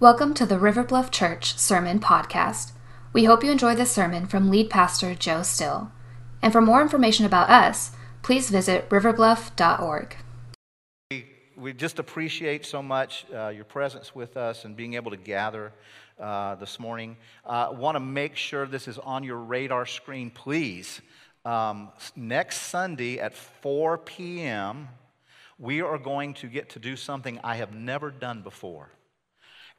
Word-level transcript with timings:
Welcome 0.00 0.32
to 0.34 0.46
the 0.46 0.60
River 0.60 0.84
Bluff 0.84 1.10
Church 1.10 1.58
Sermon 1.58 1.98
Podcast. 1.98 2.70
We 3.12 3.24
hope 3.24 3.42
you 3.42 3.50
enjoy 3.50 3.74
this 3.74 3.90
sermon 3.90 4.28
from 4.28 4.48
lead 4.48 4.70
pastor 4.70 5.12
Joe 5.16 5.42
Still. 5.42 5.90
And 6.40 6.52
for 6.52 6.60
more 6.60 6.80
information 6.80 7.26
about 7.26 7.50
us, 7.50 7.90
please 8.22 8.48
visit 8.48 8.88
riverbluff.org. 8.90 10.16
We, 11.10 11.26
we 11.56 11.72
just 11.72 11.98
appreciate 11.98 12.64
so 12.64 12.80
much 12.80 13.26
uh, 13.34 13.48
your 13.48 13.64
presence 13.64 14.14
with 14.14 14.36
us 14.36 14.64
and 14.64 14.76
being 14.76 14.94
able 14.94 15.10
to 15.10 15.16
gather 15.16 15.72
uh, 16.20 16.54
this 16.54 16.78
morning. 16.78 17.16
Uh, 17.44 17.70
Want 17.72 17.96
to 17.96 18.00
make 18.00 18.36
sure 18.36 18.66
this 18.66 18.86
is 18.86 18.98
on 18.98 19.24
your 19.24 19.38
radar 19.38 19.84
screen, 19.84 20.30
please. 20.30 21.00
Um, 21.44 21.88
next 22.14 22.58
Sunday 22.58 23.18
at 23.18 23.34
4 23.34 23.98
p.m., 23.98 24.90
we 25.58 25.82
are 25.82 25.98
going 25.98 26.34
to 26.34 26.46
get 26.46 26.68
to 26.70 26.78
do 26.78 26.94
something 26.94 27.40
I 27.42 27.56
have 27.56 27.74
never 27.74 28.12
done 28.12 28.42
before, 28.42 28.90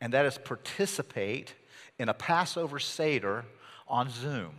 and 0.01 0.13
that 0.13 0.25
is 0.25 0.37
participate 0.37 1.53
in 1.97 2.09
a 2.09 2.13
Passover 2.13 2.79
Seder 2.79 3.45
on 3.87 4.09
Zoom. 4.09 4.51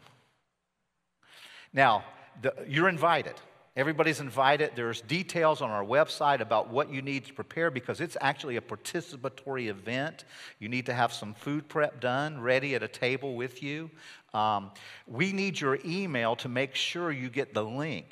Now, 1.73 2.05
the, 2.43 2.55
you're 2.67 2.89
invited. 2.89 3.35
Everybody's 3.77 4.21
invited. 4.21 4.73
There's 4.75 5.01
details 5.01 5.63
on 5.63 5.71
our 5.71 5.85
website 5.85 6.41
about 6.41 6.69
what 6.71 6.91
you 6.91 7.03
need 7.03 7.25
to 7.27 7.33
prepare 7.33 7.71
because 7.71 8.01
it's 8.01 8.17
actually 8.21 8.57
a 8.57 8.61
participatory 8.61 9.69
event. 9.69 10.25
You 10.59 10.69
need 10.69 10.87
to 10.87 10.93
have 10.93 11.13
some 11.13 11.35
food 11.35 11.69
prep 11.69 12.01
done, 12.01 12.41
ready 12.41 12.75
at 12.75 12.83
a 12.83 12.89
table 12.89 13.37
with 13.37 13.63
you. 13.63 13.91
Um, 14.35 14.73
we 15.07 15.33
need 15.33 15.61
your 15.61 15.79
email 15.85 16.35
to 16.37 16.49
make 16.49 16.75
sure 16.75 17.13
you 17.13 17.31
get 17.31 17.55
the 17.55 17.65
link. 17.65 18.07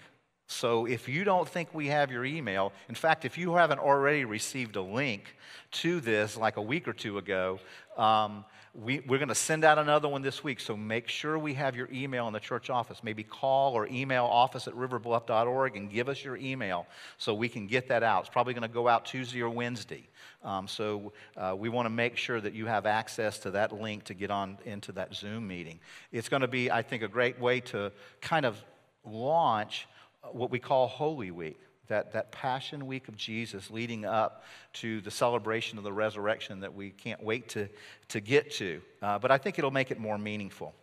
So 0.48 0.86
if 0.86 1.10
you 1.10 1.24
don't 1.24 1.46
think 1.46 1.74
we 1.74 1.88
have 1.88 2.10
your 2.10 2.24
email, 2.24 2.72
in 2.88 2.94
fact, 2.94 3.26
if 3.26 3.36
you 3.36 3.54
haven't 3.54 3.80
already 3.80 4.24
received 4.24 4.76
a 4.76 4.82
link 4.82 5.36
to 5.72 6.00
this 6.00 6.38
like 6.38 6.56
a 6.56 6.62
week 6.62 6.88
or 6.88 6.94
two 6.94 7.18
ago, 7.18 7.60
um, 7.98 8.46
we, 8.74 9.00
we're 9.00 9.18
going 9.18 9.28
to 9.28 9.34
send 9.34 9.62
out 9.62 9.78
another 9.78 10.08
one 10.08 10.22
this 10.22 10.42
week. 10.42 10.58
So 10.60 10.74
make 10.74 11.06
sure 11.08 11.38
we 11.38 11.52
have 11.54 11.76
your 11.76 11.88
email 11.92 12.26
in 12.28 12.32
the 12.32 12.40
church 12.40 12.70
office. 12.70 13.04
Maybe 13.04 13.24
call 13.24 13.74
or 13.74 13.86
email 13.88 14.24
office 14.24 14.66
at 14.66 14.74
riverbluff.org 14.74 15.76
and 15.76 15.90
give 15.90 16.08
us 16.08 16.24
your 16.24 16.38
email 16.38 16.86
so 17.18 17.34
we 17.34 17.50
can 17.50 17.66
get 17.66 17.88
that 17.88 18.02
out. 18.02 18.20
It's 18.20 18.30
probably 18.30 18.54
going 18.54 18.62
to 18.62 18.68
go 18.68 18.88
out 18.88 19.04
Tuesday 19.04 19.42
or 19.42 19.50
Wednesday. 19.50 20.08
Um, 20.42 20.66
so 20.66 21.12
uh, 21.36 21.56
we 21.58 21.68
want 21.68 21.86
to 21.86 21.90
make 21.90 22.16
sure 22.16 22.40
that 22.40 22.54
you 22.54 22.64
have 22.64 22.86
access 22.86 23.38
to 23.40 23.50
that 23.50 23.78
link 23.78 24.04
to 24.04 24.14
get 24.14 24.30
on 24.30 24.56
into 24.64 24.92
that 24.92 25.14
Zoom 25.14 25.46
meeting. 25.46 25.78
It's 26.10 26.30
going 26.30 26.42
to 26.42 26.48
be, 26.48 26.70
I 26.70 26.80
think, 26.80 27.02
a 27.02 27.08
great 27.08 27.38
way 27.38 27.60
to 27.60 27.92
kind 28.22 28.46
of 28.46 28.56
launch 29.04 29.86
what 30.32 30.50
we 30.50 30.58
call 30.58 30.86
Holy 30.86 31.30
Week, 31.30 31.60
that, 31.88 32.12
that 32.12 32.30
Passion 32.32 32.86
Week 32.86 33.08
of 33.08 33.16
Jesus 33.16 33.70
leading 33.70 34.04
up 34.04 34.44
to 34.74 35.00
the 35.00 35.10
celebration 35.10 35.78
of 35.78 35.84
the 35.84 35.92
resurrection 35.92 36.60
that 36.60 36.74
we 36.74 36.90
can't 36.90 37.22
wait 37.22 37.48
to, 37.50 37.68
to 38.08 38.20
get 38.20 38.50
to. 38.52 38.80
Uh, 39.02 39.18
but 39.18 39.30
I 39.30 39.38
think 39.38 39.58
it'll 39.58 39.70
make 39.70 39.90
it 39.90 39.98
more 39.98 40.18
meaningful. 40.18 40.74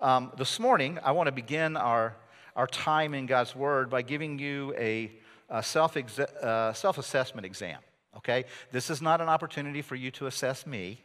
Um, 0.00 0.32
this 0.36 0.60
morning, 0.60 0.98
I 1.02 1.12
want 1.12 1.26
to 1.26 1.32
begin 1.32 1.76
our, 1.76 2.16
our 2.56 2.66
time 2.66 3.14
in 3.14 3.26
God's 3.26 3.54
Word 3.56 3.90
by 3.90 4.02
giving 4.02 4.38
you 4.38 4.74
a, 4.76 5.12
a 5.48 5.62
self, 5.62 5.96
uh, 5.96 6.72
self-assessment 6.72 7.46
exam, 7.46 7.78
okay? 8.16 8.44
This 8.70 8.90
is 8.90 9.00
not 9.00 9.20
an 9.20 9.28
opportunity 9.28 9.82
for 9.82 9.94
you 9.94 10.10
to 10.12 10.26
assess 10.26 10.66
me. 10.66 11.00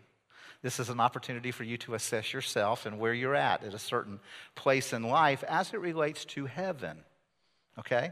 This 0.62 0.80
is 0.80 0.90
an 0.90 1.00
opportunity 1.00 1.52
for 1.52 1.64
you 1.64 1.78
to 1.80 1.94
assess 1.94 2.34
yourself 2.34 2.86
and 2.86 3.00
where 3.00 3.14
you're 3.14 3.36
at 3.36 3.64
at 3.64 3.74
a 3.74 3.80
certain 3.80 4.20
place 4.56 4.94
in 4.94 5.04
life 5.04 5.44
as 5.48 5.74
it 5.74 5.80
relates 5.80 6.26
to 6.26 6.46
heaven 6.46 7.04
okay? 7.80 8.12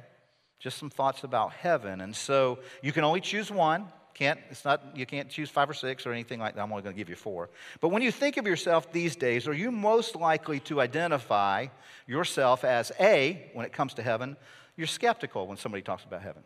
Just 0.60 0.78
some 0.78 0.90
thoughts 0.90 1.24
about 1.24 1.52
heaven. 1.54 2.02
And 2.02 2.16
so 2.16 2.60
you 2.82 2.92
can 2.92 3.04
only 3.04 3.22
choose 3.22 3.52
one. 3.52 3.86
Can't, 4.14 4.40
it's 4.52 4.64
not, 4.64 4.96
you 4.96 5.06
can't 5.06 5.30
choose 5.30 5.50
five 5.50 5.70
or 5.70 5.74
six 5.74 6.06
or 6.06 6.12
anything 6.12 6.40
like 6.40 6.56
that. 6.56 6.62
I'm 6.62 6.72
only 6.72 6.84
going 6.84 6.96
to 6.96 6.98
give 6.98 7.10
you 7.10 7.16
four. 7.16 7.50
But 7.82 7.90
when 7.90 8.04
you 8.04 8.12
think 8.12 8.38
of 8.38 8.46
yourself 8.46 8.92
these 8.94 9.16
days, 9.16 9.48
are 9.48 9.54
you 9.54 9.72
most 9.72 10.16
likely 10.16 10.60
to 10.62 10.80
identify 10.80 11.68
yourself 12.06 12.64
as 12.64 12.92
A, 13.00 13.50
when 13.54 13.66
it 13.66 13.74
comes 13.74 13.96
to 13.96 14.04
heaven, 14.04 14.38
you're 14.78 14.88
skeptical 14.88 15.48
when 15.48 15.58
somebody 15.58 15.82
talks 15.82 16.04
about 16.04 16.22
heaven? 16.22 16.44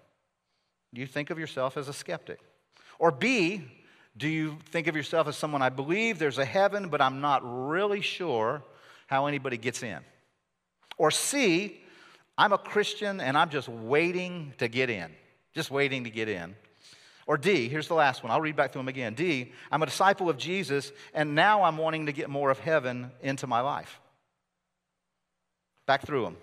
Do 0.94 1.01
you 1.01 1.07
think 1.07 1.29
of 1.29 1.38
yourself 1.38 1.75
as 1.75 1.89
a 1.89 1.94
skeptic? 1.94 2.39
Or 3.00 3.11
B, 3.11 3.63
do 4.16 4.27
you 4.27 4.57
think 4.72 4.88
of 4.88 4.95
yourself 4.95 5.27
as 5.27 5.35
someone, 5.35 5.61
I 5.61 5.69
believe 5.69 6.17
there's 6.17 6.38
a 6.38 6.45
heaven, 6.45 6.89
but 6.89 7.01
I'm 7.01 7.22
not 7.22 7.41
really 7.44 8.01
sure 8.01 8.63
how 9.07 9.27
anybody 9.27 9.57
gets 9.57 9.83
in? 9.83 10.00
Or 10.97 11.11
C, 11.11 11.81
I'm 12.37 12.53
a 12.53 12.57
Christian 12.57 13.19
and 13.19 13.37
I'm 13.37 13.49
just 13.49 13.67
waiting 13.67 14.53
to 14.59 14.67
get 14.67 14.89
in, 14.89 15.11
just 15.53 15.71
waiting 15.71 16.03
to 16.03 16.09
get 16.09 16.29
in. 16.29 16.55
Or 17.25 17.37
D, 17.37 17.67
here's 17.67 17.87
the 17.87 17.93
last 17.93 18.23
one. 18.23 18.31
I'll 18.31 18.39
read 18.39 18.55
back 18.55 18.71
through 18.71 18.81
them 18.81 18.87
again. 18.87 19.13
D, 19.13 19.51
I'm 19.71 19.83
a 19.83 19.85
disciple 19.85 20.29
of 20.29 20.37
Jesus 20.37 20.91
and 21.13 21.35
now 21.35 21.63
I'm 21.63 21.77
wanting 21.77 22.05
to 22.05 22.11
get 22.11 22.29
more 22.29 22.49
of 22.49 22.59
heaven 22.59 23.11
into 23.21 23.47
my 23.47 23.61
life. 23.61 23.99
Back 25.85 26.05
through 26.05 26.23
them. 26.23 26.37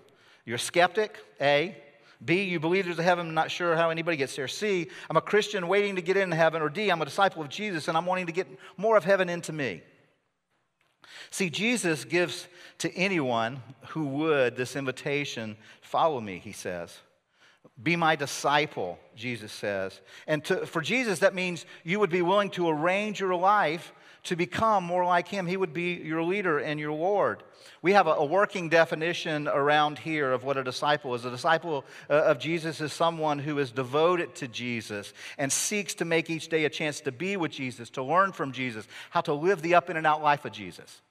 You're 0.45 0.57
a 0.57 0.59
skeptic, 0.59 1.17
A. 1.41 1.77
B, 2.25 2.43
you 2.43 2.59
believe 2.59 2.87
there's 2.87 2.99
a 2.99 3.03
heaven, 3.03 3.29
I'm 3.29 3.35
not 3.35 3.51
sure 3.51 3.77
how 3.77 3.91
anybody 3.91 4.17
gets 4.17 4.37
there. 4.37 4.49
C, 4.49 4.89
I'm 5.11 5.17
a 5.17 5.23
Christian 5.23 5.69
waiting 5.69 5.97
to 5.97 6.03
get 6.03 6.17
into 6.17 6.37
heaven. 6.37 6.63
Or 6.63 6.69
D, 6.69 6.91
I'm 6.91 7.03
a 7.03 7.05
disciple 7.05 7.43
of 7.43 7.49
Jesus 7.49 7.89
and 7.89 7.97
I'm 7.97 8.07
wanting 8.07 8.27
to 8.27 8.33
get 8.33 8.47
more 8.77 8.97
of 8.97 9.05
heaven 9.05 9.29
into 9.29 9.53
me. 9.53 9.83
See, 11.31 11.51
Jesus 11.51 12.05
gives 12.05 12.49
to 12.79 12.95
anyone 12.95 13.63
who 13.89 14.07
would 14.07 14.57
this 14.57 14.77
invitation 14.77 15.57
follow 15.81 16.21
me, 16.21 16.39
he 16.39 16.53
says. 16.53 16.99
Be 17.83 17.97
my 17.97 18.15
disciple, 18.15 18.99
Jesus 19.17 19.53
says. 19.53 20.01
And 20.27 20.45
to, 20.45 20.67
for 20.67 20.81
Jesus, 20.81 21.21
that 21.21 21.35
means 21.35 21.67
you 21.83 21.99
would 21.99 22.11
be 22.11 22.23
willing 22.23 22.51
to 22.51 22.69
arrange 22.69 23.19
your 23.19 23.35
life 23.35 23.93
to 24.25 24.37
become 24.37 24.85
more 24.85 25.05
like 25.05 25.29
him. 25.29 25.47
He 25.47 25.57
would 25.57 25.73
be 25.73 25.95
your 25.95 26.23
leader 26.23 26.59
and 26.59 26.81
your 26.81 26.93
Lord. 26.93 27.43
We 27.83 27.93
have 27.93 28.07
a, 28.07 28.13
a 28.13 28.25
working 28.25 28.69
definition 28.69 29.49
around 29.49 29.99
here 29.99 30.33
of 30.33 30.45
what 30.45 30.57
a 30.57 30.65
disciple 30.65 31.15
is. 31.15 31.25
A 31.25 31.31
disciple 31.31 31.85
uh, 32.09 32.15
of 32.15 32.39
Jesus 32.39 32.81
is 32.81 32.93
someone 32.93 33.39
who 33.39 33.59
is 33.59 33.71
devoted 33.71 34.35
to 34.37 34.49
Jesus 34.49 35.13
and 35.37 35.53
seeks 35.53 35.95
to 35.95 36.05
make 36.05 36.31
each 36.31 36.49
day 36.49 36.65
a 36.65 36.71
chance 36.71 37.01
to 37.03 37.13
be 37.13 37.37
with 37.37 37.53
Jesus, 37.53 37.91
to 37.91 38.03
learn 38.03 38.33
from 38.33 38.53
Jesus, 38.53 38.87
how 39.11 39.21
to 39.23 39.35
live 39.35 39.63
the 39.63 39.75
up 39.75 39.89
and 39.89 40.07
out 40.07 40.23
life 40.23 40.45
of 40.45 40.53
Jesus. 40.53 41.03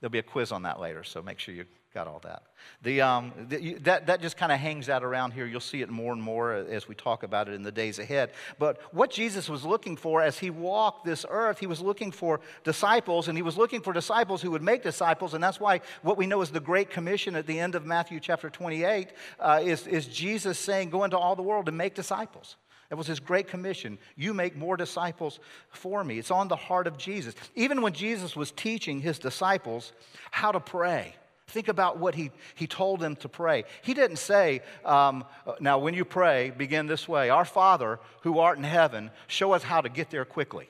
There'll 0.00 0.10
be 0.10 0.18
a 0.18 0.22
quiz 0.22 0.52
on 0.52 0.62
that 0.62 0.78
later, 0.78 1.02
so 1.04 1.22
make 1.22 1.38
sure 1.38 1.54
you 1.54 1.64
got 1.98 2.06
all 2.06 2.20
that. 2.20 2.44
The, 2.82 3.00
um, 3.00 3.32
the, 3.48 3.74
that, 3.80 4.06
that 4.06 4.20
just 4.20 4.36
kind 4.36 4.52
of 4.52 4.60
hangs 4.60 4.88
out 4.88 5.02
around 5.02 5.32
here. 5.32 5.46
You'll 5.46 5.58
see 5.58 5.82
it 5.82 5.88
more 5.88 6.12
and 6.12 6.22
more 6.22 6.52
as 6.52 6.86
we 6.86 6.94
talk 6.94 7.24
about 7.24 7.48
it 7.48 7.54
in 7.54 7.64
the 7.64 7.72
days 7.72 7.98
ahead. 7.98 8.30
But 8.56 8.80
what 8.94 9.10
Jesus 9.10 9.48
was 9.48 9.64
looking 9.64 9.96
for 9.96 10.22
as 10.22 10.38
he 10.38 10.50
walked 10.50 11.04
this 11.04 11.26
earth, 11.28 11.58
he 11.58 11.66
was 11.66 11.80
looking 11.80 12.12
for 12.12 12.40
disciples, 12.62 13.26
and 13.26 13.36
he 13.36 13.42
was 13.42 13.56
looking 13.56 13.80
for 13.80 13.92
disciples 13.92 14.40
who 14.40 14.52
would 14.52 14.62
make 14.62 14.84
disciples. 14.84 15.34
And 15.34 15.42
that's 15.42 15.58
why 15.58 15.80
what 16.02 16.16
we 16.16 16.28
know 16.28 16.40
is 16.40 16.50
the 16.50 16.60
Great 16.60 16.88
Commission 16.88 17.34
at 17.34 17.48
the 17.48 17.58
end 17.58 17.74
of 17.74 17.84
Matthew 17.84 18.20
chapter 18.20 18.48
28 18.48 19.08
uh, 19.40 19.60
is, 19.64 19.88
is 19.88 20.06
Jesus 20.06 20.56
saying, 20.56 20.90
Go 20.90 21.02
into 21.02 21.18
all 21.18 21.34
the 21.34 21.42
world 21.42 21.66
and 21.66 21.76
make 21.76 21.96
disciples. 21.96 22.54
That 22.90 22.96
was 22.96 23.06
his 23.06 23.20
great 23.20 23.48
commission. 23.48 23.98
You 24.16 24.32
make 24.32 24.56
more 24.56 24.76
disciples 24.76 25.40
for 25.70 26.02
me. 26.04 26.18
It's 26.18 26.30
on 26.30 26.46
the 26.46 26.56
heart 26.56 26.86
of 26.86 26.96
Jesus. 26.96 27.34
Even 27.54 27.82
when 27.82 27.92
Jesus 27.92 28.34
was 28.34 28.50
teaching 28.50 29.00
his 29.00 29.18
disciples 29.18 29.92
how 30.30 30.52
to 30.52 30.60
pray, 30.60 31.14
think 31.48 31.68
about 31.68 31.98
what 31.98 32.14
he, 32.14 32.30
he 32.54 32.66
told 32.66 33.00
them 33.00 33.16
to 33.16 33.28
pray. 33.28 33.64
He 33.82 33.94
didn't 33.94 34.18
say, 34.18 34.62
um, 34.84 35.24
Now, 35.60 35.78
when 35.78 35.94
you 35.94 36.04
pray, 36.04 36.50
begin 36.50 36.86
this 36.86 37.08
way 37.08 37.30
Our 37.30 37.44
Father 37.44 37.98
who 38.22 38.38
art 38.38 38.58
in 38.58 38.64
heaven, 38.64 39.10
show 39.26 39.52
us 39.52 39.62
how 39.62 39.80
to 39.80 39.88
get 39.88 40.10
there 40.10 40.24
quickly. 40.24 40.68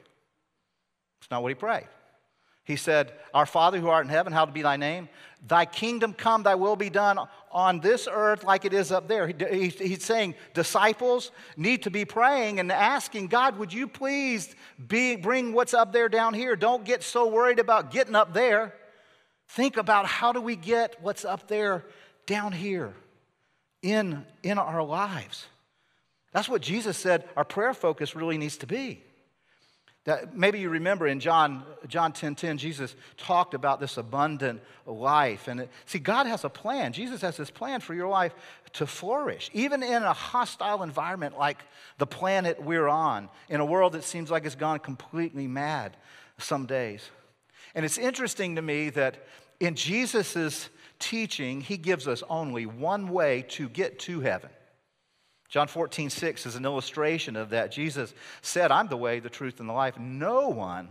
It's 1.20 1.30
not 1.30 1.42
what 1.42 1.48
he 1.50 1.54
prayed. 1.54 1.88
He 2.64 2.76
said, 2.76 3.12
Our 3.34 3.46
Father 3.46 3.78
who 3.78 3.88
art 3.88 4.04
in 4.04 4.10
heaven, 4.10 4.32
how 4.32 4.44
to 4.44 4.52
be 4.52 4.62
thy 4.62 4.76
name. 4.76 5.08
Thy 5.46 5.64
kingdom 5.64 6.12
come, 6.12 6.42
thy 6.42 6.54
will 6.54 6.76
be 6.76 6.90
done 6.90 7.18
on 7.50 7.80
this 7.80 8.08
earth 8.10 8.44
like 8.44 8.64
it 8.64 8.74
is 8.74 8.92
up 8.92 9.08
there. 9.08 9.26
He, 9.26 9.68
he's 9.68 10.04
saying 10.04 10.34
disciples 10.52 11.30
need 11.56 11.84
to 11.84 11.90
be 11.90 12.04
praying 12.04 12.60
and 12.60 12.70
asking, 12.70 13.28
God, 13.28 13.56
would 13.56 13.72
you 13.72 13.88
please 13.88 14.54
be, 14.86 15.16
bring 15.16 15.52
what's 15.52 15.74
up 15.74 15.92
there 15.92 16.08
down 16.08 16.34
here? 16.34 16.56
Don't 16.56 16.84
get 16.84 17.02
so 17.02 17.26
worried 17.26 17.58
about 17.58 17.90
getting 17.90 18.14
up 18.14 18.34
there. 18.34 18.74
Think 19.48 19.76
about 19.76 20.06
how 20.06 20.32
do 20.32 20.40
we 20.40 20.56
get 20.56 20.96
what's 21.00 21.24
up 21.24 21.48
there 21.48 21.84
down 22.26 22.52
here 22.52 22.94
in, 23.82 24.24
in 24.42 24.58
our 24.58 24.82
lives. 24.82 25.46
That's 26.32 26.48
what 26.48 26.60
Jesus 26.60 26.96
said 26.96 27.24
our 27.36 27.44
prayer 27.44 27.74
focus 27.74 28.14
really 28.14 28.38
needs 28.38 28.58
to 28.58 28.66
be. 28.66 29.02
That 30.04 30.34
maybe 30.34 30.60
you 30.60 30.70
remember 30.70 31.06
in 31.06 31.20
John, 31.20 31.64
John 31.86 32.12
10 32.12 32.34
10, 32.34 32.58
Jesus 32.58 32.94
talked 33.16 33.52
about 33.52 33.80
this 33.80 33.96
abundant 33.98 34.62
life. 34.86 35.48
And 35.48 35.60
it, 35.60 35.70
see, 35.84 35.98
God 35.98 36.26
has 36.26 36.44
a 36.44 36.48
plan. 36.48 36.92
Jesus 36.92 37.20
has 37.20 37.36
this 37.36 37.50
plan 37.50 37.80
for 37.80 37.94
your 37.94 38.08
life 38.08 38.34
to 38.74 38.86
flourish, 38.86 39.50
even 39.52 39.82
in 39.82 40.02
a 40.02 40.12
hostile 40.12 40.82
environment 40.82 41.38
like 41.38 41.58
the 41.98 42.06
planet 42.06 42.62
we're 42.62 42.88
on, 42.88 43.28
in 43.48 43.60
a 43.60 43.64
world 43.64 43.92
that 43.92 44.04
seems 44.04 44.30
like 44.30 44.46
it's 44.46 44.54
gone 44.54 44.78
completely 44.78 45.46
mad 45.46 45.96
some 46.38 46.64
days. 46.64 47.10
And 47.74 47.84
it's 47.84 47.98
interesting 47.98 48.56
to 48.56 48.62
me 48.62 48.90
that 48.90 49.26
in 49.60 49.74
Jesus' 49.74 50.68
teaching, 50.98 51.60
he 51.60 51.76
gives 51.76 52.08
us 52.08 52.22
only 52.28 52.66
one 52.66 53.08
way 53.08 53.44
to 53.50 53.68
get 53.68 53.98
to 54.00 54.20
heaven. 54.20 54.50
John 55.48 55.66
14, 55.66 56.10
6 56.10 56.46
is 56.46 56.56
an 56.56 56.64
illustration 56.64 57.34
of 57.36 57.50
that. 57.50 57.72
Jesus 57.72 58.12
said, 58.42 58.70
I'm 58.70 58.88
the 58.88 58.96
way, 58.96 59.18
the 59.20 59.30
truth, 59.30 59.60
and 59.60 59.68
the 59.68 59.72
life. 59.72 59.98
No 59.98 60.48
one 60.48 60.88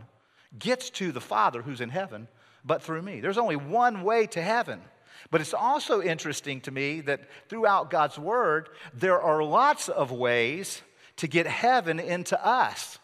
gets 0.57 0.89
to 0.91 1.11
the 1.11 1.21
Father 1.21 1.61
who's 1.61 1.81
in 1.81 1.89
heaven 1.89 2.27
but 2.65 2.83
through 2.83 3.01
me. 3.01 3.21
There's 3.21 3.37
only 3.37 3.55
one 3.55 4.03
way 4.03 4.27
to 4.27 4.41
heaven. 4.41 4.81
But 5.31 5.41
it's 5.41 5.53
also 5.53 6.01
interesting 6.01 6.61
to 6.61 6.71
me 6.71 7.01
that 7.01 7.21
throughout 7.49 7.89
God's 7.89 8.19
Word, 8.19 8.69
there 8.93 9.21
are 9.21 9.43
lots 9.43 9.89
of 9.89 10.11
ways 10.11 10.81
to 11.17 11.27
get 11.27 11.47
heaven 11.47 11.99
into 11.99 12.43
us. 12.45 12.99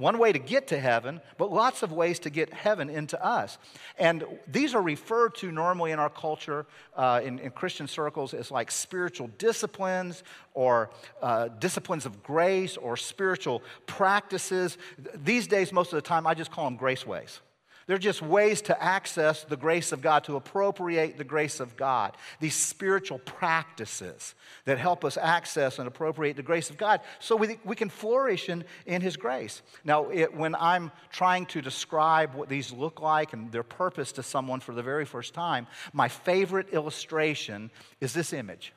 One 0.00 0.18
way 0.18 0.32
to 0.32 0.38
get 0.38 0.68
to 0.68 0.80
heaven, 0.80 1.20
but 1.36 1.52
lots 1.52 1.82
of 1.82 1.92
ways 1.92 2.18
to 2.20 2.30
get 2.30 2.54
heaven 2.54 2.88
into 2.88 3.22
us. 3.22 3.58
And 3.98 4.24
these 4.48 4.74
are 4.74 4.80
referred 4.80 5.34
to 5.36 5.52
normally 5.52 5.90
in 5.90 5.98
our 5.98 6.08
culture, 6.08 6.64
uh, 6.96 7.20
in, 7.22 7.38
in, 7.38 7.50
Christian 7.50 7.86
circles, 7.86 8.32
as 8.32 8.50
like 8.50 8.70
spiritual 8.70 9.28
disciplines 9.36 10.22
or 10.54 10.88
uh, 11.20 11.48
disciplines 11.48 12.06
of 12.06 12.22
grace 12.22 12.78
or 12.78 12.96
spiritual 12.96 13.62
practices. 13.84 14.78
These 15.22 15.46
days, 15.46 15.70
most 15.70 15.92
of 15.92 15.98
the 15.98 16.08
time, 16.08 16.26
I 16.26 16.32
just 16.32 16.50
call 16.50 16.64
them 16.64 16.76
grace 16.76 17.06
ways. 17.06 17.42
They're 17.90 17.98
just 17.98 18.22
ways 18.22 18.62
to 18.62 18.80
access 18.80 19.42
the 19.42 19.56
grace 19.56 19.90
of 19.90 20.00
God, 20.00 20.22
to 20.22 20.36
appropriate 20.36 21.18
the 21.18 21.24
grace 21.24 21.58
of 21.58 21.76
God. 21.76 22.16
These 22.38 22.54
spiritual 22.54 23.18
practices 23.18 24.36
that 24.64 24.78
help 24.78 25.04
us 25.04 25.16
access 25.16 25.80
and 25.80 25.88
appropriate 25.88 26.36
the 26.36 26.42
grace 26.44 26.70
of 26.70 26.76
God 26.76 27.00
so 27.18 27.34
we, 27.34 27.58
we 27.64 27.74
can 27.74 27.88
flourish 27.88 28.48
in, 28.48 28.62
in 28.86 29.02
His 29.02 29.16
grace. 29.16 29.60
Now, 29.84 30.08
it, 30.08 30.32
when 30.32 30.54
I'm 30.54 30.92
trying 31.10 31.46
to 31.46 31.60
describe 31.60 32.32
what 32.36 32.48
these 32.48 32.72
look 32.72 33.00
like 33.00 33.32
and 33.32 33.50
their 33.50 33.64
purpose 33.64 34.12
to 34.12 34.22
someone 34.22 34.60
for 34.60 34.72
the 34.72 34.84
very 34.84 35.04
first 35.04 35.34
time, 35.34 35.66
my 35.92 36.06
favorite 36.06 36.68
illustration 36.72 37.72
is 38.00 38.12
this 38.12 38.32
image 38.32 38.72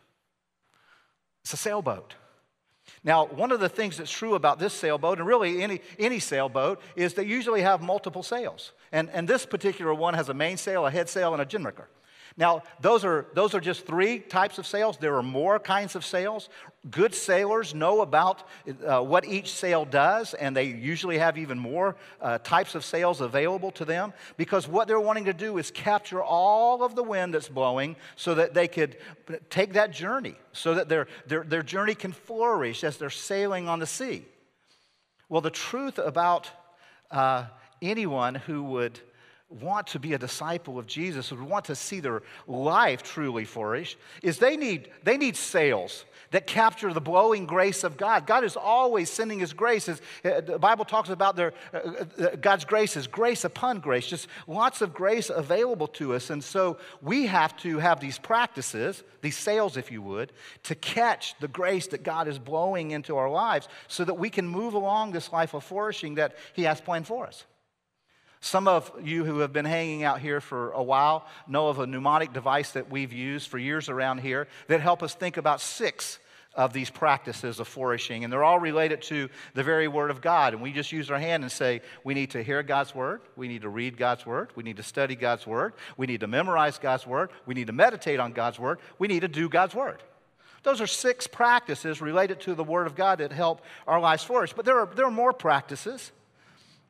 it's 1.43 1.53
a 1.53 1.57
sailboat. 1.57 2.15
Now, 3.03 3.25
one 3.25 3.51
of 3.51 3.59
the 3.59 3.67
things 3.67 3.97
that's 3.97 4.11
true 4.11 4.35
about 4.35 4.59
this 4.59 4.73
sailboat, 4.73 5.17
and 5.17 5.27
really 5.27 5.61
any, 5.61 5.81
any 5.99 6.19
sailboat, 6.19 6.81
is 6.95 7.13
they 7.13 7.25
usually 7.25 7.61
have 7.61 7.81
multiple 7.81 8.23
sails. 8.23 8.71
And, 8.93 9.09
and 9.09 9.27
this 9.27 9.45
particular 9.45 9.93
one 9.93 10.13
has 10.13 10.29
a 10.29 10.33
mainsail, 10.33 10.85
a 10.85 10.91
head 10.91 11.09
sail, 11.09 11.33
and 11.33 11.41
a 11.41 11.45
gennaker. 11.45 11.85
Now, 12.35 12.63
those 12.81 13.05
are, 13.05 13.27
those 13.33 13.53
are 13.53 13.59
just 13.59 13.85
three 13.85 14.17
types 14.17 14.57
of 14.57 14.65
sails. 14.65 14.97
There 14.97 15.15
are 15.17 15.23
more 15.23 15.59
kinds 15.59 15.95
of 15.95 16.03
sails. 16.03 16.49
Good 16.89 17.13
sailors 17.13 17.75
know 17.75 18.01
about 18.01 18.43
uh, 18.85 19.01
what 19.01 19.25
each 19.25 19.51
sail 19.53 19.85
does, 19.85 20.33
and 20.33 20.57
they 20.57 20.65
usually 20.65 21.19
have 21.19 21.37
even 21.37 21.59
more 21.59 21.95
uh, 22.19 22.39
types 22.39 22.73
of 22.73 22.83
sails 22.83 23.21
available 23.21 23.71
to 23.73 23.85
them 23.85 24.13
because 24.35 24.67
what 24.67 24.87
they're 24.87 24.99
wanting 24.99 25.25
to 25.25 25.33
do 25.33 25.59
is 25.59 25.69
capture 25.69 26.23
all 26.23 26.83
of 26.83 26.95
the 26.95 27.03
wind 27.03 27.35
that's 27.35 27.49
blowing 27.49 27.95
so 28.15 28.33
that 28.33 28.55
they 28.55 28.67
could 28.67 28.97
take 29.51 29.73
that 29.73 29.91
journey, 29.91 30.35
so 30.53 30.73
that 30.73 30.89
their, 30.89 31.07
their, 31.27 31.43
their 31.43 31.63
journey 31.63 31.93
can 31.93 32.11
flourish 32.11 32.83
as 32.83 32.97
they're 32.97 33.11
sailing 33.11 33.69
on 33.69 33.77
the 33.77 33.87
sea. 33.87 34.25
Well, 35.29 35.41
the 35.41 35.51
truth 35.51 35.99
about 35.99 36.49
uh, 37.11 37.45
anyone 37.81 38.35
who 38.35 38.63
would 38.63 38.99
want 39.61 39.87
to 39.87 39.99
be 39.99 40.13
a 40.13 40.17
disciple 40.17 40.79
of 40.79 40.87
Jesus, 40.87 41.29
who 41.29 41.43
want 41.43 41.65
to 41.65 41.75
see 41.75 41.99
their 41.99 42.23
life 42.47 43.03
truly 43.03 43.45
flourish, 43.45 43.97
is 44.21 44.37
they 44.37 44.57
need, 44.57 44.89
they 45.03 45.17
need 45.17 45.35
sails 45.35 46.05
that 46.33 46.47
capture 46.47 46.91
the 46.91 47.01
blowing 47.01 47.45
grace 47.45 47.83
of 47.83 47.95
God. 47.95 48.25
God 48.25 48.43
is 48.43 48.57
always 48.57 49.09
sending 49.09 49.39
His 49.39 49.53
grace. 49.53 49.87
Uh, 49.87 49.95
the 50.23 50.57
Bible 50.57 50.83
talks 50.83 51.09
about 51.09 51.35
their, 51.35 51.53
uh, 51.71 51.77
uh, 51.77 52.35
God's 52.41 52.65
grace 52.65 52.97
is 52.97 53.05
grace 53.05 53.43
upon 53.43 53.79
grace, 53.79 54.07
just 54.07 54.27
lots 54.47 54.81
of 54.81 54.95
grace 54.95 55.29
available 55.29 55.87
to 55.89 56.15
us. 56.15 56.31
And 56.31 56.43
so 56.43 56.79
we 57.03 57.27
have 57.27 57.55
to 57.57 57.77
have 57.77 57.99
these 57.99 58.17
practices, 58.17 59.03
these 59.21 59.37
sails, 59.37 59.77
if 59.77 59.91
you 59.91 60.01
would, 60.01 60.33
to 60.63 60.73
catch 60.73 61.37
the 61.39 61.47
grace 61.47 61.85
that 61.87 62.01
God 62.01 62.27
is 62.27 62.39
blowing 62.39 62.91
into 62.91 63.15
our 63.15 63.29
lives 63.29 63.67
so 63.87 64.03
that 64.03 64.15
we 64.15 64.31
can 64.31 64.47
move 64.47 64.73
along 64.73 65.11
this 65.11 65.31
life 65.31 65.53
of 65.53 65.63
flourishing 65.63 66.15
that 66.15 66.35
He 66.53 66.63
has 66.63 66.81
planned 66.81 67.05
for 67.05 67.27
us. 67.27 67.45
Some 68.43 68.67
of 68.67 68.91
you 69.01 69.23
who 69.23 69.39
have 69.39 69.53
been 69.53 69.63
hanging 69.63 70.03
out 70.03 70.19
here 70.19 70.41
for 70.41 70.71
a 70.71 70.83
while 70.83 71.25
know 71.47 71.69
of 71.69 71.79
a 71.79 71.87
mnemonic 71.87 72.33
device 72.33 72.71
that 72.71 72.91
we've 72.91 73.13
used 73.13 73.49
for 73.49 73.57
years 73.57 73.87
around 73.87 74.17
here 74.17 74.49
that 74.67 74.81
help 74.81 75.01
us 75.01 75.15
think 75.15 75.37
about 75.37 75.61
six 75.61 76.19
of 76.53 76.73
these 76.73 76.89
practices 76.89 77.61
of 77.61 77.69
flourishing. 77.69 78.25
And 78.25 78.33
they're 78.33 78.43
all 78.43 78.59
related 78.59 79.01
to 79.03 79.29
the 79.53 79.63
very 79.63 79.87
Word 79.87 80.11
of 80.11 80.19
God. 80.19 80.51
And 80.51 80.61
we 80.61 80.73
just 80.73 80.91
use 80.91 81.09
our 81.09 81.17
hand 81.17 81.43
and 81.43 81.51
say, 81.51 81.79
we 82.03 82.13
need 82.13 82.31
to 82.31 82.43
hear 82.43 82.61
God's 82.63 82.93
Word, 82.93 83.21
we 83.37 83.47
need 83.47 83.61
to 83.61 83.69
read 83.69 83.95
God's 83.95 84.25
Word, 84.25 84.49
we 84.57 84.63
need 84.63 84.75
to 84.75 84.83
study 84.83 85.15
God's 85.15 85.47
Word, 85.47 85.71
we 85.95 86.05
need 86.05 86.19
to 86.19 86.27
memorize 86.27 86.77
God's 86.77 87.07
Word, 87.07 87.29
we 87.45 87.53
need 87.53 87.67
to 87.67 87.73
meditate 87.73 88.19
on 88.19 88.33
God's 88.33 88.59
Word, 88.59 88.79
we 88.99 89.07
need 89.07 89.21
to 89.21 89.29
do 89.29 89.47
God's 89.47 89.73
Word. 89.73 90.03
Those 90.63 90.81
are 90.81 90.87
six 90.87 91.27
practices 91.27 92.01
related 92.01 92.41
to 92.41 92.55
the 92.55 92.63
Word 92.65 92.87
of 92.87 92.95
God 92.95 93.19
that 93.19 93.31
help 93.31 93.61
our 93.87 94.01
lives 94.01 94.25
flourish. 94.25 94.51
But 94.51 94.65
there 94.65 94.79
are, 94.79 94.85
there 94.93 95.05
are 95.05 95.11
more 95.11 95.31
practices 95.31 96.11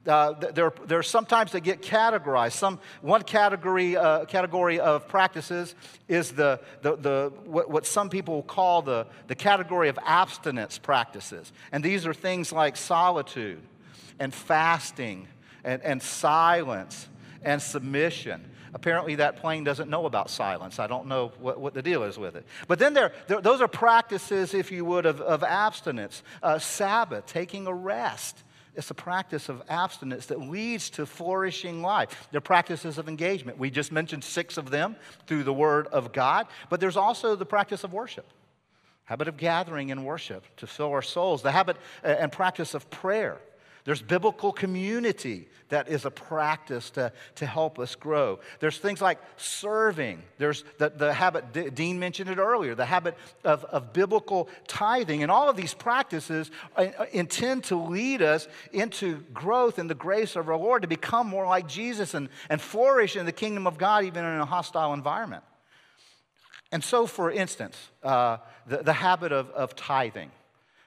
uh, 0.05 0.33
there, 0.33 0.73
there 0.85 0.99
are 0.99 1.03
sometimes 1.03 1.51
they 1.51 1.61
get 1.61 1.81
categorized. 1.81 2.53
Some, 2.53 2.79
one 3.01 3.23
category, 3.23 3.95
uh, 3.95 4.25
category 4.25 4.79
of 4.79 5.07
practices 5.07 5.75
is 6.07 6.31
the, 6.31 6.59
the, 6.81 6.95
the, 6.97 7.33
what, 7.45 7.69
what 7.69 7.85
some 7.85 8.09
people 8.09 8.43
call 8.43 8.81
the, 8.81 9.07
the 9.27 9.35
category 9.35 9.89
of 9.89 9.97
abstinence 10.03 10.77
practices. 10.77 11.51
And 11.71 11.83
these 11.83 12.05
are 12.05 12.13
things 12.13 12.51
like 12.51 12.75
solitude 12.75 13.61
and 14.19 14.33
fasting 14.33 15.27
and, 15.63 15.81
and 15.81 16.01
silence 16.01 17.07
and 17.41 17.61
submission. 17.61 18.49
Apparently, 18.73 19.15
that 19.15 19.37
plane 19.37 19.63
doesn't 19.63 19.89
know 19.89 20.05
about 20.05 20.29
silence. 20.29 20.79
I 20.79 20.87
don't 20.87 21.07
know 21.07 21.31
what, 21.39 21.59
what 21.59 21.73
the 21.73 21.81
deal 21.81 22.03
is 22.03 22.17
with 22.17 22.35
it. 22.35 22.45
But 22.67 22.79
then 22.79 22.93
there, 22.93 23.13
there 23.27 23.39
those 23.39 23.61
are 23.61 23.67
practices, 23.67 24.53
if 24.53 24.71
you 24.71 24.83
would, 24.83 25.05
of, 25.05 25.21
of 25.21 25.43
abstinence, 25.43 26.23
uh, 26.41 26.57
Sabbath, 26.59 27.27
taking 27.27 27.67
a 27.67 27.73
rest 27.73 28.43
it's 28.75 28.89
a 28.91 28.95
practice 28.95 29.49
of 29.49 29.61
abstinence 29.69 30.27
that 30.27 30.39
leads 30.39 30.89
to 30.91 31.05
flourishing 31.05 31.81
life. 31.81 32.27
There 32.31 32.39
are 32.39 32.41
practices 32.41 32.97
of 32.97 33.07
engagement. 33.07 33.57
We 33.57 33.69
just 33.69 33.91
mentioned 33.91 34.23
six 34.23 34.57
of 34.57 34.69
them 34.69 34.95
through 35.27 35.43
the 35.43 35.53
Word 35.53 35.87
of 35.87 36.11
God, 36.11 36.47
but 36.69 36.79
there's 36.79 36.97
also 36.97 37.35
the 37.35 37.45
practice 37.45 37.83
of 37.83 37.93
worship, 37.93 38.25
habit 39.05 39.27
of 39.27 39.37
gathering 39.37 39.89
in 39.89 40.03
worship 40.03 40.43
to 40.57 40.67
fill 40.67 40.89
our 40.89 41.01
souls, 41.01 41.41
the 41.41 41.51
habit 41.51 41.77
uh, 42.03 42.07
and 42.07 42.31
practice 42.31 42.73
of 42.73 42.89
prayer 42.89 43.37
there's 43.85 44.01
biblical 44.01 44.51
community 44.53 45.47
that 45.69 45.89
is 45.89 46.05
a 46.05 46.11
practice 46.11 46.91
to, 46.91 47.11
to 47.35 47.45
help 47.45 47.79
us 47.79 47.95
grow. 47.95 48.39
There's 48.59 48.77
things 48.77 49.01
like 49.01 49.17
serving. 49.37 50.21
There's 50.37 50.63
the, 50.77 50.89
the 50.89 51.11
habit, 51.11 51.75
Dean 51.75 51.99
mentioned 51.99 52.29
it 52.29 52.37
earlier, 52.37 52.75
the 52.75 52.85
habit 52.85 53.17
of, 53.43 53.63
of 53.65 53.91
biblical 53.91 54.49
tithing. 54.67 55.23
And 55.23 55.31
all 55.31 55.49
of 55.49 55.57
these 55.57 55.73
practices 55.73 56.51
uh, 56.77 56.87
uh, 56.97 57.05
intend 57.11 57.65
to 57.65 57.75
lead 57.75 58.21
us 58.21 58.47
into 58.71 59.17
growth 59.33 59.79
in 59.79 59.87
the 59.87 59.95
grace 59.95 60.35
of 60.35 60.47
our 60.47 60.57
Lord 60.57 60.83
to 60.83 60.87
become 60.87 61.27
more 61.27 61.45
like 61.45 61.67
Jesus 61.67 62.13
and, 62.13 62.29
and 62.49 62.61
flourish 62.61 63.15
in 63.15 63.25
the 63.25 63.31
kingdom 63.31 63.65
of 63.65 63.77
God, 63.77 64.05
even 64.05 64.23
in 64.23 64.39
a 64.39 64.45
hostile 64.45 64.93
environment. 64.93 65.43
And 66.71 66.83
so, 66.83 67.05
for 67.05 67.31
instance, 67.31 67.77
uh, 68.03 68.37
the, 68.67 68.77
the 68.77 68.93
habit 68.93 69.31
of, 69.31 69.49
of 69.51 69.75
tithing. 69.75 70.31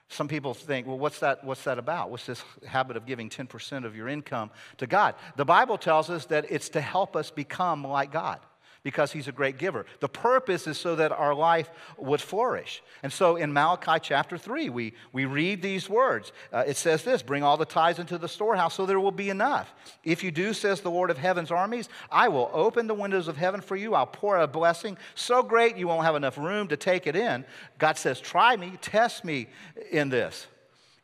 Some 0.09 0.27
people 0.27 0.53
think, 0.53 0.87
well, 0.87 0.97
what's 0.97 1.19
that, 1.19 1.43
what's 1.43 1.63
that 1.65 1.77
about? 1.77 2.09
What's 2.09 2.25
this 2.25 2.43
habit 2.65 2.95
of 2.95 3.05
giving 3.05 3.29
10% 3.29 3.85
of 3.85 3.95
your 3.95 4.07
income 4.07 4.51
to 4.77 4.87
God? 4.87 5.15
The 5.35 5.45
Bible 5.45 5.77
tells 5.77 6.09
us 6.09 6.25
that 6.25 6.45
it's 6.49 6.69
to 6.69 6.81
help 6.81 7.15
us 7.15 7.29
become 7.29 7.85
like 7.85 8.11
God 8.11 8.39
because 8.83 9.11
he's 9.11 9.27
a 9.27 9.31
great 9.31 9.57
giver. 9.57 9.85
The 9.99 10.09
purpose 10.09 10.67
is 10.67 10.77
so 10.77 10.95
that 10.95 11.11
our 11.11 11.33
life 11.33 11.69
would 11.97 12.21
flourish. 12.21 12.81
And 13.03 13.11
so 13.11 13.35
in 13.35 13.53
Malachi 13.53 13.99
chapter 14.01 14.37
3, 14.37 14.69
we, 14.69 14.93
we 15.11 15.25
read 15.25 15.61
these 15.61 15.89
words. 15.89 16.31
Uh, 16.51 16.63
it 16.67 16.77
says 16.77 17.03
this 17.03 17.21
Bring 17.21 17.43
all 17.43 17.57
the 17.57 17.65
tithes 17.65 17.99
into 17.99 18.17
the 18.17 18.27
storehouse 18.27 18.75
so 18.75 18.85
there 18.85 18.99
will 18.99 19.11
be 19.11 19.29
enough. 19.29 19.73
If 20.03 20.23
you 20.23 20.31
do, 20.31 20.53
says 20.53 20.81
the 20.81 20.91
Lord 20.91 21.09
of 21.09 21.17
heaven's 21.17 21.51
armies, 21.51 21.89
I 22.11 22.29
will 22.29 22.49
open 22.53 22.87
the 22.87 22.93
windows 22.93 23.27
of 23.27 23.37
heaven 23.37 23.61
for 23.61 23.75
you. 23.75 23.93
I'll 23.93 24.05
pour 24.05 24.37
a 24.37 24.47
blessing 24.47 24.97
so 25.15 25.43
great 25.43 25.77
you 25.77 25.87
won't 25.87 26.05
have 26.05 26.15
enough 26.15 26.37
room 26.37 26.67
to 26.69 26.77
take 26.77 27.07
it 27.07 27.15
in. 27.15 27.45
God 27.77 27.97
says, 27.97 28.19
Try 28.19 28.55
me, 28.55 28.77
test 28.81 29.23
me 29.23 29.47
in 29.91 30.09
this. 30.09 30.47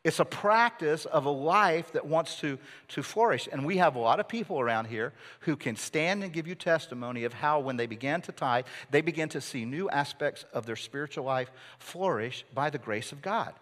It's 0.04 0.20
a 0.20 0.26
practice 0.26 1.06
of 1.06 1.26
a 1.26 1.30
life 1.30 1.94
that 1.94 2.06
wants 2.06 2.36
to, 2.42 2.60
to 2.90 3.04
flourish. 3.04 3.48
And 3.50 3.66
we 3.66 3.78
have 3.78 3.96
a 3.96 4.00
lot 4.00 4.20
of 4.20 4.28
people 4.28 4.60
around 4.60 4.86
here 4.86 5.14
who 5.42 5.56
can 5.56 5.78
stand 5.78 6.24
and 6.24 6.34
give 6.34 6.46
you 6.46 6.56
testimony 6.56 7.24
of 7.24 7.34
how, 7.34 7.62
when 7.62 7.78
they 7.78 7.88
began 7.88 8.22
to 8.24 8.34
tithe, 8.34 8.66
they 8.92 9.02
began 9.02 9.30
to 9.30 9.40
see 9.40 9.64
new 9.64 9.90
aspects 9.90 10.44
of 10.52 10.66
their 10.66 10.76
spiritual 10.76 11.24
life 11.24 11.52
flourish 11.80 12.46
by 12.54 12.70
the 12.70 12.78
grace 12.78 13.14
of 13.14 13.22
God. 13.22 13.54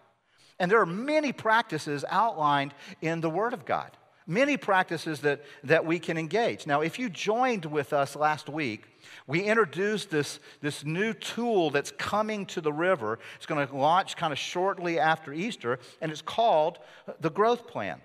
And 0.58 0.68
there 0.68 0.80
are 0.80 0.86
many 0.86 1.32
practices 1.32 2.04
outlined 2.08 2.74
in 3.00 3.20
the 3.20 3.30
Word 3.30 3.52
of 3.52 3.64
God, 3.64 3.96
many 4.26 4.56
practices 4.56 5.20
that, 5.20 5.42
that 5.64 5.84
we 5.84 5.98
can 5.98 6.16
engage. 6.18 6.66
Now, 6.66 6.80
if 6.80 6.98
you 6.98 7.08
joined 7.08 7.64
with 7.64 7.92
us 7.92 8.16
last 8.16 8.48
week, 8.48 8.84
we 9.26 9.42
introduced 9.42 10.10
this, 10.10 10.40
this 10.60 10.84
new 10.84 11.12
tool 11.12 11.70
that's 11.70 11.92
coming 11.92 12.46
to 12.46 12.60
the 12.60 12.72
river. 12.72 13.18
It's 13.36 13.46
going 13.46 13.66
to 13.66 13.76
launch 13.76 14.16
kind 14.16 14.32
of 14.32 14.38
shortly 14.38 14.98
after 14.98 15.32
Easter, 15.32 15.78
and 16.00 16.10
it's 16.10 16.22
called 16.22 16.78
the 17.20 17.30
Growth 17.30 17.66
Plan. 17.66 18.00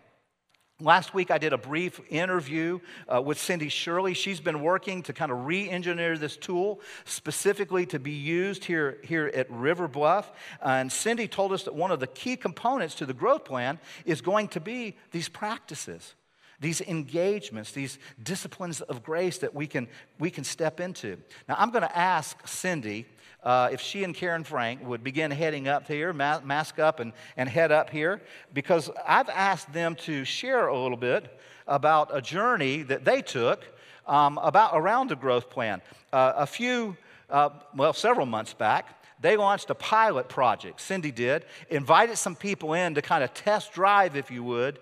Last 0.79 1.15
week, 1.15 1.31
I 1.31 1.39
did 1.39 1.53
a 1.53 1.57
brief 1.57 1.99
interview 2.07 2.81
uh, 3.11 3.19
with 3.19 3.39
Cindy 3.39 3.67
Shirley. 3.67 4.13
She's 4.13 4.39
been 4.39 4.61
working 4.61 5.01
to 5.03 5.13
kind 5.13 5.31
of 5.31 5.47
re 5.47 5.67
engineer 5.67 6.19
this 6.19 6.37
tool 6.37 6.81
specifically 7.03 7.87
to 7.87 7.97
be 7.97 8.11
used 8.11 8.63
here, 8.63 8.99
here 9.03 9.31
at 9.33 9.49
River 9.49 9.87
Bluff. 9.87 10.29
Uh, 10.63 10.67
and 10.67 10.91
Cindy 10.91 11.27
told 11.27 11.51
us 11.51 11.63
that 11.63 11.73
one 11.73 11.89
of 11.89 11.99
the 11.99 12.05
key 12.05 12.37
components 12.37 12.93
to 12.95 13.07
the 13.07 13.13
growth 13.15 13.43
plan 13.43 13.79
is 14.05 14.21
going 14.21 14.49
to 14.49 14.59
be 14.59 14.95
these 15.09 15.27
practices 15.27 16.13
these 16.59 16.81
engagements, 16.81 17.71
these 17.71 17.99
disciplines 18.21 18.81
of 18.81 19.03
grace 19.03 19.37
that 19.39 19.53
we 19.53 19.67
can, 19.67 19.87
we 20.19 20.29
can 20.29 20.43
step 20.43 20.79
into. 20.79 21.17
Now, 21.47 21.55
I'm 21.57 21.69
going 21.71 21.83
to 21.83 21.97
ask 21.97 22.47
Cindy 22.47 23.05
uh, 23.43 23.69
if 23.71 23.79
she 23.79 24.03
and 24.03 24.15
Karen 24.15 24.43
Frank 24.43 24.85
would 24.85 25.03
begin 25.03 25.31
heading 25.31 25.67
up 25.67 25.87
here, 25.87 26.11
ma- 26.11 26.41
mask 26.41 26.79
up 26.79 26.99
and, 26.99 27.13
and 27.37 27.47
head 27.47 27.71
up 27.71 27.89
here, 27.89 28.21
because 28.53 28.89
I've 29.07 29.29
asked 29.29 29.71
them 29.71 29.95
to 29.95 30.25
share 30.25 30.67
a 30.67 30.77
little 30.77 30.97
bit 30.97 31.39
about 31.67 32.09
a 32.15 32.21
journey 32.21 32.81
that 32.83 33.05
they 33.05 33.21
took 33.21 33.63
um, 34.07 34.39
about 34.41 34.71
around 34.73 35.09
the 35.09 35.15
growth 35.15 35.49
plan. 35.49 35.81
Uh, 36.11 36.33
a 36.37 36.47
few, 36.47 36.97
uh, 37.29 37.49
well, 37.75 37.93
several 37.93 38.25
months 38.25 38.53
back, 38.53 38.97
they 39.19 39.35
launched 39.35 39.69
a 39.69 39.75
pilot 39.75 40.29
project, 40.29 40.79
Cindy 40.79 41.11
did, 41.11 41.45
invited 41.69 42.17
some 42.17 42.35
people 42.35 42.73
in 42.73 42.95
to 42.95 43.01
kind 43.01 43.23
of 43.23 43.33
test 43.33 43.73
drive, 43.73 44.15
if 44.15 44.29
you 44.29 44.43
would, 44.43 44.79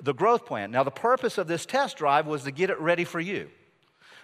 the 0.00 0.14
growth 0.14 0.46
plan. 0.46 0.70
Now, 0.70 0.82
the 0.82 0.90
purpose 0.90 1.38
of 1.38 1.46
this 1.46 1.66
test 1.66 1.96
drive 1.96 2.26
was 2.26 2.44
to 2.44 2.50
get 2.50 2.70
it 2.70 2.78
ready 2.80 3.04
for 3.04 3.20
you. 3.20 3.48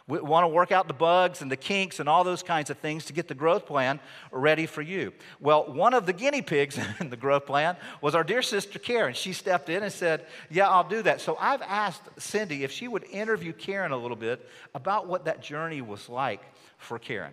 We 0.09 0.21
want 0.21 0.43
to 0.45 0.49
work 0.49 0.73
out 0.73 0.89
the 0.89 0.95
bugs 0.95 1.43
and 1.43 1.51
the 1.51 1.57
kinks 1.57 2.01
and 2.01 2.09
all 2.09 2.25
those 2.25 2.43
kinds 2.43 2.71
of 2.71 2.79
things 2.79 3.05
to 3.05 3.13
get 3.13 3.29
the 3.29 3.37
growth 3.37 3.67
plan 3.67 4.01
ready 4.33 4.67
for 4.67 4.83
you. 4.83 5.13
Well, 5.41 5.73
one 5.73 5.95
of 5.95 6.07
the 6.07 6.13
guinea 6.13 6.43
pigs 6.43 6.77
in 7.01 7.09
the 7.09 7.17
growth 7.17 7.47
plan 7.47 7.77
was 8.01 8.17
our 8.17 8.25
dear 8.25 8.43
sister 8.43 8.81
Karen. 8.81 9.15
She 9.15 9.33
stepped 9.33 9.69
in 9.69 9.85
and 9.85 9.93
said, 9.93 10.27
Yeah, 10.51 10.69
I'll 10.69 10.89
do 10.89 11.03
that. 11.03 11.21
So 11.21 11.37
I've 11.41 11.63
asked 11.63 12.03
Cindy 12.19 12.65
if 12.65 12.73
she 12.73 12.89
would 12.89 13.05
interview 13.05 13.53
Karen 13.53 13.93
a 13.93 13.97
little 13.97 14.17
bit 14.17 14.47
about 14.75 15.07
what 15.07 15.25
that 15.27 15.41
journey 15.41 15.81
was 15.83 16.09
like 16.09 16.43
for 16.79 16.99
Karen. 16.99 17.33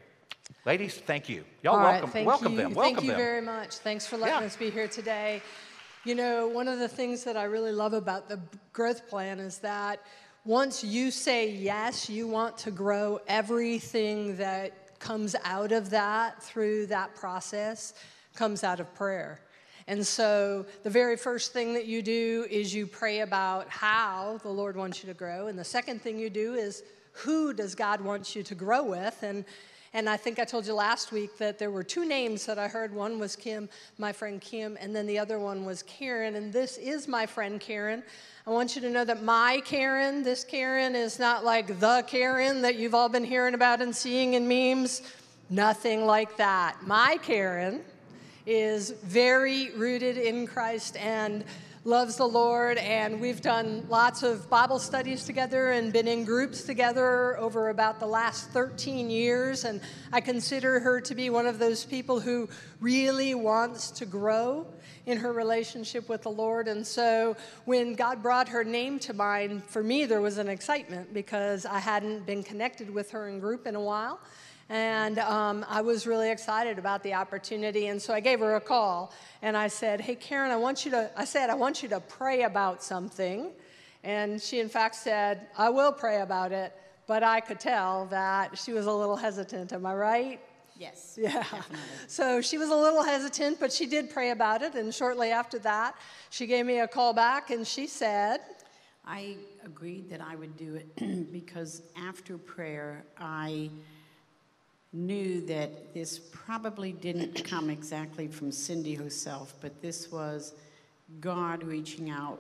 Ladies, 0.66 0.96
thank 0.96 1.28
you. 1.28 1.44
Y'all 1.64 1.76
All 1.76 1.82
welcome, 1.84 2.04
right, 2.06 2.14
thank 2.14 2.28
welcome 2.28 2.52
you. 2.52 2.58
them. 2.58 2.74
Welcome 2.76 2.96
Thank 2.96 3.06
you 3.06 3.12
them. 3.12 3.20
very 3.20 3.42
much. 3.42 3.76
Thanks 3.78 4.06
for 4.06 4.18
letting 4.18 4.42
Yeah. 4.42 4.46
us 4.46 4.56
be 4.56 4.70
here 4.70 4.88
today. 4.88 5.42
You 6.06 6.16
know, 6.16 6.48
one 6.48 6.70
of 6.70 6.80
the 6.80 6.88
things 6.88 7.26
that 7.26 7.36
I 7.36 7.44
really 7.44 7.74
love 7.74 7.92
about 7.92 8.30
the 8.30 8.40
growth 8.72 9.10
plan 9.10 9.38
is 9.38 9.58
that 9.58 10.02
once 10.46 10.82
you 10.82 11.12
say 11.12 11.52
yes, 11.52 12.10
you 12.10 12.26
want 12.26 12.58
to 12.60 12.72
grow, 12.72 13.20
everything 13.28 14.38
that 14.38 14.98
comes 15.00 15.36
out 15.44 15.74
of 15.74 15.90
that 15.90 16.42
through 16.42 16.86
that 16.86 17.16
process 17.16 17.96
comes 18.34 18.64
out 18.64 18.80
of 18.80 18.94
prayer. 18.96 19.42
And 19.88 20.08
so 20.08 20.66
the 20.84 20.90
very 20.90 21.18
first 21.18 21.52
thing 21.52 21.74
that 21.74 21.86
you 21.86 22.02
do 22.02 22.48
is 22.50 22.74
you 22.74 22.88
pray 22.88 23.20
about 23.20 23.68
how 23.68 24.40
the 24.42 24.50
Lord 24.50 24.78
wants 24.78 25.04
you 25.04 25.08
to 25.08 25.14
grow. 25.14 25.48
And 25.48 25.60
the 25.60 25.66
second 25.66 26.02
thing 26.02 26.18
you 26.18 26.30
do 26.30 26.54
is 26.54 26.82
who 27.12 27.54
does 27.54 27.76
God 27.76 28.00
want 28.00 28.38
you 28.38 28.44
to 28.44 28.56
grow 28.56 28.84
with? 28.84 29.22
And 29.22 29.44
and 29.94 30.08
I 30.08 30.18
think 30.18 30.38
I 30.38 30.46
told 30.46 30.68
you 30.68 30.74
last 30.74 31.12
week 31.12 31.38
that 31.40 31.58
there 31.58 31.72
were 31.72 31.84
two 31.84 32.06
names 32.06 32.46
that 32.46 32.60
I 32.60 32.68
heard. 32.68 32.94
One 32.94 33.18
was 33.18 33.36
Kim, 33.36 33.68
my 33.98 34.12
friend 34.12 34.40
Kim, 34.40 34.78
and 34.80 34.96
then 34.96 35.08
the 35.08 35.18
other 35.18 35.40
one 35.40 35.66
was 35.66 35.82
Karen. 35.84 36.36
And 36.36 36.54
this 36.54 36.78
is 36.78 37.08
my 37.08 37.26
friend 37.26 37.60
Karen. 37.60 38.04
I 38.46 38.52
want 38.52 38.76
you 38.76 38.82
to 38.84 38.90
know 38.90 39.04
that 39.04 39.24
my 39.24 39.62
Karen, 39.66 40.22
this 40.22 40.44
Karen, 40.44 40.96
is 40.96 41.18
not 41.18 41.44
like 41.44 41.80
the 41.80 42.04
Karen 42.08 42.62
that 42.62 42.76
you've 42.76 42.94
all 42.94 43.10
been 43.10 43.24
hearing 43.24 43.56
about 43.56 43.82
and 43.82 43.96
seeing 43.96 44.36
in 44.36 44.48
memes. 44.48 45.02
Nothing 45.50 46.06
like 46.06 46.38
that. 46.38 46.78
My 46.86 47.18
Karen 47.24 47.82
is 48.46 48.92
very 48.92 49.72
rooted 49.72 50.18
in 50.18 50.46
Christ 50.46 50.98
and 50.98 51.44
loves 51.90 52.18
the 52.18 52.28
Lord. 52.28 52.78
And 52.78 53.20
we've 53.20 53.42
done 53.42 53.84
lots 53.90 54.22
of 54.22 54.48
Bible 54.48 54.78
studies 54.78 55.26
together 55.26 55.72
and 55.72 55.92
been 55.92 56.08
in 56.08 56.24
groups 56.24 56.62
together 56.62 57.36
over 57.40 57.70
about 57.70 58.00
the 58.00 58.06
last 58.06 58.52
13 58.52 59.10
years. 59.10 59.66
And 59.66 59.82
I 60.14 60.22
consider 60.22 60.80
her 60.82 61.02
to 61.02 61.16
be 61.16 61.32
one 61.32 61.48
of 61.48 61.58
those 61.58 61.86
people 61.86 62.20
who 62.20 62.48
really 62.80 63.34
wants 63.34 63.90
to 63.92 64.06
grow 64.06 64.68
in 65.08 65.18
her 65.18 65.34
relationship 65.34 66.08
with 66.08 66.22
the 66.22 66.30
Lord. 66.30 66.68
And 66.68 66.86
so 66.86 67.36
when 67.66 67.96
God 67.96 68.22
brought 68.22 68.48
her 68.50 68.64
name 68.64 69.00
to 69.00 69.14
mind, 69.14 69.64
for 69.64 69.82
me, 69.82 70.06
there 70.06 70.22
was 70.22 70.38
an 70.38 70.48
excitement 70.48 71.12
because 71.12 71.66
I 71.66 71.80
hadn't 71.80 72.24
been 72.24 72.44
connected 72.44 72.94
with 72.94 73.10
her 73.12 73.28
in 73.28 73.40
group 73.40 73.66
in 73.66 73.74
a 73.74 73.82
while. 73.82 74.20
And 74.70 75.18
um, 75.18 75.66
I 75.68 75.82
was 75.82 76.06
really 76.06 76.30
excited 76.30 76.78
about 76.78 77.02
the 77.02 77.16
opportunity. 77.16 77.88
And 77.88 78.00
so 78.00 78.14
I 78.14 78.20
gave 78.20 78.40
her 78.40 78.56
a 78.56 78.62
call 78.62 79.12
and 79.42 79.58
I 79.58 79.68
said, 79.68 80.00
Hey, 80.00 80.16
Karen, 80.16 80.52
I 80.52 80.58
want 80.58 80.86
you 80.86 80.92
to, 80.92 81.10
I 81.18 81.26
said, 81.26 81.50
I 81.50 81.56
want 81.56 81.82
you 81.82 81.90
to 81.90 82.00
pray 82.00 82.44
about 82.44 82.84
something. 82.84 83.50
And 84.04 84.40
she, 84.42 84.60
in 84.60 84.70
fact, 84.70 84.96
said, 84.96 85.48
I 85.58 85.70
will 85.70 85.92
pray 85.92 86.22
about 86.22 86.52
it. 86.52 86.74
But 87.08 87.24
I 87.24 87.40
could 87.40 87.60
tell 87.60 88.06
that 88.12 88.56
she 88.58 88.72
was 88.72 88.86
a 88.86 88.94
little 88.94 89.16
hesitant. 89.16 89.74
Am 89.74 89.86
I 89.86 89.96
right? 89.96 90.40
Yes. 90.78 91.18
Yeah. 91.22 91.32
Definitely. 91.34 91.80
So 92.08 92.40
she 92.40 92.58
was 92.58 92.70
a 92.70 92.76
little 92.76 93.04
hesitant, 93.04 93.60
but 93.60 93.74
she 93.74 93.88
did 93.88 94.12
pray 94.12 94.30
about 94.30 94.62
it. 94.62 94.76
And 94.76 94.94
shortly 94.94 95.32
after 95.32 95.58
that, 95.60 95.96
she 96.30 96.46
gave 96.46 96.66
me 96.66 96.80
a 96.80 96.88
call 96.88 97.14
back 97.14 97.50
and 97.50 97.68
she 97.68 97.88
said, 97.88 98.40
I 99.06 99.36
agreed 99.66 100.10
that 100.12 100.22
I 100.22 100.36
would 100.36 100.56
do 100.56 100.76
it 100.76 101.32
because 101.32 101.82
after 101.98 102.38
prayer, 102.38 103.04
I 103.18 103.72
knew 104.92 105.46
that 105.46 105.94
this 105.94 106.20
probably 106.20 106.92
didn't 106.92 107.44
come 107.44 107.70
exactly 107.70 108.28
from 108.28 108.52
Cindy 108.52 108.96
herself, 108.96 109.54
but 109.62 109.82
this 109.82 110.12
was 110.12 110.54
God 111.22 111.64
reaching 111.64 112.10
out 112.10 112.40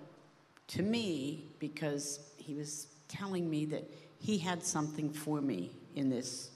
to 0.68 0.82
me 0.82 1.46
because 1.60 2.20
He 2.38 2.56
was 2.56 2.88
telling 3.08 3.50
me 3.50 3.66
that 3.66 3.84
He 4.20 4.38
had 4.38 4.64
something 4.64 5.12
for 5.12 5.42
me 5.42 5.72
in 5.96 6.10
this 6.10 6.50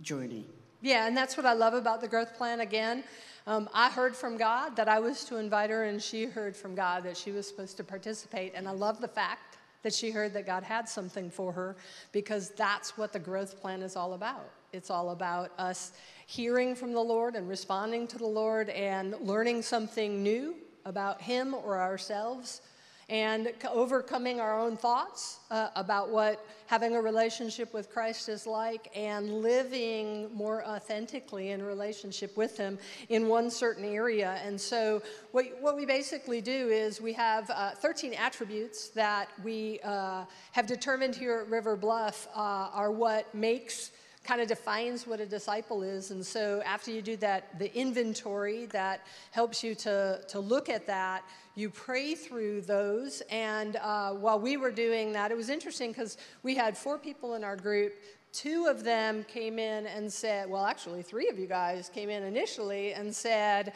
journey. 0.00 0.46
Yeah, 0.80 1.06
and 1.06 1.16
that's 1.16 1.36
what 1.36 1.46
I 1.46 1.52
love 1.52 1.74
about 1.74 2.00
the 2.00 2.08
growth 2.08 2.34
plan 2.36 2.60
again. 2.60 3.04
Um, 3.46 3.68
I 3.72 3.88
heard 3.90 4.16
from 4.16 4.36
God 4.36 4.76
that 4.76 4.88
I 4.88 4.98
was 4.98 5.24
to 5.24 5.36
invite 5.36 5.70
her, 5.70 5.84
and 5.84 6.02
she 6.02 6.24
heard 6.24 6.56
from 6.56 6.74
God 6.74 7.04
that 7.04 7.16
she 7.16 7.30
was 7.30 7.46
supposed 7.46 7.76
to 7.76 7.84
participate. 7.84 8.52
And 8.54 8.68
I 8.68 8.72
love 8.72 9.00
the 9.00 9.08
fact 9.08 9.58
that 9.82 9.92
she 9.92 10.10
heard 10.10 10.32
that 10.34 10.46
God 10.46 10.62
had 10.62 10.88
something 10.88 11.30
for 11.30 11.52
her 11.52 11.76
because 12.12 12.50
that's 12.50 12.96
what 12.96 13.12
the 13.12 13.18
growth 13.18 13.60
plan 13.60 13.82
is 13.82 13.96
all 13.96 14.14
about. 14.14 14.48
It's 14.72 14.88
all 14.88 15.10
about 15.10 15.52
us 15.58 15.92
hearing 16.26 16.74
from 16.74 16.94
the 16.94 17.00
Lord 17.00 17.36
and 17.36 17.46
responding 17.46 18.06
to 18.06 18.16
the 18.16 18.26
Lord 18.26 18.70
and 18.70 19.14
learning 19.20 19.60
something 19.60 20.22
new 20.22 20.54
about 20.86 21.20
Him 21.20 21.52
or 21.52 21.78
ourselves 21.78 22.62
and 23.10 23.52
overcoming 23.70 24.40
our 24.40 24.58
own 24.58 24.78
thoughts 24.78 25.40
uh, 25.50 25.68
about 25.76 26.08
what 26.08 26.46
having 26.66 26.96
a 26.96 27.02
relationship 27.02 27.74
with 27.74 27.90
Christ 27.90 28.30
is 28.30 28.46
like 28.46 28.88
and 28.96 29.42
living 29.42 30.34
more 30.34 30.64
authentically 30.64 31.50
in 31.50 31.62
relationship 31.62 32.34
with 32.38 32.56
Him 32.56 32.78
in 33.10 33.28
one 33.28 33.50
certain 33.50 33.84
area. 33.84 34.40
And 34.42 34.58
so, 34.58 35.02
what, 35.32 35.44
what 35.60 35.76
we 35.76 35.84
basically 35.84 36.40
do 36.40 36.68
is 36.68 36.98
we 36.98 37.12
have 37.12 37.50
uh, 37.50 37.72
13 37.72 38.14
attributes 38.14 38.88
that 38.90 39.28
we 39.44 39.80
uh, 39.84 40.24
have 40.52 40.66
determined 40.66 41.14
here 41.14 41.40
at 41.40 41.50
River 41.50 41.76
Bluff 41.76 42.26
uh, 42.34 42.70
are 42.72 42.90
what 42.90 43.34
makes 43.34 43.90
kind 44.24 44.40
of 44.40 44.46
defines 44.46 45.06
what 45.06 45.20
a 45.20 45.26
disciple 45.26 45.82
is. 45.82 46.10
And 46.10 46.24
so 46.24 46.62
after 46.64 46.90
you 46.90 47.02
do 47.02 47.16
that, 47.16 47.58
the 47.58 47.74
inventory 47.76 48.66
that 48.66 49.06
helps 49.32 49.64
you 49.64 49.74
to, 49.76 50.20
to 50.28 50.38
look 50.38 50.68
at 50.68 50.86
that, 50.86 51.24
you 51.54 51.68
pray 51.68 52.14
through 52.14 52.62
those. 52.62 53.22
And 53.30 53.76
uh, 53.76 54.12
while 54.12 54.38
we 54.38 54.56
were 54.56 54.70
doing 54.70 55.12
that, 55.12 55.30
it 55.30 55.36
was 55.36 55.48
interesting 55.48 55.90
because 55.90 56.18
we 56.42 56.54
had 56.54 56.78
four 56.78 56.98
people 56.98 57.34
in 57.34 57.42
our 57.42 57.56
group. 57.56 57.94
Two 58.32 58.66
of 58.66 58.84
them 58.84 59.24
came 59.28 59.58
in 59.58 59.86
and 59.86 60.10
said, 60.10 60.48
well, 60.48 60.64
actually, 60.64 61.02
three 61.02 61.28
of 61.28 61.38
you 61.38 61.46
guys 61.46 61.90
came 61.92 62.08
in 62.08 62.22
initially 62.22 62.94
and 62.94 63.14
said 63.14 63.72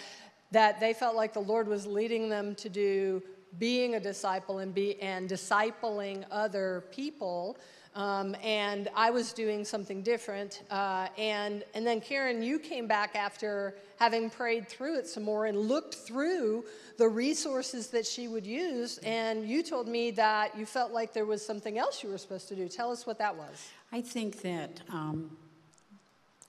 that 0.52 0.78
they 0.78 0.92
felt 0.92 1.16
like 1.16 1.34
the 1.34 1.40
Lord 1.40 1.66
was 1.66 1.86
leading 1.86 2.28
them 2.28 2.54
to 2.54 2.68
do 2.68 3.22
being 3.58 3.94
a 3.94 4.00
disciple 4.00 4.58
and 4.58 4.74
be 4.74 5.00
and 5.00 5.28
discipling 5.28 6.24
other 6.30 6.84
people. 6.90 7.58
Um, 7.96 8.36
and 8.44 8.88
I 8.94 9.08
was 9.08 9.32
doing 9.32 9.64
something 9.64 10.02
different. 10.02 10.62
Uh, 10.70 11.08
and, 11.16 11.64
and 11.74 11.86
then, 11.86 12.02
Karen, 12.02 12.42
you 12.42 12.58
came 12.58 12.86
back 12.86 13.16
after 13.16 13.74
having 13.98 14.28
prayed 14.28 14.68
through 14.68 14.98
it 14.98 15.06
some 15.06 15.22
more 15.22 15.46
and 15.46 15.58
looked 15.58 15.94
through 15.94 16.64
the 16.98 17.08
resources 17.08 17.88
that 17.88 18.06
she 18.06 18.28
would 18.28 18.46
use. 18.46 18.98
And 18.98 19.48
you 19.48 19.62
told 19.62 19.88
me 19.88 20.10
that 20.12 20.56
you 20.58 20.66
felt 20.66 20.92
like 20.92 21.14
there 21.14 21.24
was 21.24 21.44
something 21.44 21.78
else 21.78 22.02
you 22.02 22.10
were 22.10 22.18
supposed 22.18 22.48
to 22.48 22.54
do. 22.54 22.68
Tell 22.68 22.92
us 22.92 23.06
what 23.06 23.16
that 23.18 23.34
was. 23.34 23.70
I 23.90 24.02
think 24.02 24.42
that 24.42 24.82
um, 24.92 25.34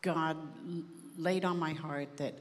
God 0.02 0.36
laid 1.18 1.46
on 1.46 1.58
my 1.58 1.72
heart 1.72 2.18
that 2.18 2.34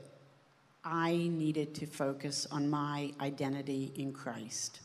I 0.85 1.13
needed 1.13 1.77
to 1.77 1.87
focus 1.87 2.49
on 2.51 2.69
my 2.69 3.13
identity 3.21 3.93
in 3.95 4.13
Christ. 4.13 4.81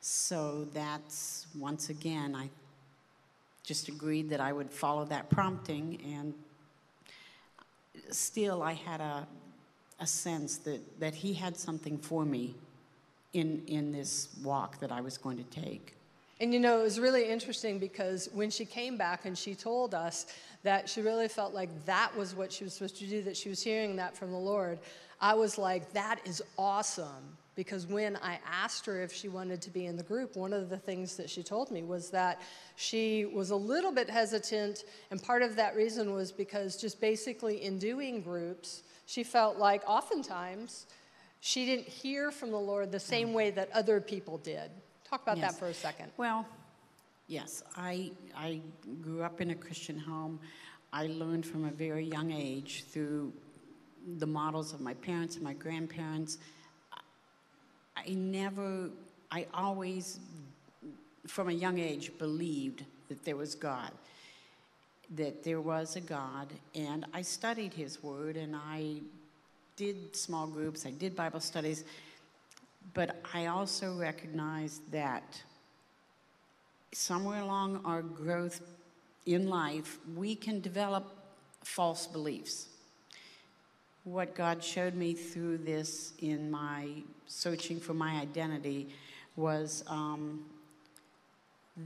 So 0.00 0.66
that's 0.72 1.46
once 1.58 1.90
again, 1.90 2.34
I 2.34 2.48
just 3.66 3.88
agreed 3.88 4.30
that 4.30 4.40
I 4.40 4.52
would 4.52 4.70
follow 4.70 5.04
that 5.06 5.28
prompting, 5.28 5.98
and 6.06 6.32
still 8.10 8.62
I 8.62 8.74
had 8.74 9.00
a, 9.00 9.26
a 9.98 10.06
sense 10.06 10.58
that, 10.58 11.00
that 11.00 11.16
He 11.16 11.34
had 11.34 11.56
something 11.56 11.98
for 11.98 12.24
me 12.24 12.54
in, 13.32 13.62
in 13.66 13.90
this 13.90 14.28
walk 14.42 14.78
that 14.78 14.92
I 14.92 15.00
was 15.00 15.18
going 15.18 15.36
to 15.36 15.60
take. 15.60 15.94
And 16.40 16.54
you 16.54 16.60
know, 16.60 16.78
it 16.78 16.82
was 16.82 17.00
really 17.00 17.28
interesting 17.28 17.80
because 17.80 18.28
when 18.32 18.50
she 18.50 18.64
came 18.64 18.96
back 18.96 19.24
and 19.24 19.36
she 19.36 19.54
told 19.56 19.94
us 19.94 20.26
that 20.62 20.88
she 20.88 21.02
really 21.02 21.28
felt 21.28 21.52
like 21.52 21.70
that 21.86 22.16
was 22.16 22.36
what 22.36 22.52
she 22.52 22.62
was 22.62 22.74
supposed 22.74 22.98
to 22.98 23.06
do, 23.06 23.22
that 23.22 23.36
she 23.36 23.48
was 23.48 23.62
hearing 23.62 23.96
that 23.96 24.16
from 24.16 24.30
the 24.30 24.38
Lord, 24.38 24.78
I 25.20 25.34
was 25.34 25.58
like, 25.58 25.92
that 25.92 26.20
is 26.24 26.40
awesome 26.56 27.36
because 27.56 27.86
when 27.86 28.16
I 28.16 28.38
asked 28.46 28.84
her 28.86 29.02
if 29.02 29.12
she 29.12 29.28
wanted 29.28 29.62
to 29.62 29.70
be 29.70 29.86
in 29.86 29.96
the 29.96 30.02
group, 30.02 30.36
one 30.36 30.52
of 30.52 30.68
the 30.68 30.76
things 30.76 31.16
that 31.16 31.28
she 31.30 31.42
told 31.42 31.70
me 31.70 31.82
was 31.82 32.10
that 32.10 32.42
she 32.76 33.24
was 33.24 33.50
a 33.50 33.56
little 33.56 33.90
bit 33.90 34.08
hesitant, 34.10 34.84
and 35.10 35.20
part 35.20 35.42
of 35.42 35.56
that 35.56 35.74
reason 35.74 36.12
was 36.12 36.30
because 36.30 36.76
just 36.76 37.00
basically 37.00 37.62
in 37.64 37.78
doing 37.78 38.20
groups, 38.20 38.82
she 39.06 39.24
felt 39.24 39.56
like 39.56 39.82
oftentimes 39.88 40.86
she 41.40 41.64
didn't 41.64 41.88
hear 41.88 42.30
from 42.30 42.50
the 42.50 42.58
Lord 42.58 42.92
the 42.92 43.00
same 43.00 43.32
way 43.32 43.50
that 43.50 43.70
other 43.72 44.00
people 44.00 44.38
did. 44.38 44.70
Talk 45.04 45.22
about 45.22 45.38
Yes. 45.38 45.52
that 45.52 45.58
for 45.58 45.68
a 45.68 45.74
second. 45.74 46.10
Well, 46.18 46.46
yes, 47.28 47.62
I, 47.74 48.10
I 48.36 48.60
grew 49.00 49.22
up 49.22 49.40
in 49.40 49.50
a 49.50 49.54
Christian 49.54 49.98
home. 49.98 50.38
I 50.92 51.06
learned 51.06 51.46
from 51.46 51.64
a 51.64 51.70
very 51.70 52.04
young 52.04 52.32
age 52.32 52.84
through 52.90 53.32
the 54.18 54.26
models 54.26 54.72
of 54.72 54.80
my 54.80 54.94
parents 54.94 55.36
and 55.36 55.44
my 55.44 55.52
grandparents. 55.54 56.38
I 57.96 58.10
never, 58.10 58.90
I 59.30 59.46
always, 59.54 60.20
from 61.26 61.48
a 61.48 61.52
young 61.52 61.78
age, 61.78 62.10
believed 62.18 62.84
that 63.08 63.24
there 63.24 63.36
was 63.36 63.54
God, 63.54 63.92
that 65.14 65.44
there 65.44 65.60
was 65.60 65.96
a 65.96 66.00
God, 66.00 66.52
and 66.74 67.06
I 67.14 67.22
studied 67.22 67.72
His 67.72 68.02
Word 68.02 68.36
and 68.36 68.54
I 68.54 68.96
did 69.76 70.16
small 70.16 70.46
groups, 70.46 70.86
I 70.86 70.90
did 70.90 71.14
Bible 71.14 71.40
studies, 71.40 71.84
but 72.94 73.20
I 73.34 73.46
also 73.46 73.94
recognized 73.96 74.90
that 74.90 75.42
somewhere 76.92 77.40
along 77.40 77.82
our 77.84 78.02
growth 78.02 78.62
in 79.26 79.48
life, 79.48 79.98
we 80.14 80.34
can 80.34 80.60
develop 80.60 81.04
false 81.62 82.06
beliefs. 82.06 82.68
What 84.04 84.34
God 84.34 84.62
showed 84.62 84.94
me 84.94 85.14
through 85.14 85.58
this 85.58 86.12
in 86.20 86.50
my 86.50 86.88
searching 87.26 87.80
for 87.80 87.94
my 87.94 88.20
identity 88.20 88.88
was 89.36 89.84
um, 89.88 90.44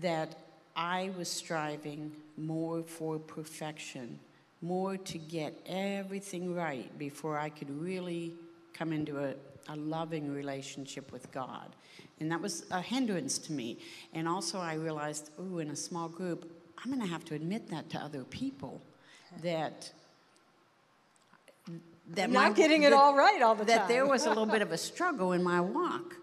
that 0.00 0.36
I 0.76 1.10
was 1.18 1.28
striving 1.28 2.12
more 2.36 2.82
for 2.82 3.18
perfection, 3.18 4.18
more 4.62 4.96
to 4.96 5.18
get 5.18 5.58
everything 5.66 6.54
right 6.54 6.96
before 6.98 7.38
I 7.38 7.48
could 7.48 7.70
really 7.80 8.34
come 8.72 8.92
into 8.92 9.18
a, 9.18 9.34
a 9.68 9.76
loving 9.76 10.32
relationship 10.32 11.12
with 11.12 11.30
God. 11.32 11.74
And 12.20 12.30
that 12.30 12.40
was 12.40 12.66
a 12.70 12.80
hindrance 12.80 13.38
to 13.38 13.52
me. 13.52 13.78
And 14.12 14.28
also, 14.28 14.58
I 14.58 14.74
realized, 14.74 15.30
oh, 15.38 15.58
in 15.58 15.70
a 15.70 15.76
small 15.76 16.08
group, 16.08 16.50
I'm 16.78 16.90
going 16.90 17.02
to 17.02 17.08
have 17.08 17.24
to 17.26 17.34
admit 17.34 17.68
that 17.70 17.90
to 17.90 17.98
other 17.98 18.24
people 18.24 18.80
that. 19.42 19.92
That 22.14 22.24
I'm 22.24 22.32
not 22.32 22.56
getting 22.56 22.82
it 22.82 22.90
that- 22.90 22.96
all 22.96 23.14
right 23.14 23.40
all 23.42 23.54
the 23.54 23.64
that 23.64 23.78
time. 23.78 23.88
That 23.88 23.92
there 23.92 24.06
was 24.06 24.26
a 24.26 24.28
little 24.28 24.46
bit 24.46 24.62
of 24.62 24.72
a 24.72 24.78
struggle 24.90 25.32
in 25.32 25.42
my 25.42 25.60
walk. 25.60 26.16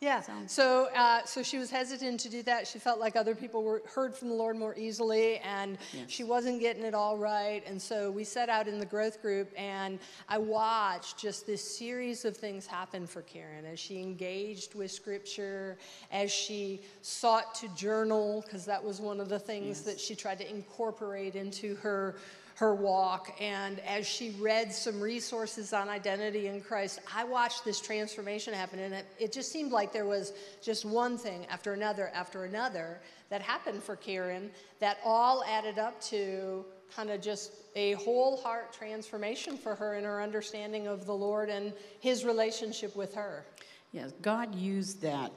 Yeah. 0.00 0.22
So, 0.46 0.88
uh, 0.94 1.24
so 1.24 1.42
she 1.42 1.58
was 1.58 1.72
hesitant 1.72 2.20
to 2.20 2.28
do 2.28 2.44
that. 2.44 2.68
She 2.68 2.78
felt 2.78 3.00
like 3.00 3.16
other 3.16 3.34
people 3.34 3.64
were 3.64 3.82
heard 3.92 4.14
from 4.14 4.28
the 4.28 4.34
Lord 4.34 4.56
more 4.56 4.72
easily, 4.78 5.38
and 5.38 5.76
she 6.06 6.22
wasn't 6.22 6.60
getting 6.60 6.84
it 6.84 6.94
all 6.94 7.16
right. 7.18 7.64
And 7.66 7.82
so 7.82 8.08
we 8.08 8.22
set 8.22 8.48
out 8.48 8.68
in 8.68 8.78
the 8.78 8.86
growth 8.86 9.20
group, 9.20 9.50
and 9.56 9.98
I 10.28 10.38
watched 10.38 11.18
just 11.18 11.48
this 11.48 11.76
series 11.76 12.24
of 12.24 12.36
things 12.36 12.64
happen 12.64 13.08
for 13.08 13.22
Karen 13.22 13.64
as 13.64 13.80
she 13.80 14.00
engaged 14.00 14.76
with 14.76 14.92
Scripture, 14.92 15.78
as 16.12 16.30
she 16.30 16.80
sought 17.02 17.56
to 17.56 17.68
journal, 17.74 18.42
because 18.46 18.64
that 18.66 18.82
was 18.82 19.00
one 19.00 19.18
of 19.18 19.28
the 19.28 19.40
things 19.40 19.82
that 19.82 19.98
she 19.98 20.14
tried 20.14 20.38
to 20.38 20.48
incorporate 20.48 21.34
into 21.34 21.74
her 21.74 22.14
her 22.58 22.74
walk. 22.74 23.32
And 23.40 23.78
as 23.80 24.04
she 24.04 24.30
read 24.30 24.72
some 24.72 25.00
resources 25.00 25.72
on 25.72 25.88
identity 25.88 26.48
in 26.48 26.60
Christ, 26.60 26.98
I 27.14 27.22
watched 27.22 27.64
this 27.64 27.80
transformation 27.80 28.52
happen. 28.52 28.80
And 28.80 28.94
it, 28.94 29.06
it 29.16 29.32
just 29.32 29.52
seemed 29.52 29.70
like 29.70 29.92
there 29.92 30.06
was 30.06 30.32
just 30.60 30.84
one 30.84 31.16
thing 31.16 31.46
after 31.50 31.72
another 31.72 32.10
after 32.12 32.44
another 32.44 33.00
that 33.30 33.42
happened 33.42 33.80
for 33.80 33.94
Karen 33.94 34.50
that 34.80 34.98
all 35.04 35.44
added 35.44 35.78
up 35.78 36.00
to 36.02 36.64
kind 36.96 37.10
of 37.10 37.20
just 37.20 37.52
a 37.76 37.92
whole 37.92 38.36
heart 38.38 38.72
transformation 38.72 39.56
for 39.56 39.76
her 39.76 39.94
in 39.94 40.02
her 40.02 40.20
understanding 40.20 40.88
of 40.88 41.06
the 41.06 41.14
Lord 41.14 41.50
and 41.50 41.72
his 42.00 42.24
relationship 42.24 42.96
with 42.96 43.14
her. 43.14 43.44
Yes, 43.92 44.12
God 44.20 44.52
used 44.52 45.00
that 45.02 45.30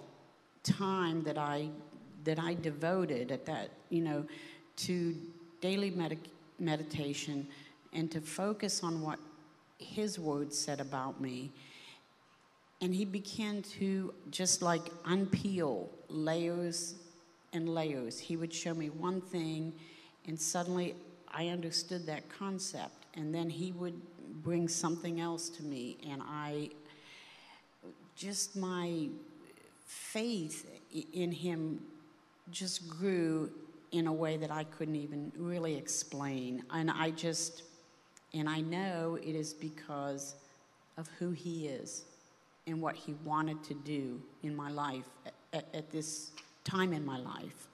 time 0.63 1.21
that 1.23 1.37
I 1.37 1.69
that 2.23 2.39
I 2.39 2.55
devoted 2.55 3.31
at 3.31 3.45
that, 3.45 3.69
you 3.89 4.01
know, 4.01 4.25
to 4.77 5.15
daily 5.59 5.91
medic 5.91 6.19
meditation 6.61 7.47
and 7.93 8.09
to 8.11 8.21
focus 8.21 8.83
on 8.83 9.01
what 9.01 9.19
His 9.77 10.17
Word 10.19 10.53
said 10.53 10.79
about 10.79 11.19
me. 11.19 11.51
And 12.81 12.95
He 12.95 13.05
began 13.05 13.61
to 13.79 14.13
just 14.29 14.61
like 14.61 14.85
unpeel 15.03 15.89
layers 16.07 16.95
and 17.53 17.67
layers. 17.67 18.19
He 18.19 18.37
would 18.37 18.53
show 18.53 18.73
me 18.73 18.89
one 18.89 19.19
thing, 19.19 19.73
and 20.27 20.39
suddenly 20.39 20.95
I 21.27 21.47
understood 21.47 22.05
that 22.05 22.29
concept. 22.29 23.05
And 23.15 23.35
then 23.35 23.49
He 23.49 23.73
would 23.73 23.99
bring 24.43 24.67
something 24.67 25.19
else 25.19 25.49
to 25.49 25.63
me, 25.63 25.97
and 26.09 26.21
I 26.23 26.69
just 28.15 28.55
my 28.55 29.09
faith 29.85 30.69
in 31.13 31.31
him 31.31 31.81
just 32.51 32.87
grew 32.87 33.49
in 33.91 34.07
a 34.07 34.13
way 34.13 34.37
that 34.37 34.51
I 34.51 34.63
couldn't 34.63 34.95
even 34.95 35.31
really 35.37 35.75
explain. 35.75 36.63
And 36.71 36.89
I 36.89 37.11
just, 37.11 37.63
and 38.33 38.49
I 38.49 38.61
know 38.61 39.17
it 39.21 39.35
is 39.35 39.53
because 39.53 40.35
of 40.97 41.07
who 41.19 41.31
he 41.31 41.67
is 41.67 42.05
and 42.67 42.81
what 42.81 42.95
he 42.95 43.13
wanted 43.25 43.63
to 43.65 43.73
do 43.73 44.21
in 44.43 44.55
my 44.55 44.71
life 44.71 45.05
at, 45.53 45.65
at 45.73 45.91
this 45.91 46.31
time 46.63 46.93
in 46.93 47.05
my 47.05 47.17
life. 47.17 47.67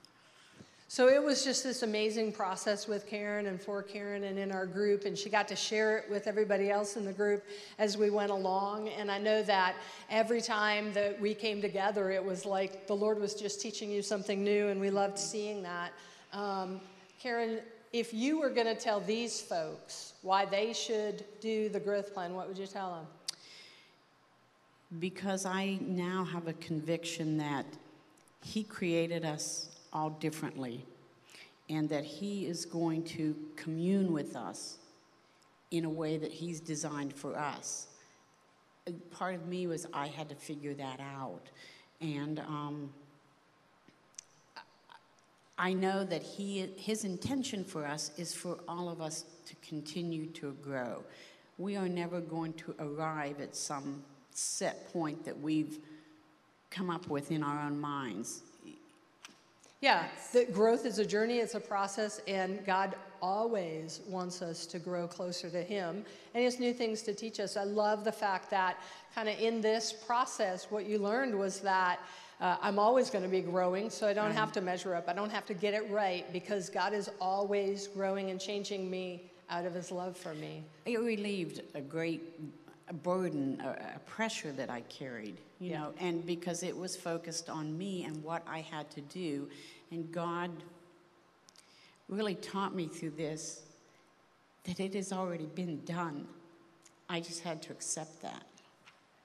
So 0.90 1.10
it 1.10 1.22
was 1.22 1.44
just 1.44 1.64
this 1.64 1.84
amazing 1.84 2.32
process 2.32 2.88
with 2.88 3.06
Karen 3.06 3.48
and 3.48 3.62
for 3.62 3.84
Karen 3.84 4.24
and 4.24 4.40
in 4.40 4.54
our 4.54 4.66
group, 4.66 5.04
and 5.04 5.18
she 5.18 5.30
got 5.30 5.48
to 5.50 5.56
share 5.56 5.98
it 5.98 6.10
with 6.10 6.28
everybody 6.28 6.72
else 6.72 6.96
in 6.96 7.04
the 7.04 7.12
group 7.12 7.44
as 7.78 7.98
we 7.98 8.10
went 8.10 8.32
along. 8.32 8.88
And 8.90 9.12
I 9.12 9.18
know 9.18 9.44
that 9.44 9.76
every 10.10 10.42
time 10.42 10.94
that 10.94 11.20
we 11.20 11.34
came 11.34 11.62
together, 11.62 12.10
it 12.10 12.24
was 12.24 12.46
like 12.46 12.88
the 12.88 12.96
Lord 12.96 13.20
was 13.20 13.34
just 13.34 13.60
teaching 13.60 13.92
you 13.92 14.02
something 14.02 14.42
new, 14.44 14.70
and 14.70 14.80
we 14.80 14.90
loved 14.90 15.20
seeing 15.20 15.62
that. 15.64 15.92
Um, 16.32 16.80
Karen, 17.20 17.60
if 17.92 18.14
you 18.14 18.40
were 18.40 18.50
going 18.50 18.68
to 18.68 18.76
tell 18.76 19.02
these 19.02 19.42
folks 19.42 20.14
why 20.22 20.46
they 20.46 20.72
should 20.72 21.26
do 21.42 21.68
the 21.68 21.80
growth 21.80 22.14
plan, 22.14 22.34
what 22.34 22.48
would 22.48 22.58
you 22.58 22.68
tell 22.68 22.94
them? 22.96 23.06
because 25.00 25.46
I 25.46 25.80
now 25.82 26.24
have 26.24 26.48
a 26.48 26.54
conviction 26.54 27.38
that 27.38 27.66
He 28.42 28.64
created 28.64 29.26
us 29.26 29.70
all 29.94 30.10
differently 30.10 30.86
and 31.70 31.90
that 31.90 32.04
He 32.04 32.46
is 32.46 32.66
going 32.66 33.04
to 33.04 33.36
commune 33.56 34.14
with 34.14 34.36
us 34.36 34.78
in 35.72 35.86
a 35.86 35.90
way 35.90 36.18
that 36.18 36.32
He's 36.32 36.60
designed 36.60 37.14
for 37.14 37.38
us. 37.38 37.88
Part 39.12 39.36
of 39.36 39.48
me 39.48 39.68
was 39.68 39.86
I 39.94 40.08
had 40.08 40.30
to 40.30 40.36
figure 40.36 40.74
that 40.76 41.00
out. 41.00 41.50
And 42.00 42.40
um, 42.40 42.90
I 45.58 45.74
know 45.74 46.04
that 46.04 46.22
he, 46.22 46.70
His 46.78 47.04
intention 47.04 47.64
for 47.64 47.86
us 47.86 48.12
is 48.18 48.34
for 48.34 48.60
all 48.68 48.90
of 48.90 49.02
us 49.02 49.26
to 49.46 49.56
continue 49.68 50.28
to 50.28 50.56
grow. 50.62 51.04
We 51.58 51.76
are 51.76 51.90
never 51.90 52.22
going 52.22 52.54
to 52.54 52.76
arrive 52.80 53.42
at 53.42 53.56
some 53.56 54.04
set 54.32 54.94
point 54.94 55.26
that 55.26 55.40
we've 55.40 55.80
come 56.70 56.92
up 56.92 57.08
with 57.08 57.32
in 57.32 57.42
our 57.42 57.60
own 57.66 57.80
minds. 57.80 58.44
Yeah, 59.80 60.08
that 60.34 60.54
growth 60.54 60.88
is 60.88 60.98
a 60.98 61.06
journey, 61.06 61.38
it's 61.38 61.54
a 61.54 61.60
process, 61.60 62.20
and 62.28 62.66
God 62.66 62.96
always 63.22 64.02
wants 64.08 64.42
us 64.42 64.66
to 64.66 64.80
grow 64.80 65.08
closer 65.08 65.52
to 65.52 65.62
Him. 65.62 65.98
And 65.98 66.40
He 66.40 66.46
has 66.46 66.60
new 66.60 66.74
things 66.74 67.04
to 67.04 67.14
teach 67.14 67.40
us. 67.40 67.58
I 67.58 67.64
love 67.64 68.04
the 68.04 68.12
fact 68.12 68.50
that, 68.50 68.78
kind 69.14 69.30
of 69.30 69.40
in 69.40 69.62
this 69.62 69.94
process, 69.94 70.72
what 70.72 70.88
you 70.88 70.98
learned 70.98 71.38
was 71.38 71.60
that 71.60 72.00
uh, 72.42 72.58
I'm 72.60 72.80
always 72.80 73.12
going 73.12 73.24
to 73.24 73.30
be 73.30 73.42
growing, 73.42 73.92
so 73.92 74.08
I 74.08 74.14
don't 74.14 74.32
have 74.32 74.52
to 74.54 74.62
measure 74.62 74.96
up. 74.96 75.08
I 75.08 75.14
don't 75.14 75.32
have 75.32 75.46
to 75.46 75.54
get 75.54 75.76
it 75.76 75.88
right 75.92 76.26
because 76.34 76.72
God 76.72 76.94
is 76.94 77.12
always 77.22 77.88
growing 77.88 78.32
and 78.32 78.42
changing 78.42 78.90
me 78.90 79.32
out 79.48 79.66
of 79.66 79.76
His 79.76 79.92
love 79.92 80.18
for 80.18 80.34
me. 80.34 80.64
It 80.88 81.00
relieved 81.00 81.62
a 81.76 81.82
great 81.82 82.24
burden, 82.94 83.62
a, 83.62 83.96
a 83.96 84.00
pressure 84.06 84.52
that 84.54 84.70
I 84.70 84.82
carried, 84.82 85.40
you 85.60 85.72
Yeah. 85.72 85.80
know, 85.80 85.94
and 86.00 86.26
because 86.26 86.64
it 86.64 86.76
was 86.76 86.96
focused 86.96 87.50
on 87.50 87.78
me 87.78 88.04
and 88.06 88.24
what 88.24 88.44
I 88.48 88.62
had 88.62 88.90
to 88.92 89.02
do. 89.02 89.50
And 89.92 90.12
God 90.12 90.52
really 92.08 92.36
taught 92.36 92.74
me 92.76 92.88
through 92.88 93.12
this 93.12 93.62
that 94.64 94.80
it 94.80 94.94
has 94.94 95.14
already 95.14 95.46
been 95.46 95.84
done. 95.86 96.28
I 97.10 97.22
just 97.22 97.42
had 97.42 97.62
to 97.64 97.72
accept 97.72 98.22
that. 98.22 98.44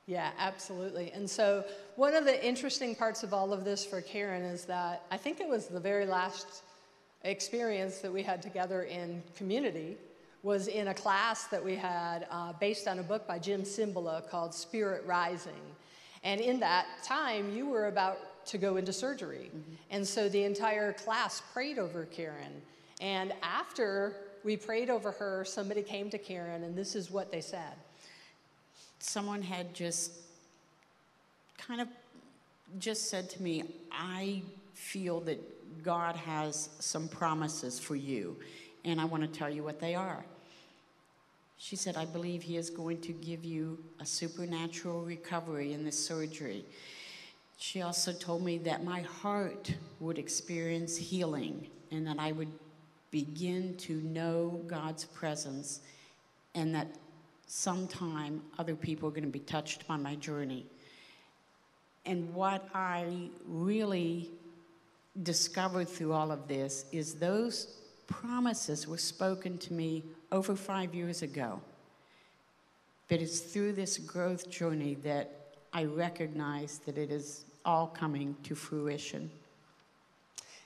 Yeah, 0.06 0.30
absolutely. 0.38 1.12
And 1.12 1.28
so, 1.28 1.64
one 1.96 2.14
of 2.14 2.24
the 2.24 2.44
interesting 2.44 2.94
parts 2.94 3.22
of 3.22 3.32
all 3.32 3.52
of 3.52 3.64
this 3.64 3.84
for 3.84 4.00
Karen 4.00 4.42
is 4.42 4.64
that 4.64 5.04
I 5.10 5.16
think 5.16 5.40
it 5.40 5.48
was 5.48 5.66
the 5.66 5.80
very 5.80 6.06
last 6.06 6.62
experience 7.22 7.98
that 7.98 8.12
we 8.12 8.22
had 8.22 8.42
together 8.42 8.82
in 8.82 9.22
community 9.36 9.96
was 10.42 10.66
in 10.66 10.88
a 10.88 10.94
class 10.94 11.44
that 11.44 11.64
we 11.64 11.76
had 11.76 12.26
uh, 12.30 12.52
based 12.54 12.88
on 12.88 12.98
a 12.98 13.02
book 13.02 13.26
by 13.26 13.38
Jim 13.38 13.62
Cymbala 13.62 14.28
called 14.28 14.54
Spirit 14.54 15.04
Rising. 15.06 15.52
And 16.24 16.40
in 16.40 16.60
that 16.60 16.86
time, 17.04 17.52
you 17.52 17.66
were 17.68 17.86
about 17.86 18.44
to 18.46 18.58
go 18.58 18.76
into 18.76 18.92
surgery. 18.92 19.50
Mm-hmm. 19.54 19.74
And 19.90 20.06
so 20.06 20.28
the 20.28 20.44
entire 20.44 20.92
class 20.92 21.42
prayed 21.52 21.78
over 21.78 22.06
Karen. 22.06 22.60
And 23.00 23.32
after 23.42 24.16
we 24.44 24.56
prayed 24.56 24.90
over 24.90 25.12
her, 25.12 25.44
somebody 25.44 25.82
came 25.82 26.10
to 26.10 26.18
Karen, 26.18 26.64
and 26.64 26.76
this 26.76 26.94
is 26.94 27.10
what 27.10 27.30
they 27.30 27.40
said. 27.40 27.74
Someone 28.98 29.42
had 29.42 29.74
just 29.74 30.12
kind 31.58 31.80
of 31.80 31.88
just 32.78 33.10
said 33.10 33.30
to 33.30 33.42
me, 33.42 33.64
I 33.92 34.42
feel 34.74 35.20
that 35.20 35.40
God 35.82 36.16
has 36.16 36.70
some 36.78 37.08
promises 37.08 37.78
for 37.78 37.96
you, 37.96 38.36
and 38.84 39.00
I 39.00 39.04
want 39.04 39.22
to 39.22 39.38
tell 39.38 39.50
you 39.50 39.62
what 39.62 39.80
they 39.80 39.94
are. 39.94 40.24
She 41.58 41.76
said, 41.76 41.96
I 41.96 42.04
believe 42.04 42.42
He 42.42 42.56
is 42.56 42.70
going 42.70 43.00
to 43.02 43.12
give 43.12 43.44
you 43.44 43.78
a 44.00 44.06
supernatural 44.06 45.02
recovery 45.02 45.72
in 45.72 45.84
this 45.84 45.98
surgery. 45.98 46.64
She 47.56 47.82
also 47.82 48.12
told 48.12 48.42
me 48.42 48.58
that 48.58 48.84
my 48.84 49.02
heart 49.02 49.72
would 50.00 50.18
experience 50.18 50.96
healing 50.96 51.68
and 51.92 52.06
that 52.08 52.18
I 52.18 52.32
would 52.32 52.50
begin 53.12 53.76
to 53.76 53.94
know 54.02 54.60
God's 54.66 55.04
presence 55.04 55.80
and 56.56 56.74
that 56.74 56.88
sometime 57.46 58.42
other 58.58 58.74
people 58.74 59.08
are 59.08 59.12
going 59.12 59.22
to 59.22 59.30
be 59.30 59.38
touched 59.38 59.86
by 59.86 59.96
my 59.96 60.16
journey. 60.16 60.66
And 62.06 62.34
what 62.34 62.68
I 62.74 63.28
really 63.46 64.30
discovered 65.22 65.88
through 65.88 66.12
all 66.12 66.32
of 66.32 66.48
this 66.48 66.86
is 66.90 67.14
those 67.14 67.76
promises 68.06 68.86
were 68.86 68.98
spoken 68.98 69.58
to 69.58 69.72
me 69.72 70.04
over 70.30 70.54
five 70.54 70.94
years 70.94 71.22
ago. 71.22 71.60
But 73.08 73.20
it's 73.20 73.40
through 73.40 73.72
this 73.72 73.98
growth 73.98 74.50
journey 74.50 74.94
that 75.02 75.54
I 75.72 75.84
recognize 75.84 76.78
that 76.86 76.98
it 76.98 77.10
is 77.10 77.44
all 77.64 77.86
coming 77.86 78.36
to 78.44 78.54
fruition. 78.54 79.30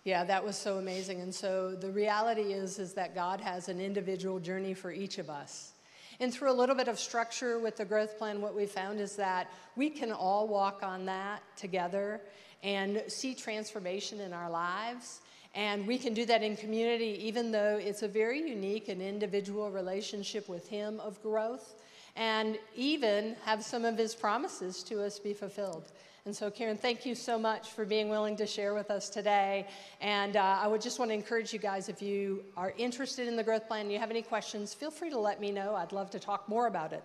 Yeah, 0.05 0.23
that 0.25 0.45
was 0.45 0.57
so 0.57 0.79
amazing. 0.79 1.21
And 1.21 1.35
so 1.35 1.75
the 1.75 1.91
reality 1.91 2.53
is 2.53 2.79
is 2.79 2.95
that 2.95 3.15
God 3.15 3.41
has 3.41 3.69
an 3.69 3.81
individual 3.81 4.39
journey 4.39 4.73
for 4.73 4.93
each 4.93 5.19
of 5.19 5.29
us. 5.29 5.73
And 6.21 6.33
through 6.33 6.51
a 6.51 6.55
little 6.55 6.77
bit 6.77 6.89
of 6.89 6.99
structure 6.99 7.59
with 7.59 7.77
the 7.77 7.85
growth 7.85 8.17
plan, 8.17 8.41
what 8.41 8.55
we 8.55 8.67
found 8.67 9.01
is 9.01 9.17
that 9.17 9.51
we 9.75 9.91
can 9.91 10.13
all 10.13 10.49
walk 10.49 10.83
on 10.83 11.05
that 11.07 11.43
together 11.57 12.21
and 12.63 13.03
see 13.09 13.35
transformation 13.35 14.21
in 14.21 14.33
our 14.33 14.49
lives. 14.49 15.21
And 15.57 15.87
we 15.87 15.97
can 15.97 16.13
do 16.13 16.27
that 16.27 16.43
in 16.43 16.55
community, 16.55 17.19
even 17.23 17.51
though 17.51 17.81
it's 17.83 18.03
a 18.03 18.09
very 18.09 18.47
unique 18.47 18.89
and 18.89 19.01
individual 19.01 19.71
relationship 19.71 20.49
with 20.51 20.69
Him 20.69 21.01
of 21.01 21.21
growth, 21.23 21.75
and 22.15 22.59
even 22.77 23.37
have 23.47 23.65
some 23.65 23.87
of 23.87 23.97
His 23.97 24.15
promises 24.15 24.83
to 24.85 25.03
us 25.03 25.19
be 25.19 25.33
fulfilled. 25.33 25.91
And 26.27 26.37
so, 26.37 26.51
Karen, 26.51 26.77
thank 26.77 27.07
you 27.07 27.15
so 27.15 27.39
much 27.39 27.71
for 27.71 27.85
being 27.87 28.11
willing 28.11 28.37
to 28.37 28.47
share 28.47 28.75
with 28.75 28.91
us 28.91 29.09
today. 29.09 29.67
And 30.01 30.37
uh, 30.37 30.59
I 30.61 30.67
would 30.67 30.83
just 30.83 30.99
want 30.99 31.11
to 31.11 31.15
encourage 31.15 31.53
you 31.53 31.59
guys 31.59 31.89
if 31.89 32.03
you 32.03 32.45
are 32.57 32.75
interested 32.77 33.27
in 33.27 33.37
the 33.37 33.45
growth 33.45 33.67
plan, 33.67 33.89
you 33.89 33.99
have 33.99 34.11
any 34.11 34.23
questions, 34.23 34.75
feel 34.75 34.91
free 34.91 35.09
to 35.11 35.19
let 35.19 35.41
me 35.41 35.53
know. 35.53 35.75
I'd 35.75 35.93
love 35.93 36.11
to 36.11 36.19
talk 36.19 36.49
more 36.49 36.67
about 36.67 36.93
it. 36.93 37.03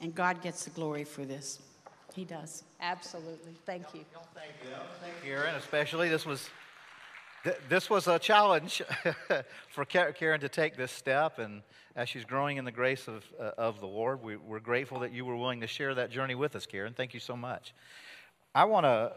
And 0.00 0.14
God 0.14 0.42
gets 0.42 0.64
the 0.64 0.70
glory 0.70 1.04
for 1.04 1.24
this. 1.24 1.58
He 2.14 2.24
does. 2.24 2.62
Absolutely. 2.80 3.52
Thank 3.66 3.82
you. 3.92 4.04
Thank 4.34 4.54
you. 4.62 4.70
Thank 5.02 5.12
you, 5.24 5.32
Karen, 5.32 5.56
especially. 5.56 6.08
This 6.08 6.24
was. 6.24 6.48
This 7.68 7.88
was 7.88 8.08
a 8.08 8.18
challenge 8.18 8.82
for 9.68 9.84
Karen 9.84 10.40
to 10.40 10.48
take 10.48 10.76
this 10.76 10.90
step, 10.90 11.38
and 11.38 11.62
as 11.94 12.08
she's 12.08 12.24
growing 12.24 12.56
in 12.56 12.64
the 12.64 12.72
grace 12.72 13.06
of, 13.06 13.24
uh, 13.38 13.52
of 13.56 13.78
the 13.78 13.86
Lord, 13.86 14.20
we, 14.22 14.36
we're 14.36 14.58
grateful 14.58 14.98
that 15.00 15.12
you 15.12 15.24
were 15.24 15.36
willing 15.36 15.60
to 15.60 15.68
share 15.68 15.94
that 15.94 16.10
journey 16.10 16.34
with 16.34 16.56
us, 16.56 16.66
Karen. 16.66 16.92
Thank 16.92 17.14
you 17.14 17.20
so 17.20 17.36
much. 17.36 17.72
I 18.52 18.64
want 18.64 18.84
to 18.84 19.12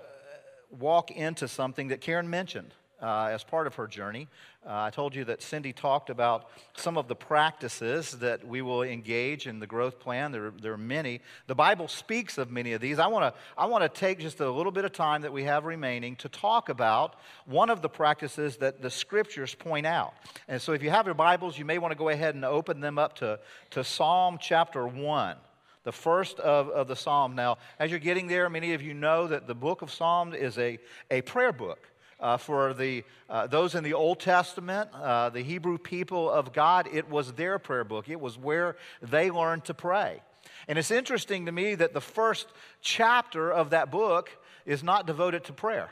walk 0.69 1.09
into 1.09 1.47
something 1.47 1.87
that 1.87 2.01
Karen 2.01 2.29
mentioned 2.29 2.73
uh, 3.01 3.29
as 3.31 3.43
part 3.43 3.67
of 3.67 3.75
her 3.75 3.87
journey. 3.87 4.27
Uh, 4.65 4.83
I 4.83 4.89
told 4.89 5.15
you 5.15 5.23
that 5.25 5.41
Cindy 5.41 5.71
talked 5.71 6.09
about 6.09 6.49
some 6.75 6.97
of 6.97 7.07
the 7.07 7.15
practices 7.15 8.11
that 8.19 8.45
we 8.45 8.61
will 8.61 8.83
engage 8.83 9.47
in 9.47 9.59
the 9.59 9.67
growth 9.67 9.99
plan. 9.99 10.31
There, 10.31 10.51
there 10.51 10.73
are 10.73 10.77
many. 10.77 11.21
The 11.47 11.55
Bible 11.55 11.87
speaks 11.87 12.37
of 12.37 12.51
many 12.51 12.73
of 12.73 12.81
these. 12.81 12.99
I 12.99 13.07
want 13.07 13.33
to 13.33 13.39
I 13.57 13.67
want 13.67 13.83
to 13.83 13.89
take 13.89 14.19
just 14.19 14.41
a 14.41 14.51
little 14.51 14.71
bit 14.71 14.83
of 14.83 14.91
time 14.91 15.21
that 15.21 15.31
we 15.31 15.43
have 15.43 15.65
remaining 15.65 16.17
to 16.17 16.29
talk 16.29 16.67
about 16.69 17.15
one 17.45 17.69
of 17.69 17.81
the 17.81 17.89
practices 17.89 18.57
that 18.57 18.81
the 18.81 18.89
scriptures 18.89 19.55
point 19.55 19.85
out. 19.85 20.13
And 20.47 20.61
so, 20.61 20.73
if 20.73 20.83
you 20.83 20.89
have 20.89 21.05
your 21.05 21.15
Bibles, 21.15 21.57
you 21.57 21.65
may 21.65 21.77
want 21.77 21.93
to 21.93 21.97
go 21.97 22.09
ahead 22.09 22.35
and 22.35 22.43
open 22.43 22.81
them 22.81 22.99
up 22.99 23.15
to, 23.17 23.39
to 23.71 23.83
Psalm 23.83 24.37
chapter 24.41 24.85
1 24.85 25.37
the 25.83 25.91
first 25.93 26.39
of, 26.39 26.69
of 26.69 26.87
the 26.87 26.95
Psalm. 26.95 27.35
Now, 27.35 27.57
as 27.79 27.89
you're 27.89 27.99
getting 27.99 28.27
there, 28.27 28.49
many 28.49 28.73
of 28.73 28.81
you 28.81 28.93
know 28.93 29.27
that 29.27 29.47
the 29.47 29.55
book 29.55 29.81
of 29.81 29.89
Psalms 29.89 30.35
is 30.35 30.57
a, 30.57 30.77
a 31.09 31.21
prayer 31.21 31.53
book. 31.53 31.88
Uh, 32.19 32.35
for 32.35 32.73
the, 32.73 33.03
uh, 33.29 33.47
those 33.47 33.75
in 33.75 33.83
the 33.83 33.93
Old 33.93 34.19
Testament, 34.19 34.89
uh, 34.93 35.29
the 35.29 35.41
Hebrew 35.41 35.77
people 35.77 36.29
of 36.29 36.51
God, 36.51 36.89
it 36.91 37.09
was 37.09 37.31
their 37.33 37.59
prayer 37.59 37.85
book. 37.85 38.09
It 38.09 38.19
was 38.19 38.37
where 38.37 38.75
they 39.01 39.31
learned 39.31 39.65
to 39.65 39.73
pray. 39.73 40.21
And 40.67 40.77
it's 40.77 40.91
interesting 40.91 41.45
to 41.45 41.51
me 41.51 41.75
that 41.75 41.93
the 41.93 42.01
first 42.01 42.47
chapter 42.81 43.51
of 43.51 43.69
that 43.69 43.89
book 43.89 44.29
is 44.65 44.83
not 44.83 45.07
devoted 45.07 45.45
to 45.45 45.53
prayer, 45.53 45.89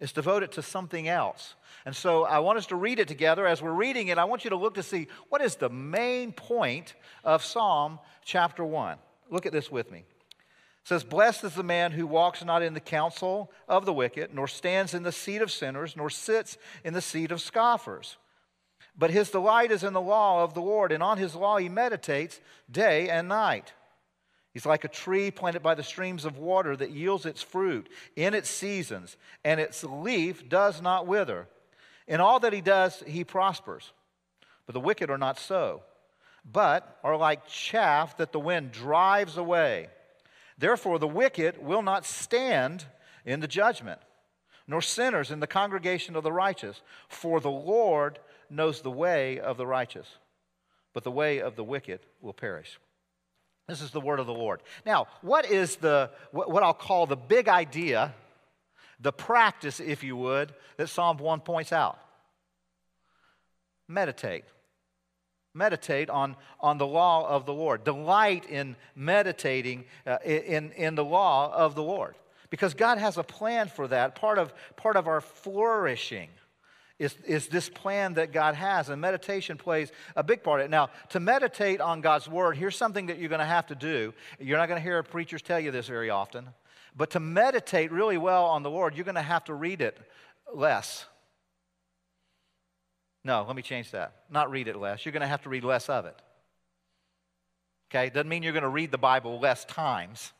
it's 0.00 0.12
devoted 0.12 0.52
to 0.52 0.62
something 0.62 1.08
else. 1.08 1.54
And 1.84 1.96
so 1.96 2.24
I 2.24 2.40
want 2.40 2.58
us 2.58 2.66
to 2.66 2.76
read 2.76 2.98
it 2.98 3.08
together. 3.08 3.46
As 3.46 3.62
we're 3.62 3.72
reading 3.72 4.08
it, 4.08 4.18
I 4.18 4.24
want 4.24 4.44
you 4.44 4.50
to 4.50 4.56
look 4.56 4.74
to 4.74 4.82
see 4.82 5.08
what 5.28 5.40
is 5.40 5.56
the 5.56 5.70
main 5.70 6.32
point 6.32 6.94
of 7.24 7.42
Psalm 7.42 7.98
chapter 8.24 8.64
1. 8.64 8.98
Look 9.30 9.46
at 9.46 9.52
this 9.52 9.70
with 9.70 9.90
me. 9.90 10.04
Says, 10.84 11.04
Blessed 11.04 11.44
is 11.44 11.54
the 11.54 11.62
man 11.62 11.92
who 11.92 12.06
walks 12.06 12.44
not 12.44 12.62
in 12.62 12.74
the 12.74 12.80
counsel 12.80 13.52
of 13.68 13.84
the 13.84 13.92
wicked, 13.92 14.34
nor 14.34 14.48
stands 14.48 14.94
in 14.94 15.02
the 15.02 15.12
seat 15.12 15.42
of 15.42 15.50
sinners, 15.50 15.96
nor 15.96 16.08
sits 16.08 16.56
in 16.84 16.94
the 16.94 17.02
seat 17.02 17.30
of 17.30 17.40
scoffers. 17.40 18.16
But 18.96 19.10
his 19.10 19.30
delight 19.30 19.70
is 19.70 19.84
in 19.84 19.92
the 19.92 20.00
law 20.00 20.42
of 20.42 20.54
the 20.54 20.62
Lord, 20.62 20.92
and 20.92 21.02
on 21.02 21.18
his 21.18 21.34
law 21.34 21.58
he 21.58 21.68
meditates 21.68 22.40
day 22.70 23.08
and 23.08 23.28
night. 23.28 23.72
He's 24.54 24.66
like 24.66 24.84
a 24.84 24.88
tree 24.88 25.30
planted 25.30 25.62
by 25.62 25.74
the 25.74 25.82
streams 25.82 26.24
of 26.24 26.38
water 26.38 26.74
that 26.74 26.90
yields 26.90 27.26
its 27.26 27.42
fruit 27.42 27.88
in 28.16 28.34
its 28.34 28.48
seasons, 28.48 29.16
and 29.44 29.60
its 29.60 29.84
leaf 29.84 30.48
does 30.48 30.80
not 30.80 31.06
wither. 31.06 31.46
In 32.06 32.20
all 32.20 32.40
that 32.40 32.54
he 32.54 32.62
does, 32.62 33.02
he 33.06 33.24
prospers. 33.24 33.92
But 34.66 34.72
the 34.72 34.80
wicked 34.80 35.10
are 35.10 35.18
not 35.18 35.38
so 35.38 35.82
but 36.52 36.98
are 37.04 37.16
like 37.16 37.46
chaff 37.46 38.16
that 38.16 38.32
the 38.32 38.40
wind 38.40 38.72
drives 38.72 39.36
away. 39.36 39.88
Therefore, 40.58 40.98
the 40.98 41.06
wicked 41.06 41.62
will 41.62 41.82
not 41.82 42.04
stand 42.04 42.84
in 43.24 43.40
the 43.40 43.46
judgment, 43.46 44.00
nor 44.66 44.82
sinners 44.82 45.30
in 45.30 45.40
the 45.40 45.46
congregation 45.46 46.16
of 46.16 46.24
the 46.24 46.32
righteous. 46.32 46.82
For 47.08 47.40
the 47.40 47.50
Lord 47.50 48.18
knows 48.50 48.80
the 48.80 48.90
way 48.90 49.38
of 49.38 49.56
the 49.56 49.66
righteous, 49.66 50.06
but 50.92 51.04
the 51.04 51.12
way 51.12 51.40
of 51.40 51.54
the 51.54 51.64
wicked 51.64 52.00
will 52.20 52.32
perish. 52.32 52.78
This 53.68 53.82
is 53.82 53.90
the 53.90 54.00
word 54.00 54.18
of 54.18 54.26
the 54.26 54.34
Lord. 54.34 54.62
Now, 54.84 55.06
what 55.20 55.48
is 55.48 55.76
the, 55.76 56.10
what 56.32 56.62
I'll 56.62 56.74
call 56.74 57.06
the 57.06 57.16
big 57.16 57.48
idea, 57.48 58.14
the 58.98 59.12
practice, 59.12 59.78
if 59.78 60.02
you 60.02 60.16
would, 60.16 60.54
that 60.76 60.88
Psalm 60.88 61.18
1 61.18 61.40
points 61.40 61.72
out? 61.72 61.98
Meditate 63.86 64.44
meditate 65.58 66.08
on, 66.08 66.36
on 66.60 66.78
the 66.78 66.86
law 66.86 67.28
of 67.28 67.44
the 67.44 67.52
Lord. 67.52 67.84
Delight 67.84 68.46
in 68.48 68.76
meditating 68.94 69.84
uh, 70.06 70.18
in, 70.24 70.72
in 70.72 70.94
the 70.94 71.04
law 71.04 71.52
of 71.52 71.74
the 71.74 71.82
Lord. 71.82 72.14
Because 72.50 72.72
God 72.72 72.96
has 72.96 73.18
a 73.18 73.22
plan 73.22 73.68
for 73.68 73.88
that. 73.88 74.14
Part 74.14 74.38
of, 74.38 74.54
part 74.76 74.96
of 74.96 75.06
our 75.06 75.20
flourishing 75.20 76.30
is, 76.98 77.14
is 77.26 77.48
this 77.48 77.68
plan 77.68 78.14
that 78.14 78.32
God 78.32 78.54
has, 78.54 78.88
and 78.88 79.00
meditation 79.00 79.56
plays 79.56 79.92
a 80.16 80.22
big 80.22 80.42
part 80.42 80.60
of 80.60 80.66
it. 80.66 80.70
Now, 80.70 80.90
to 81.10 81.20
meditate 81.20 81.80
on 81.80 82.00
God's 82.00 82.28
Word, 82.28 82.56
here's 82.56 82.76
something 82.76 83.06
that 83.06 83.18
you're 83.18 83.28
going 83.28 83.38
to 83.38 83.44
have 83.44 83.66
to 83.66 83.74
do. 83.74 84.12
You're 84.40 84.58
not 84.58 84.68
going 84.68 84.80
to 84.80 84.82
hear 84.82 85.02
preachers 85.02 85.42
tell 85.42 85.60
you 85.60 85.70
this 85.70 85.86
very 85.86 86.10
often. 86.10 86.48
But 86.96 87.10
to 87.10 87.20
meditate 87.20 87.92
really 87.92 88.18
well 88.18 88.46
on 88.46 88.62
the 88.62 88.70
Lord, 88.70 88.96
you're 88.96 89.04
going 89.04 89.14
to 89.14 89.22
have 89.22 89.44
to 89.44 89.54
read 89.54 89.80
it 89.80 89.98
less. 90.52 91.06
No, 93.24 93.44
let 93.46 93.56
me 93.56 93.62
change 93.62 93.90
that. 93.90 94.12
Not 94.30 94.50
read 94.50 94.68
it 94.68 94.76
less. 94.76 95.04
You're 95.04 95.12
going 95.12 95.22
to 95.22 95.26
have 95.26 95.42
to 95.42 95.48
read 95.48 95.64
less 95.64 95.88
of 95.88 96.06
it. 96.06 96.20
Okay? 97.90 98.10
Doesn't 98.10 98.28
mean 98.28 98.42
you're 98.42 98.52
going 98.52 98.62
to 98.62 98.68
read 98.68 98.90
the 98.90 98.98
Bible 98.98 99.40
less 99.40 99.64
times. 99.64 100.32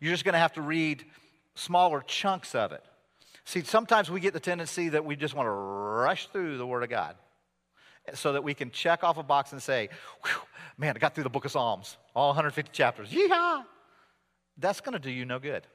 You're 0.00 0.12
just 0.12 0.24
going 0.24 0.34
to 0.34 0.38
have 0.38 0.52
to 0.54 0.62
read 0.62 1.04
smaller 1.54 2.02
chunks 2.06 2.54
of 2.54 2.72
it. 2.72 2.84
See, 3.44 3.62
sometimes 3.62 4.10
we 4.10 4.20
get 4.20 4.34
the 4.34 4.40
tendency 4.40 4.90
that 4.90 5.04
we 5.04 5.16
just 5.16 5.34
want 5.34 5.46
to 5.46 5.50
rush 5.50 6.28
through 6.28 6.58
the 6.58 6.66
Word 6.66 6.82
of 6.82 6.90
God 6.90 7.16
so 8.14 8.32
that 8.32 8.44
we 8.44 8.54
can 8.54 8.70
check 8.70 9.04
off 9.04 9.16
a 9.18 9.22
box 9.22 9.52
and 9.52 9.62
say, 9.62 9.88
man, 10.76 10.94
I 10.94 10.98
got 10.98 11.14
through 11.14 11.24
the 11.24 11.30
book 11.30 11.44
of 11.44 11.52
Psalms, 11.52 11.96
all 12.14 12.28
150 12.28 12.70
chapters. 12.72 13.10
Yeehaw! 13.10 13.64
That's 14.58 14.80
going 14.80 14.94
to 14.94 14.98
do 14.98 15.10
you 15.10 15.24
no 15.24 15.38
good. 15.38 15.66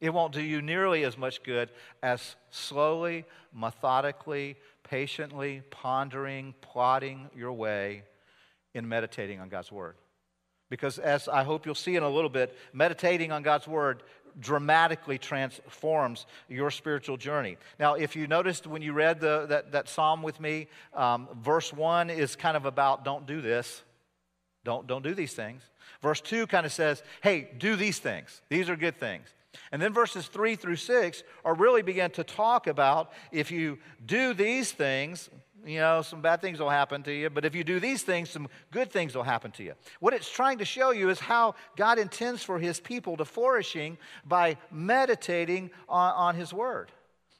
It 0.00 0.12
won't 0.12 0.32
do 0.32 0.42
you 0.42 0.60
nearly 0.60 1.04
as 1.04 1.16
much 1.16 1.42
good 1.42 1.70
as 2.02 2.36
slowly, 2.50 3.24
methodically, 3.54 4.56
patiently 4.82 5.62
pondering, 5.70 6.54
plotting 6.60 7.30
your 7.34 7.52
way 7.52 8.02
in 8.74 8.88
meditating 8.88 9.40
on 9.40 9.48
God's 9.48 9.72
Word. 9.72 9.96
Because, 10.68 10.98
as 10.98 11.28
I 11.28 11.44
hope 11.44 11.64
you'll 11.64 11.74
see 11.74 11.96
in 11.96 12.02
a 12.02 12.10
little 12.10 12.28
bit, 12.28 12.56
meditating 12.72 13.32
on 13.32 13.42
God's 13.42 13.66
Word 13.66 14.02
dramatically 14.38 15.16
transforms 15.16 16.26
your 16.48 16.70
spiritual 16.70 17.16
journey. 17.16 17.56
Now, 17.78 17.94
if 17.94 18.14
you 18.14 18.26
noticed 18.26 18.66
when 18.66 18.82
you 18.82 18.92
read 18.92 19.20
the, 19.20 19.46
that, 19.48 19.72
that 19.72 19.88
psalm 19.88 20.22
with 20.22 20.38
me, 20.40 20.68
um, 20.92 21.28
verse 21.40 21.72
1 21.72 22.10
is 22.10 22.36
kind 22.36 22.56
of 22.56 22.66
about 22.66 23.04
don't 23.04 23.26
do 23.26 23.40
this, 23.40 23.82
don't, 24.64 24.86
don't 24.86 25.02
do 25.02 25.14
these 25.14 25.32
things. 25.32 25.62
Verse 26.02 26.20
2 26.20 26.46
kind 26.48 26.66
of 26.66 26.72
says, 26.72 27.02
hey, 27.22 27.48
do 27.56 27.76
these 27.76 27.98
things. 27.98 28.42
These 28.50 28.68
are 28.68 28.76
good 28.76 28.98
things. 28.98 29.28
And 29.72 29.80
then 29.80 29.92
verses 29.92 30.26
3 30.26 30.56
through 30.56 30.76
6 30.76 31.22
are 31.44 31.54
really 31.54 31.82
begin 31.82 32.10
to 32.12 32.24
talk 32.24 32.66
about 32.66 33.12
if 33.32 33.50
you 33.50 33.78
do 34.04 34.34
these 34.34 34.72
things, 34.72 35.30
you 35.64 35.80
know, 35.80 36.00
some 36.02 36.20
bad 36.20 36.40
things 36.40 36.60
will 36.60 36.70
happen 36.70 37.02
to 37.02 37.12
you, 37.12 37.28
but 37.28 37.44
if 37.44 37.54
you 37.54 37.64
do 37.64 37.80
these 37.80 38.02
things, 38.02 38.30
some 38.30 38.48
good 38.70 38.90
things 38.92 39.16
will 39.16 39.24
happen 39.24 39.50
to 39.52 39.64
you. 39.64 39.74
What 39.98 40.14
it's 40.14 40.30
trying 40.30 40.58
to 40.58 40.64
show 40.64 40.92
you 40.92 41.10
is 41.10 41.18
how 41.18 41.56
God 41.76 41.98
intends 41.98 42.44
for 42.44 42.58
his 42.58 42.78
people 42.78 43.16
to 43.16 43.24
flourishing 43.24 43.98
by 44.24 44.56
meditating 44.70 45.70
on, 45.88 46.14
on 46.14 46.34
his 46.36 46.52
word. 46.52 46.92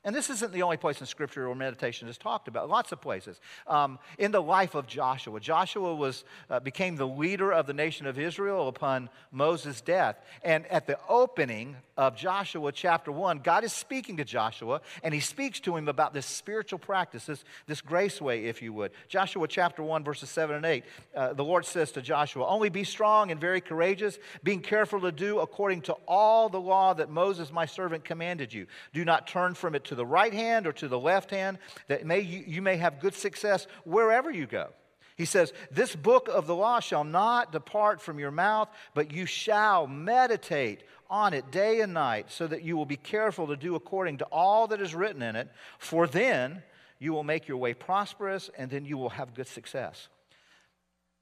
And 0.06 0.14
this 0.14 0.30
isn't 0.30 0.52
the 0.52 0.62
only 0.62 0.76
place 0.76 1.00
in 1.00 1.06
Scripture 1.08 1.48
where 1.48 1.56
meditation 1.56 2.06
is 2.06 2.16
talked 2.16 2.46
about. 2.46 2.70
Lots 2.70 2.92
of 2.92 3.00
places. 3.00 3.40
Um, 3.66 3.98
in 4.18 4.30
the 4.30 4.40
life 4.40 4.76
of 4.76 4.86
Joshua, 4.86 5.40
Joshua 5.40 5.96
was, 5.96 6.22
uh, 6.48 6.60
became 6.60 6.94
the 6.94 7.08
leader 7.08 7.52
of 7.52 7.66
the 7.66 7.72
nation 7.72 8.06
of 8.06 8.16
Israel 8.16 8.68
upon 8.68 9.10
Moses' 9.32 9.80
death. 9.80 10.16
And 10.44 10.64
at 10.68 10.86
the 10.86 10.96
opening 11.08 11.74
of 11.96 12.14
Joshua 12.14 12.70
chapter 12.70 13.10
1, 13.10 13.40
God 13.40 13.64
is 13.64 13.72
speaking 13.72 14.18
to 14.18 14.24
Joshua, 14.24 14.80
and 15.02 15.12
he 15.12 15.18
speaks 15.18 15.58
to 15.60 15.76
him 15.76 15.88
about 15.88 16.14
this 16.14 16.26
spiritual 16.26 16.78
practice, 16.78 17.26
this, 17.26 17.42
this 17.66 17.80
grace 17.80 18.20
way, 18.20 18.44
if 18.44 18.62
you 18.62 18.72
would. 18.74 18.92
Joshua 19.08 19.48
chapter 19.48 19.82
1, 19.82 20.04
verses 20.04 20.30
7 20.30 20.54
and 20.54 20.64
8, 20.64 20.84
uh, 21.16 21.32
the 21.32 21.42
Lord 21.42 21.66
says 21.66 21.90
to 21.92 22.02
Joshua, 22.02 22.46
Only 22.46 22.68
be 22.68 22.84
strong 22.84 23.32
and 23.32 23.40
very 23.40 23.60
courageous, 23.60 24.20
being 24.44 24.60
careful 24.60 25.00
to 25.00 25.10
do 25.10 25.40
according 25.40 25.80
to 25.82 25.94
all 26.06 26.48
the 26.48 26.60
law 26.60 26.94
that 26.94 27.10
Moses, 27.10 27.50
my 27.50 27.66
servant, 27.66 28.04
commanded 28.04 28.54
you. 28.54 28.68
Do 28.92 29.04
not 29.04 29.26
turn 29.26 29.54
from 29.54 29.74
it 29.74 29.82
to 29.86 29.95
the 29.96 30.06
right 30.06 30.32
hand 30.32 30.66
or 30.66 30.72
to 30.74 30.88
the 30.88 30.98
left 30.98 31.30
hand, 31.30 31.58
that 31.88 32.06
may 32.06 32.20
you, 32.20 32.44
you 32.46 32.62
may 32.62 32.76
have 32.76 33.00
good 33.00 33.14
success 33.14 33.66
wherever 33.84 34.30
you 34.30 34.46
go. 34.46 34.68
He 35.16 35.24
says, 35.24 35.52
This 35.70 35.96
book 35.96 36.28
of 36.30 36.46
the 36.46 36.54
law 36.54 36.80
shall 36.80 37.04
not 37.04 37.50
depart 37.50 38.00
from 38.00 38.18
your 38.18 38.30
mouth, 38.30 38.68
but 38.94 39.12
you 39.12 39.26
shall 39.26 39.86
meditate 39.86 40.84
on 41.08 41.32
it 41.32 41.50
day 41.50 41.80
and 41.80 41.94
night, 41.94 42.30
so 42.30 42.46
that 42.46 42.62
you 42.62 42.76
will 42.76 42.86
be 42.86 42.96
careful 42.96 43.46
to 43.46 43.56
do 43.56 43.74
according 43.74 44.18
to 44.18 44.24
all 44.26 44.66
that 44.68 44.80
is 44.80 44.94
written 44.94 45.22
in 45.22 45.36
it, 45.36 45.48
for 45.78 46.06
then 46.06 46.62
you 46.98 47.12
will 47.12 47.24
make 47.24 47.48
your 47.48 47.58
way 47.58 47.74
prosperous, 47.74 48.50
and 48.58 48.70
then 48.70 48.84
you 48.84 48.98
will 48.98 49.10
have 49.10 49.34
good 49.34 49.46
success. 49.46 50.08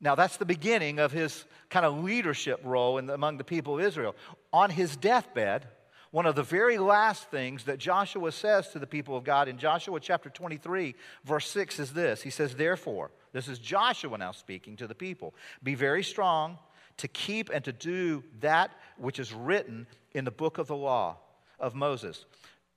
Now, 0.01 0.15
that's 0.15 0.37
the 0.37 0.45
beginning 0.45 0.99
of 0.99 1.13
his 1.13 1.45
kind 1.71 1.87
of 1.87 2.03
leadership 2.03 2.61
role 2.65 2.99
the, 3.01 3.15
among 3.15 3.39
the 3.39 3.45
people 3.45 3.79
of 3.79 3.85
Israel. 3.85 4.15
On 4.53 4.71
his 4.71 4.97
deathbed, 4.97 5.67
one 6.15 6.27
of 6.27 6.37
the 6.37 6.45
very 6.45 6.79
last 6.79 7.29
things 7.29 7.65
that 7.65 7.77
Joshua 7.77 8.31
says 8.31 8.69
to 8.69 8.79
the 8.79 8.87
people 8.87 9.17
of 9.17 9.25
God 9.25 9.49
in 9.49 9.59
Joshua 9.59 9.99
chapter 9.99 10.31
23, 10.31 10.95
verse 11.25 11.51
6 11.51 11.81
is 11.81 11.93
this 11.93 12.23
He 12.23 12.31
says, 12.31 12.55
Therefore, 12.55 13.11
this 13.33 13.49
is 13.49 13.59
Joshua 13.59 14.17
now 14.17 14.31
speaking 14.31 14.77
to 14.77 14.87
the 14.87 14.95
people, 14.95 15.35
be 15.65 15.75
very 15.75 16.05
strong 16.05 16.57
to 16.99 17.09
keep 17.09 17.51
and 17.53 17.65
to 17.65 17.73
do 17.73 18.23
that 18.39 18.71
which 18.97 19.19
is 19.19 19.35
written 19.35 19.89
in 20.13 20.25
the 20.25 20.31
book 20.31 20.59
of 20.59 20.69
the 20.69 20.77
law 20.77 21.17
of 21.59 21.75
Moses, 21.75 22.27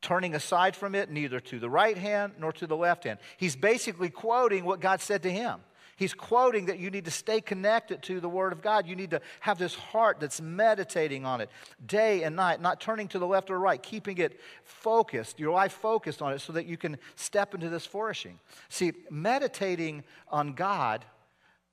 turning 0.01 0.33
aside 0.33 0.75
from 0.75 0.95
it 0.95 1.11
neither 1.11 1.39
to 1.39 1.59
the 1.59 1.69
right 1.69 1.95
hand 1.95 2.33
nor 2.39 2.51
to 2.53 2.65
the 2.65 2.75
left 2.75 3.03
hand. 3.03 3.19
He's 3.37 3.55
basically 3.55 4.09
quoting 4.09 4.65
what 4.65 4.79
God 4.79 4.99
said 4.99 5.21
to 5.21 5.31
him. 5.31 5.59
He's 5.97 6.13
quoting 6.13 6.67
that 6.67 6.77
you 6.77 6.91
need 6.91 7.05
to 7.05 7.11
stay 7.11 7.41
connected 7.41 8.03
to 8.03 8.19
the 8.19 8.29
Word 8.29 8.53
of 8.53 8.61
God. 8.61 8.87
You 8.87 8.95
need 8.95 9.09
to 9.09 9.21
have 9.39 9.57
this 9.57 9.73
heart 9.73 10.19
that's 10.19 10.39
meditating 10.39 11.25
on 11.25 11.41
it 11.41 11.49
day 11.85 12.21
and 12.21 12.35
night, 12.35 12.61
not 12.61 12.79
turning 12.79 13.07
to 13.09 13.19
the 13.19 13.25
left 13.25 13.49
or 13.49 13.59
right, 13.59 13.81
keeping 13.81 14.19
it 14.19 14.39
focused, 14.63 15.39
your 15.39 15.51
life 15.51 15.73
focused 15.73 16.21
on 16.21 16.33
it 16.33 16.39
so 16.39 16.53
that 16.53 16.67
you 16.67 16.77
can 16.77 16.97
step 17.15 17.55
into 17.55 17.67
this 17.67 17.87
flourishing. 17.87 18.39
See, 18.69 18.93
meditating 19.09 20.03
on 20.29 20.53
God, 20.53 21.03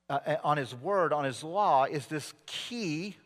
uh, 0.08 0.36
on 0.42 0.56
His 0.56 0.74
Word, 0.74 1.12
on 1.12 1.24
His 1.24 1.44
law, 1.44 1.84
is 1.84 2.06
this 2.06 2.32
key 2.46 3.16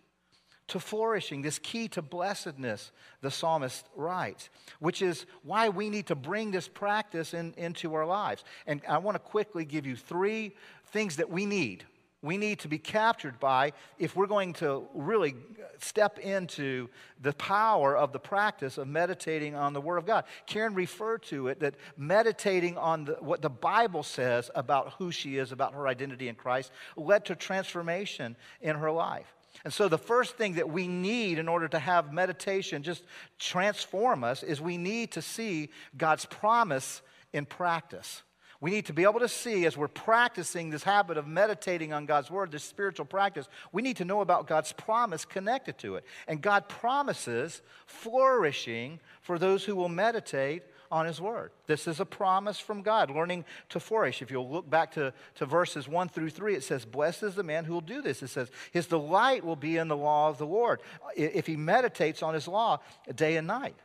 to 0.69 0.79
flourishing, 0.79 1.43
this 1.43 1.59
key 1.59 1.89
to 1.89 2.03
blessedness, 2.03 2.93
the 3.23 3.31
psalmist 3.31 3.87
writes, 3.97 4.51
which 4.81 5.01
is 5.01 5.25
why 5.43 5.71
we 5.71 5.89
need 5.89 6.07
to 6.07 6.15
bring 6.15 6.51
this 6.51 6.69
practice 6.69 7.35
in, 7.35 7.55
into 7.57 7.95
our 7.95 8.05
lives. 8.05 8.45
And 8.67 8.83
I 8.87 8.99
want 8.99 9.15
to 9.15 9.19
quickly 9.19 9.65
give 9.65 9.87
you 9.87 9.97
three 9.97 10.55
things 10.93 11.17
that 11.17 11.31
we 11.31 11.47
need. 11.47 11.85
We 12.21 12.37
need 12.37 12.59
to 12.61 12.69
be 12.69 12.79
captured 12.79 13.39
by 13.39 13.73
if 13.97 14.17
we're 14.17 14.27
going 14.27 14.55
to 14.55 14.89
really 14.93 15.37
step 15.79 16.19
into 16.19 16.89
the 17.21 17.33
power 17.35 17.97
of 17.97 18.13
the 18.13 18.19
practice 18.19 18.77
of 18.77 18.89
meditating 18.89 19.55
on 19.55 19.73
the 19.73 19.81
Word 19.81 19.99
of 19.99 20.07
God. 20.07 20.25
Karen 20.47 20.75
referred 20.75 21.23
to 21.25 21.47
it 21.47 21.61
that 21.61 21.77
meditating 21.97 22.77
on 22.77 23.05
the, 23.05 23.13
what 23.21 23.41
the 23.41 23.49
Bible 23.49 24.03
says 24.03 24.51
about 24.57 24.95
who 24.99 25.13
she 25.13 25.37
is, 25.37 25.53
about 25.53 25.75
her 25.75 25.87
identity 25.87 26.29
in 26.29 26.35
Christ, 26.35 26.73
led 26.97 27.25
to 27.27 27.37
transformation 27.37 28.37
in 28.61 28.75
her 28.75 28.91
life. 28.91 29.33
And 29.65 29.73
so, 29.73 29.89
the 29.89 29.99
first 29.99 30.37
thing 30.37 30.55
that 30.55 30.69
we 30.69 30.89
need 30.89 31.39
in 31.39 31.49
order 31.49 31.69
to 31.69 31.79
have 31.79 32.13
meditation 32.13 32.83
just 32.83 33.05
transform 33.39 34.25
us 34.25 34.43
is 34.43 34.61
we 34.61 34.77
need 34.77 35.13
to 35.13 35.23
see 35.23 35.71
God's 35.97 36.25
promise 36.27 37.03
in 37.33 37.45
practice. 37.45 38.23
We 38.61 38.73
need 38.73 38.87
to 38.87 38.93
be 38.93 39.05
able 39.05 39.21
to 39.21 39.29
see 39.29 39.67
as 39.67 39.77
we're 39.77 39.87
practicing 39.87 40.71
this 40.71 40.83
habit 40.83 41.17
of 41.17 41.29
meditating 41.29 41.93
on 41.93 42.07
God's 42.07 42.29
word, 42.29 42.51
this 42.51 42.65
spiritual 42.65 43.07
practice, 43.07 43.49
we 43.71 43.83
need 43.83 43.99
to 43.99 44.05
know 44.05 44.21
about 44.21 44.49
God's 44.49 44.73
promise 44.73 45.25
connected 45.25 45.79
to 45.79 45.95
it. 45.95 46.05
And 46.27 46.43
God 46.43 46.69
promises 46.69 47.63
flourishing 47.87 48.99
for 49.21 49.39
those 49.39 49.65
who 49.65 49.77
will 49.77 49.89
meditate 49.89 50.65
on 50.91 51.07
his 51.07 51.21
word. 51.21 51.53
This 51.67 51.87
is 51.87 52.01
a 52.01 52.05
promise 52.05 52.59
from 52.59 52.83
God, 52.83 53.11
learning 53.11 53.45
to 53.69 53.79
flourish. 53.79 54.23
If 54.23 54.31
you'll 54.31 54.51
look 54.51 54.69
back 54.69 54.93
to, 54.93 55.13
to 55.37 55.47
verses 55.47 55.87
1 55.87 56.09
through 56.09 56.31
3, 56.31 56.55
it 56.55 56.65
says, 56.65 56.85
Blessed 56.85 57.25
is 57.25 57.35
the 57.35 57.43
man 57.43 57.65
who 57.65 57.75
will 57.75 57.81
do 57.81 58.03
this. 58.03 58.23
It 58.23 58.29
says, 58.29 58.51
His 58.73 58.87
delight 58.87 59.45
will 59.45 59.57
be 59.57 59.77
in 59.77 59.89
the 59.89 59.97
law 59.97 60.29
of 60.29 60.39
the 60.39 60.47
Lord 60.47 60.81
if 61.17 61.47
he 61.47 61.57
meditates 61.57 62.23
on 62.23 62.35
his 62.35 62.49
law 62.49 62.81
day 63.15 63.37
and 63.37 63.47
night. 63.47 63.77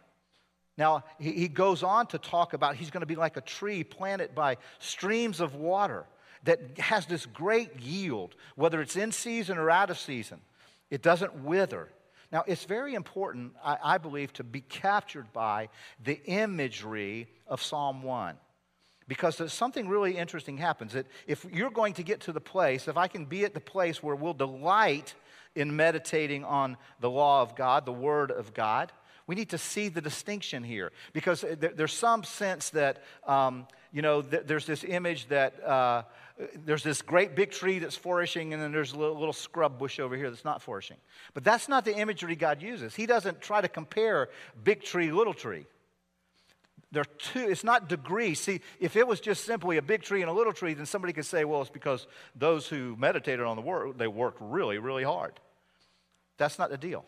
Now, 0.78 1.04
he, 1.20 1.48
goes 1.48 1.84
on 1.84 2.08
to 2.08 2.18
talk 2.18 2.54
about 2.54 2.76
he's 2.76 2.90
going 2.90 3.02
to 3.02 3.08
be 3.08 3.16
like 3.16 3.38
a 3.38 3.42
tree 3.42 3.84
planted 3.84 4.34
by 4.34 4.58
streams 4.80 5.40
of 5.40 5.56
water 5.56 6.06
that 6.46 6.80
has 6.80 7.06
this 7.06 7.26
great 7.28 7.80
yield, 7.80 8.36
whether 8.56 8.82
it's 8.82 8.96
in 8.96 9.12
season 9.12 9.58
or 9.58 9.70
out 9.70 9.92
of 9.92 10.00
season. 10.00 10.42
It 10.90 11.04
doesn't 11.04 11.44
wither. 11.44 11.90
Now, 12.32 12.44
it's 12.48 12.66
very 12.66 12.96
important, 12.96 13.54
I, 13.64 13.78
I 13.84 13.98
believe, 14.00 14.34
to 14.34 14.44
be 14.44 14.62
captured 14.62 15.32
by 15.32 15.70
the 16.04 16.20
imagery 16.26 17.28
of 17.48 17.62
Psalm 17.62 18.02
1 18.02 18.36
because 19.08 19.54
something 19.54 19.88
really 19.88 20.18
interesting 20.18 20.58
happens. 20.58 20.94
That 20.94 21.06
if 21.28 21.46
you're 21.52 21.70
going 21.70 21.94
to 21.94 22.04
get 22.04 22.22
to 22.22 22.32
the 22.32 22.42
place, 22.42 22.88
if 22.88 22.98
I 22.98 23.08
can 23.08 23.26
be 23.26 23.46
at 23.46 23.54
the 23.54 23.60
place 23.60 24.02
where 24.02 24.16
we'll 24.16 24.34
delight 24.34 25.14
in 25.56 25.76
meditating 25.76 26.44
on 26.44 26.78
the 27.00 27.10
law 27.10 27.42
of 27.42 27.56
God, 27.56 27.86
the 27.86 27.94
Word 27.94 28.32
of 28.32 28.54
God, 28.54 28.92
we 29.28 29.36
need 29.36 29.50
to 29.50 29.58
see 29.58 29.90
the 29.90 30.02
distinction 30.02 30.64
here 30.64 30.92
because 31.14 31.46
there's 31.60 31.94
some 31.94 32.24
sense 32.24 32.70
that, 32.72 33.04
um, 33.26 33.68
you 33.92 34.02
know, 34.02 34.22
there's 34.22 34.66
this 34.66 34.84
image 34.84 35.28
that 35.28 35.64
uh, 35.64 36.04
there's 36.66 36.84
this 36.84 37.02
great 37.02 37.36
big 37.36 37.52
tree 37.52 37.80
that's 37.80 37.96
flourishing 37.96 38.54
and 38.54 38.62
then 38.62 38.72
there's 38.72 38.94
a 38.94 38.98
little, 38.98 39.18
little 39.18 39.34
scrub 39.34 39.80
bush 39.80 40.00
over 40.00 40.16
here 40.16 40.30
that's 40.30 40.46
not 40.46 40.62
flourishing. 40.62 40.98
But 41.34 41.44
that's 41.44 41.70
not 41.70 41.86
the 41.86 41.96
imagery 41.96 42.36
God 42.36 42.62
uses. 42.62 42.96
He 42.96 43.06
doesn't 43.06 43.40
try 43.40 43.62
to 43.62 43.68
compare 43.68 44.30
big 44.64 44.84
tree, 44.84 45.12
little 45.12 45.34
tree. 45.34 45.66
There 46.92 47.02
are 47.02 47.18
two, 47.18 47.50
it's 47.50 47.64
not 47.64 47.90
degree. 47.90 48.36
See, 48.36 48.62
if 48.80 48.96
it 48.96 49.08
was 49.08 49.20
just 49.20 49.46
simply 49.46 49.78
a 49.78 49.82
big 49.82 50.04
tree 50.04 50.22
and 50.22 50.30
a 50.30 50.34
little 50.34 50.54
tree, 50.54 50.76
then 50.76 50.86
somebody 50.86 51.12
could 51.12 51.26
say, 51.26 51.44
well, 51.44 51.62
it's 51.62 51.72
because 51.72 52.06
those 52.36 52.68
who 52.68 52.96
meditated 52.98 53.46
on 53.46 53.56
the 53.56 53.64
word, 53.64 53.98
they 53.98 54.08
worked 54.08 54.38
really, 54.42 54.78
really 54.78 55.04
hard. 55.04 55.34
That's 56.38 56.60
not 56.60 56.70
the 56.70 56.78
deal. 56.78 57.04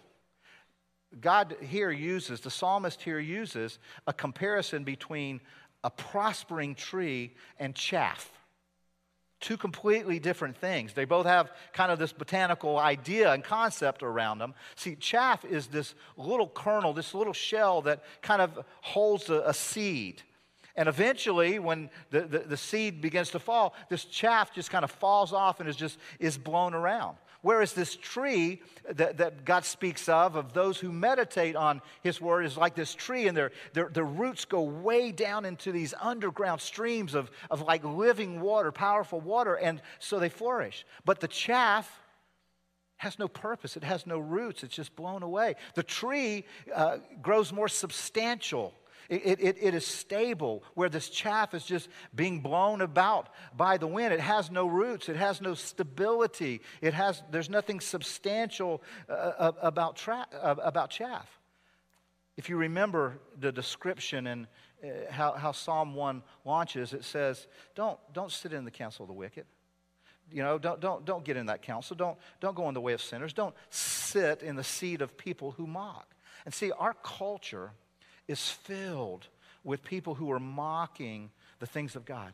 God 1.22 1.56
here 1.62 1.92
uses, 1.92 2.42
the 2.42 2.52
psalmist 2.52 3.02
here 3.02 3.20
uses 3.20 3.80
a 4.08 4.14
comparison 4.14 4.84
between 4.84 5.40
a 5.84 5.90
prospering 5.90 6.76
tree 6.76 7.34
and 7.60 7.76
chaff. 7.76 8.32
Two 9.40 9.58
completely 9.58 10.18
different 10.18 10.58
things. 10.58 10.94
They 10.94 11.06
both 11.06 11.26
have 11.26 11.52
kind 11.74 11.92
of 11.92 12.00
this 12.00 12.12
botanical 12.12 12.80
idea 12.80 13.32
and 13.32 13.44
concept 13.44 14.02
around 14.02 14.40
them. 14.40 14.56
See, 14.76 14.96
chaff 14.96 15.46
is 15.46 15.68
this 15.68 15.94
little 16.18 16.48
kernel, 16.48 16.94
this 16.94 17.14
little 17.14 17.34
shell 17.34 17.82
that 17.84 18.04
kind 18.22 18.42
of 18.42 18.66
holds 18.82 19.30
a, 19.30 19.44
a 19.46 19.54
seed. 19.54 20.24
And 20.76 20.90
eventually, 20.90 21.60
when 21.60 21.90
the, 22.10 22.22
the, 22.22 22.40
the, 22.40 22.58
seed 22.58 23.02
begins 23.02 23.30
to 23.32 23.40
fall, 23.40 23.76
this 23.90 24.04
chaff 24.06 24.54
just 24.54 24.72
kind 24.72 24.84
of 24.84 24.92
falls 24.92 25.32
off 25.32 25.60
and 25.60 25.70
is 25.70 25.76
just 25.76 26.00
is 26.20 26.38
blown 26.38 26.74
around. 26.74 27.18
Whereas 27.46 27.74
this 27.74 27.96
tree 27.96 28.60
that, 28.90 29.18
that 29.18 29.46
God 29.46 29.66
speaks 29.66 30.10
of, 30.10 30.36
of 30.36 30.54
those 30.54 30.80
who 30.80 30.92
meditate 30.92 31.56
on 31.56 31.80
his 32.02 32.20
word, 32.20 32.44
is 32.44 32.58
like 32.58 32.74
this 32.74 32.96
tree, 32.96 33.28
and 33.28 33.38
their, 33.38 33.52
their, 33.74 33.88
their 33.90 34.04
roots 34.04 34.46
go 34.46 34.64
way 34.64 35.12
down 35.12 35.46
into 35.46 35.72
these 35.72 35.94
underground 36.02 36.60
streams 36.60 37.14
of, 37.14 37.30
of 37.52 37.62
like 37.62 37.84
living 37.84 38.42
water, 38.42 38.72
powerful 38.72 39.22
water, 39.22 39.54
and 39.54 39.80
so 40.00 40.18
they 40.18 40.28
flourish. 40.28 40.88
But 41.06 41.20
the 41.20 41.28
chaff, 41.28 41.88
has 42.98 43.20
no 43.20 43.28
purpose. 43.28 43.78
It 43.78 43.84
has 43.84 44.08
no 44.08 44.18
roots. 44.18 44.64
It's 44.64 44.74
just 44.74 44.96
blown 44.96 45.22
away. 45.22 45.56
The 45.76 45.84
tree 45.84 46.46
uh, 46.74 46.98
grows 47.22 47.54
more 47.54 47.68
substantial. 47.68 48.74
It, 49.10 49.40
it, 49.40 49.58
it 49.60 49.74
is 49.74 49.86
stable, 49.86 50.64
where 50.74 50.90
this 50.90 51.10
chaff 51.10 51.54
is 51.54 51.64
just 51.64 51.90
being 52.14 52.42
blown 52.42 52.82
about 52.82 53.30
by 53.56 53.78
the 53.78 53.88
wind. 53.88 54.14
It 54.14 54.20
has 54.20 54.50
no 54.50 54.68
roots. 54.68 55.10
It 55.10 55.16
has 55.16 55.42
no 55.42 55.54
stability. 55.54 56.62
It 56.82 56.94
has, 56.94 57.22
there's 57.32 57.50
nothing 57.50 57.80
substantial 57.80 58.82
uh, 59.10 59.12
uh 59.12 59.52
about, 59.62 59.96
tra- 59.96 60.28
uh, 60.42 60.56
about 60.62 60.90
chaff. 60.90 61.30
If 62.38 62.50
you 62.50 62.58
remember 62.58 63.20
the 63.40 63.52
description 63.52 64.28
and 64.28 64.48
uh, 64.84 64.88
how, 65.10 65.34
how 65.34 65.52
Psalm 65.52 65.96
1 65.96 66.22
launches, 66.44 66.94
it 66.94 67.04
says, 67.04 67.48
don't, 67.76 67.98
don't 68.14 68.32
sit 68.32 68.54
in 68.54 68.66
the 68.66 68.72
counsel 68.72 69.04
of 69.04 69.08
the 69.08 69.14
wicked. 69.14 69.46
You 70.32 70.44
know, 70.44 70.58
don't, 70.58 70.80
don't, 70.80 71.06
don't 71.06 71.24
get 71.24 71.38
in 71.38 71.46
that 71.46 71.62
counsel. 71.62 71.96
Don't, 71.96 72.18
don't 72.42 72.56
go 72.56 72.68
in 72.68 72.74
the 72.74 72.82
way 72.82 72.94
of 72.94 73.02
sinners. 73.02 73.32
Don't 73.32 73.56
sit 73.70 74.42
in 74.42 74.56
the 74.56 74.64
seat 74.64 75.02
of 75.02 75.18
people 75.18 75.52
who 75.52 75.68
mock. 75.68 76.16
And 76.46 76.54
see, 76.54 76.72
our 76.72 76.96
culture 77.04 77.72
is 78.28 78.50
filled 78.50 79.28
with 79.64 79.84
people 79.84 80.16
who 80.16 80.32
are 80.32 80.40
mocking 80.40 81.32
the 81.60 81.66
things 81.66 81.96
of 81.96 82.06
God, 82.06 82.32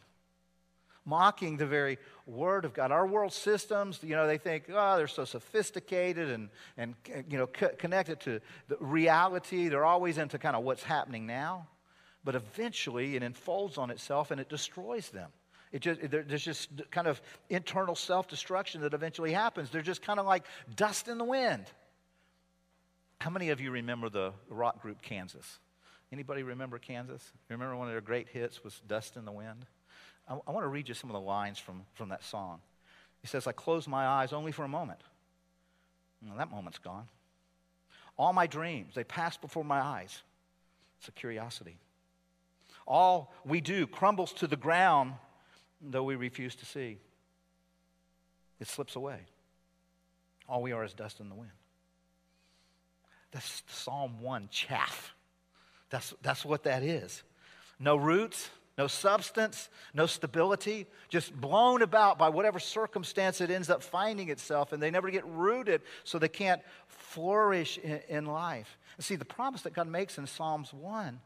mocking 1.06 1.58
the 1.58 1.66
very 1.66 1.98
word 2.26 2.66
of 2.66 2.74
God. 2.74 2.92
Our 2.92 3.08
world 3.08 3.34
systems, 3.34 4.00
you 4.04 4.16
know, 4.16 4.28
they 4.28 4.38
think, 4.38 4.66
oh, 4.72 4.98
they're 4.98 5.08
so 5.08 5.26
sophisticated 5.26 6.30
and, 6.30 6.50
and 6.78 6.96
you 7.30 7.38
know, 7.38 7.50
c- 7.58 7.76
connected 7.78 8.20
to 8.22 8.42
the 8.68 8.78
reality. 8.80 9.70
They're 9.70 9.86
always 9.86 10.18
into 10.18 10.38
kind 10.38 10.56
of 10.56 10.64
what's 10.64 10.84
happening 10.84 11.26
now. 11.26 11.68
But 12.24 12.36
eventually 12.36 13.16
it 13.16 13.24
unfolds 13.24 13.78
on 13.78 13.90
itself 13.90 14.32
and 14.32 14.40
it 14.40 14.50
destroys 14.50 15.10
them. 15.10 15.32
It 15.72 15.82
just, 15.82 16.02
there's 16.12 16.44
just 16.44 16.70
kind 16.92 17.08
of 17.08 17.22
internal 17.50 17.96
self 17.96 18.28
destruction 18.28 18.82
that 18.82 18.94
eventually 18.94 19.32
happens. 19.32 19.70
They're 19.70 19.82
just 19.82 20.02
kind 20.02 20.20
of 20.20 20.26
like 20.26 20.46
dust 20.76 21.08
in 21.08 21.18
the 21.18 21.24
wind. 21.24 21.66
How 23.20 23.30
many 23.30 23.50
of 23.50 23.62
you 23.62 23.72
remember 23.72 24.10
the 24.10 24.34
rock 24.50 24.82
group 24.82 25.02
Kansas? 25.02 25.60
Anybody 26.12 26.44
remember 26.44 26.78
Kansas? 26.78 27.32
Remember 27.50 27.76
one 27.76 27.88
of 27.88 27.94
their 27.94 28.02
great 28.02 28.28
hits 28.28 28.64
was 28.64 28.82
Dust 28.88 29.16
in 29.16 29.26
the 29.26 29.32
Wind? 29.32 29.66
I, 30.28 30.34
I 30.34 30.52
want 30.52 30.64
to 30.64 30.70
read 30.70 30.90
you 30.90 30.94
some 30.94 31.10
of 31.10 31.14
the 31.14 31.22
lines 31.22 31.58
from, 31.58 31.84
from 31.94 32.10
that 32.10 32.24
song. 32.24 32.60
He 33.22 33.28
says, 33.28 33.48
I 33.48 33.52
close 33.52 33.88
my 33.88 34.06
eyes 34.06 34.34
only 34.34 34.52
for 34.52 34.64
a 34.64 34.68
moment. 34.68 35.00
Well, 36.26 36.38
that 36.38 36.52
moment's 36.52 36.80
gone. 36.80 37.08
All 38.18 38.34
my 38.34 38.48
dreams, 38.48 38.94
they 38.94 39.04
pass 39.04 39.38
before 39.38 39.64
my 39.64 39.80
eyes. 39.80 40.22
It's 41.00 41.08
a 41.08 41.12
curiosity. 41.12 41.78
All 42.86 43.34
we 43.46 43.62
do 43.62 43.88
crumbles 43.88 44.34
to 44.34 44.48
the 44.48 44.56
ground, 44.56 45.14
though 45.82 46.04
we 46.04 46.16
refuse 46.16 46.56
to 46.56 46.66
see. 46.66 47.00
It 48.60 48.68
slips 48.68 48.96
away. 48.96 49.20
All 50.48 50.62
we 50.62 50.72
are 50.72 50.84
is 50.84 50.94
dust 50.94 51.20
in 51.20 51.30
the 51.30 51.36
wind. 51.36 51.52
That's 53.32 53.64
Psalm 53.68 54.22
1 54.22 54.50
chaff. 54.52 55.16
That's, 55.92 56.14
that's 56.24 56.44
what 56.44 56.64
that 56.64 56.82
is. 56.82 57.22
No 57.80 57.96
roots, 57.96 58.50
no 58.78 58.88
substance, 58.88 59.70
no 59.94 60.06
stability, 60.06 60.88
just 61.10 61.40
blown 61.40 61.82
about 61.82 62.18
by 62.18 62.30
whatever 62.30 62.58
circumstance 62.58 63.42
it 63.42 63.52
ends 63.52 63.70
up 63.70 63.84
finding 63.84 64.30
itself, 64.30 64.72
and 64.72 64.82
they 64.82 64.90
never 64.90 65.12
get 65.12 65.26
rooted, 65.28 65.82
so 66.04 66.18
they 66.18 66.30
can't 66.30 66.62
flourish 66.88 67.78
in, 67.78 68.00
in 68.08 68.26
life. 68.26 68.80
And 68.98 69.06
see, 69.06 69.16
the 69.16 69.26
promise 69.26 69.62
that 69.64 69.74
God 69.74 69.88
makes 69.88 70.18
in 70.18 70.26
Psalms 70.26 70.74
1 70.74 71.20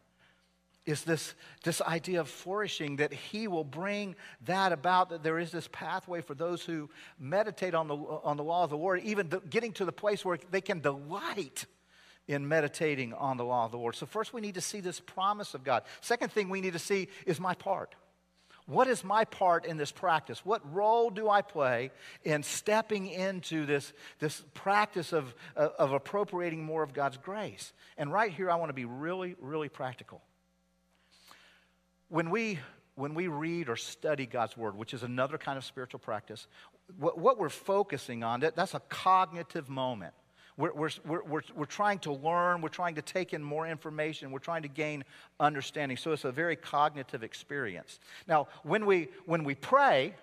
is 0.86 1.04
this, 1.04 1.34
this 1.64 1.82
idea 1.82 2.20
of 2.20 2.30
flourishing, 2.30 2.98
that 2.98 3.14
He 3.14 3.48
will 3.48 3.64
bring 3.64 4.16
that 4.46 4.72
about, 4.72 5.10
that 5.10 5.24
there 5.24 5.40
is 5.40 5.52
this 5.52 5.68
pathway 5.72 6.22
for 6.22 6.34
those 6.34 6.64
who 6.64 6.90
meditate 7.20 7.76
on 7.76 7.88
the, 7.88 7.96
on 7.96 8.38
the 8.38 8.44
law 8.44 8.64
of 8.64 8.70
the 8.72 8.78
Lord, 8.78 9.02
even 9.04 9.30
the, 9.30 9.40
getting 9.40 9.74
to 9.74 9.86
the 9.86 9.92
place 9.92 10.26
where 10.26 10.40
they 10.52 10.62
can 10.62 10.80
delight 10.80 11.66
in 12.28 12.48
meditating 12.48 13.14
on 13.14 13.38
the 13.38 13.46
law 13.46 13.66
of 13.66 13.72
the 13.72 13.78
Lord. 13.78 13.96
So, 13.96 14.06
first, 14.06 14.34
we 14.34 14.42
need 14.42 14.56
to 14.56 14.62
see 14.62 14.80
this 14.80 15.00
promise 15.00 15.54
of 15.54 15.64
God. 15.64 15.84
Second 16.02 16.32
thing 16.32 16.50
we 16.50 16.62
need 16.62 16.74
to 16.74 16.80
see 16.80 17.08
is 17.26 17.40
my 17.40 17.54
part. 17.54 17.96
What 18.68 18.88
is 18.88 19.04
my 19.04 19.26
part 19.26 19.66
in 19.66 19.78
this 19.78 19.92
practice? 19.92 20.44
What 20.44 20.74
role 20.74 21.12
do 21.12 21.30
I 21.30 21.44
play 21.44 21.92
in 22.24 22.42
stepping 22.42 23.06
into 23.06 23.68
this, 23.68 23.94
this 24.20 24.44
practice 24.56 25.14
of, 25.14 25.36
uh, 25.56 25.70
of 25.78 25.92
appropriating 25.92 26.64
more 26.64 26.82
of 26.82 26.92
God's 26.92 27.18
grace? 27.18 27.74
And 27.96 28.12
right 28.12 28.32
here, 28.32 28.50
I 28.50 28.56
want 28.56 28.70
to 28.70 28.74
be 28.74 28.86
really, 28.86 29.36
really 29.40 29.70
practical. 29.70 30.24
When 32.10 32.32
we, 32.32 32.58
when 32.96 33.14
we 33.14 33.28
read 33.28 33.70
or 33.70 33.76
study 33.76 34.26
God's 34.26 34.58
Word, 34.58 34.76
which 34.76 34.96
is 34.96 35.04
another 35.04 35.38
kind 35.38 35.60
of 35.60 35.64
spiritual 35.64 36.00
practice, 36.00 36.48
what, 36.98 37.20
what 37.20 37.38
we're 37.38 37.50
focusing 37.50 38.24
on, 38.24 38.40
that, 38.40 38.56
that's 38.56 38.74
a 38.74 38.82
cognitive 38.90 39.70
moment. 39.70 40.16
We're, 40.58 40.74
we're, 40.74 40.90
we're, 41.06 41.42
we're, 41.54 41.66
trying 41.66 42.00
to 42.00 42.14
learn, 42.14 42.62
we're 42.62 42.70
trying 42.70 42.96
to 42.96 43.02
take 43.02 43.34
in 43.34 43.44
more 43.44 43.68
information, 43.68 44.32
we're 44.32 44.40
trying 44.40 44.62
to 44.62 44.70
gain 44.70 45.04
understanding. 45.40 45.98
So 45.98 46.14
it's 46.14 46.24
a 46.24 46.32
very 46.32 46.56
cognitive 46.56 47.24
experience. 47.24 48.00
Now, 48.28 48.48
when 48.64 48.86
we, 48.86 49.10
when 49.26 49.44
we 49.44 49.56
pray, 49.56 50.16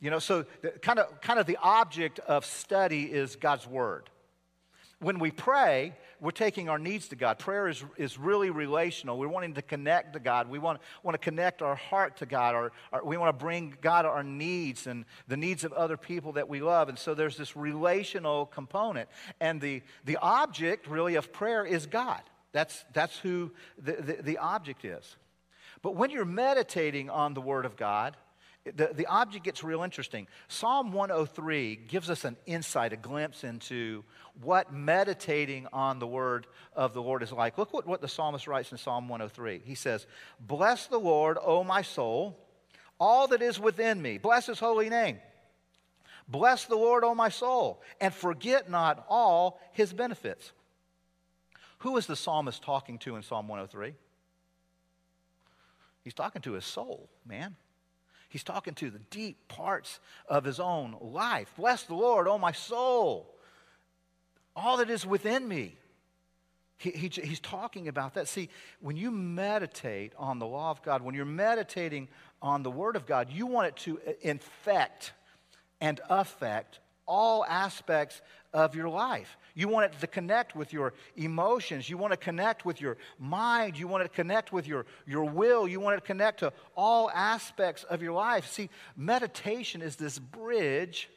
you 0.00 0.10
know, 0.10 0.18
so 0.18 0.44
the, 0.62 0.70
kind, 0.70 0.98
of, 0.98 1.20
kind 1.20 1.38
of 1.38 1.46
the 1.46 1.58
object 1.62 2.18
of 2.20 2.44
study 2.44 3.04
is 3.04 3.36
God's 3.36 3.66
Word. 3.66 4.10
When 5.00 5.18
we 5.18 5.30
pray, 5.30 5.94
we're 6.20 6.30
taking 6.30 6.68
our 6.68 6.78
needs 6.78 7.08
to 7.08 7.16
God. 7.16 7.38
Prayer 7.38 7.68
is, 7.68 7.82
is 7.96 8.18
really 8.18 8.50
relational. 8.50 9.18
We're 9.18 9.28
wanting 9.28 9.54
to 9.54 9.62
connect 9.62 10.12
to 10.12 10.20
God. 10.20 10.50
We 10.50 10.58
want, 10.58 10.80
want 11.02 11.14
to 11.14 11.18
connect 11.18 11.62
our 11.62 11.74
heart 11.74 12.18
to 12.18 12.26
God. 12.26 12.54
Our, 12.54 12.72
our, 12.92 13.02
we 13.02 13.16
want 13.16 13.36
to 13.36 13.42
bring 13.42 13.74
God 13.80 14.04
our 14.04 14.22
needs 14.22 14.86
and 14.86 15.06
the 15.26 15.38
needs 15.38 15.64
of 15.64 15.72
other 15.72 15.96
people 15.96 16.32
that 16.32 16.50
we 16.50 16.60
love. 16.60 16.90
And 16.90 16.98
so 16.98 17.14
there's 17.14 17.38
this 17.38 17.56
relational 17.56 18.44
component. 18.44 19.08
And 19.40 19.58
the, 19.58 19.80
the 20.04 20.18
object, 20.18 20.86
really, 20.86 21.14
of 21.14 21.32
prayer 21.32 21.64
is 21.64 21.86
God. 21.86 22.20
That's, 22.52 22.84
that's 22.92 23.18
who 23.18 23.52
the, 23.82 23.92
the, 23.92 24.22
the 24.22 24.38
object 24.38 24.84
is. 24.84 25.16
But 25.80 25.96
when 25.96 26.10
you're 26.10 26.26
meditating 26.26 27.08
on 27.08 27.32
the 27.32 27.40
Word 27.40 27.64
of 27.64 27.76
God, 27.76 28.18
the, 28.64 28.90
the 28.94 29.06
object 29.06 29.44
gets 29.44 29.64
real 29.64 29.82
interesting. 29.82 30.26
Psalm 30.48 30.92
103 30.92 31.76
gives 31.88 32.10
us 32.10 32.24
an 32.24 32.36
insight, 32.44 32.92
a 32.92 32.96
glimpse 32.96 33.42
into 33.42 34.04
what 34.42 34.72
meditating 34.72 35.66
on 35.72 35.98
the 35.98 36.06
word 36.06 36.46
of 36.74 36.92
the 36.92 37.00
Lord 37.00 37.22
is 37.22 37.32
like. 37.32 37.56
Look 37.56 37.72
what, 37.72 37.86
what 37.86 38.02
the 38.02 38.08
psalmist 38.08 38.46
writes 38.46 38.70
in 38.70 38.78
Psalm 38.78 39.08
103. 39.08 39.62
He 39.64 39.74
says, 39.74 40.06
Bless 40.38 40.86
the 40.86 40.98
Lord, 40.98 41.38
O 41.42 41.64
my 41.64 41.80
soul, 41.80 42.38
all 42.98 43.28
that 43.28 43.40
is 43.40 43.58
within 43.58 44.00
me. 44.00 44.18
Bless 44.18 44.46
his 44.46 44.58
holy 44.58 44.90
name. 44.90 45.18
Bless 46.28 46.66
the 46.66 46.76
Lord, 46.76 47.02
O 47.02 47.14
my 47.14 47.30
soul, 47.30 47.82
and 48.00 48.12
forget 48.12 48.70
not 48.70 49.04
all 49.08 49.58
his 49.72 49.92
benefits. 49.92 50.52
Who 51.78 51.96
is 51.96 52.06
the 52.06 52.14
psalmist 52.14 52.62
talking 52.62 52.98
to 52.98 53.16
in 53.16 53.22
Psalm 53.22 53.48
103? 53.48 53.94
He's 56.04 56.14
talking 56.14 56.42
to 56.42 56.52
his 56.52 56.64
soul, 56.64 57.08
man. 57.26 57.56
He's 58.30 58.44
talking 58.44 58.74
to 58.74 58.90
the 58.90 59.00
deep 59.10 59.48
parts 59.48 59.98
of 60.28 60.44
his 60.44 60.60
own 60.60 60.96
life. 61.00 61.52
Bless 61.56 61.82
the 61.82 61.94
Lord, 61.94 62.28
oh 62.28 62.38
my 62.38 62.52
soul, 62.52 63.34
all 64.54 64.78
that 64.78 64.88
is 64.88 65.04
within 65.04 65.46
me. 65.46 65.76
He, 66.78 66.90
he, 66.92 67.08
he's 67.08 67.40
talking 67.40 67.88
about 67.88 68.14
that. 68.14 68.28
See, 68.28 68.48
when 68.80 68.96
you 68.96 69.10
meditate 69.10 70.14
on 70.16 70.38
the 70.38 70.46
law 70.46 70.70
of 70.70 70.80
God, 70.82 71.02
when 71.02 71.14
you're 71.14 71.26
meditating 71.26 72.08
on 72.40 72.62
the 72.62 72.70
Word 72.70 72.96
of 72.96 73.04
God, 73.04 73.28
you 73.30 73.46
want 73.46 73.66
it 73.66 73.76
to 73.78 74.00
uh, 74.06 74.12
infect 74.22 75.12
and 75.80 76.00
affect 76.08 76.78
all 77.10 77.44
aspects 77.44 78.22
of 78.54 78.76
your 78.76 78.88
life. 78.88 79.36
You 79.54 79.66
want 79.66 79.92
it 79.92 80.00
to 80.00 80.06
connect 80.06 80.54
with 80.54 80.72
your 80.72 80.94
emotions. 81.16 81.90
You 81.90 81.98
want 81.98 82.12
to 82.12 82.16
connect 82.16 82.64
with 82.64 82.80
your 82.80 82.96
mind. 83.18 83.76
You 83.76 83.88
want 83.88 84.04
to 84.04 84.08
connect 84.08 84.52
with 84.52 84.66
your, 84.66 84.86
your 85.06 85.24
will. 85.24 85.66
You 85.66 85.80
want 85.80 85.96
to 85.96 86.06
connect 86.06 86.40
to 86.40 86.52
all 86.76 87.10
aspects 87.10 87.82
of 87.82 88.00
your 88.00 88.12
life. 88.12 88.46
See, 88.46 88.70
meditation 88.96 89.82
is 89.82 89.96
this 89.96 90.20
bridge, 90.20 91.10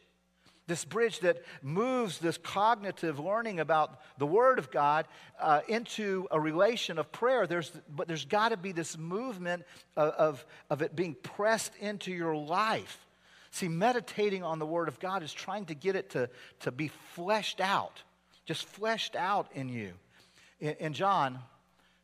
this 0.66 0.84
bridge 0.84 1.20
that 1.20 1.44
moves 1.62 2.18
this 2.18 2.38
cognitive 2.38 3.20
learning 3.20 3.60
about 3.60 4.00
the 4.18 4.26
Word 4.28 4.58
of 4.58 4.72
God 4.72 5.06
uh, 5.40 5.62
into 5.68 6.28
a 6.32 6.40
relation 6.40 6.98
of 6.98 7.12
prayer. 7.12 7.46
There's, 7.46 7.72
but 7.96 8.08
there's 8.08 8.26
got 8.26 8.50
to 8.50 8.58
be 8.58 8.72
this 8.72 8.98
movement 8.98 9.64
of, 9.96 10.14
of, 10.14 10.46
of 10.72 10.82
it 10.82 10.96
being 10.96 11.16
pressed 11.22 11.76
into 11.80 12.12
your 12.12 12.36
life. 12.36 12.98
See, 13.54 13.68
meditating 13.68 14.42
on 14.42 14.58
the 14.58 14.66
Word 14.66 14.88
of 14.88 15.00
God 15.00 15.22
is 15.22 15.32
trying 15.32 15.66
to 15.66 15.76
get 15.76 15.96
it 15.96 16.10
to, 16.12 16.28
to 16.62 16.72
be 16.72 16.88
fleshed 16.88 17.62
out, 17.62 18.02
just 18.46 18.66
fleshed 18.66 19.16
out 19.16 19.48
in 19.54 19.70
you. 19.70 19.94
In, 20.60 20.74
in 20.80 20.94
John 20.94 21.38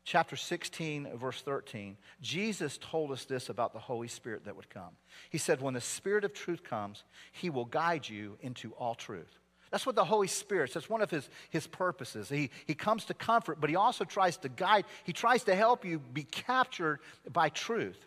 chapter 0.04 0.36
16, 0.36 1.08
verse 1.16 1.42
13, 1.42 1.96
Jesus 2.22 2.78
told 2.80 3.10
us 3.10 3.24
this 3.24 3.48
about 3.48 3.72
the 3.72 3.80
Holy 3.80 4.06
Spirit 4.06 4.44
that 4.44 4.54
would 4.54 4.70
come. 4.70 4.90
He 5.28 5.38
said, 5.38 5.60
When 5.60 5.74
the 5.74 5.80
Spirit 5.80 6.22
of 6.24 6.34
truth 6.34 6.62
comes, 6.62 7.02
he 7.32 7.50
will 7.50 7.64
guide 7.64 8.08
you 8.08 8.38
into 8.42 8.70
all 8.74 8.94
truth. 8.94 9.40
That's 9.72 9.84
what 9.84 9.96
the 9.96 10.04
Holy 10.04 10.28
Spirit, 10.28 10.72
that's 10.72 10.88
one 10.88 11.02
of 11.02 11.10
his, 11.10 11.28
his 11.50 11.66
purposes. 11.66 12.28
He, 12.28 12.50
he 12.64 12.74
comes 12.74 13.06
to 13.06 13.14
comfort, 13.14 13.60
but 13.60 13.70
he 13.70 13.74
also 13.74 14.04
tries 14.04 14.36
to 14.38 14.48
guide, 14.48 14.84
he 15.02 15.12
tries 15.12 15.42
to 15.44 15.56
help 15.56 15.84
you 15.84 15.98
be 15.98 16.22
captured 16.22 17.00
by 17.32 17.48
truth. 17.48 17.98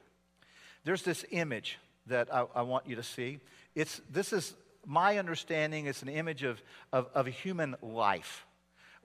There's 0.86 1.04
this 1.04 1.26
image 1.32 1.78
that 2.08 2.34
I, 2.34 2.46
I 2.56 2.62
want 2.62 2.88
you 2.88 2.96
to 2.96 3.04
see. 3.04 3.40
It's, 3.76 4.02
this 4.10 4.34
is 4.34 4.54
my 4.86 5.18
understanding, 5.18 5.86
it's 5.86 6.02
an 6.02 6.10
image 6.10 6.44
of, 6.44 6.62
of, 6.92 7.08
of 7.14 7.28
a 7.28 7.30
human 7.32 7.76
life. 7.82 8.46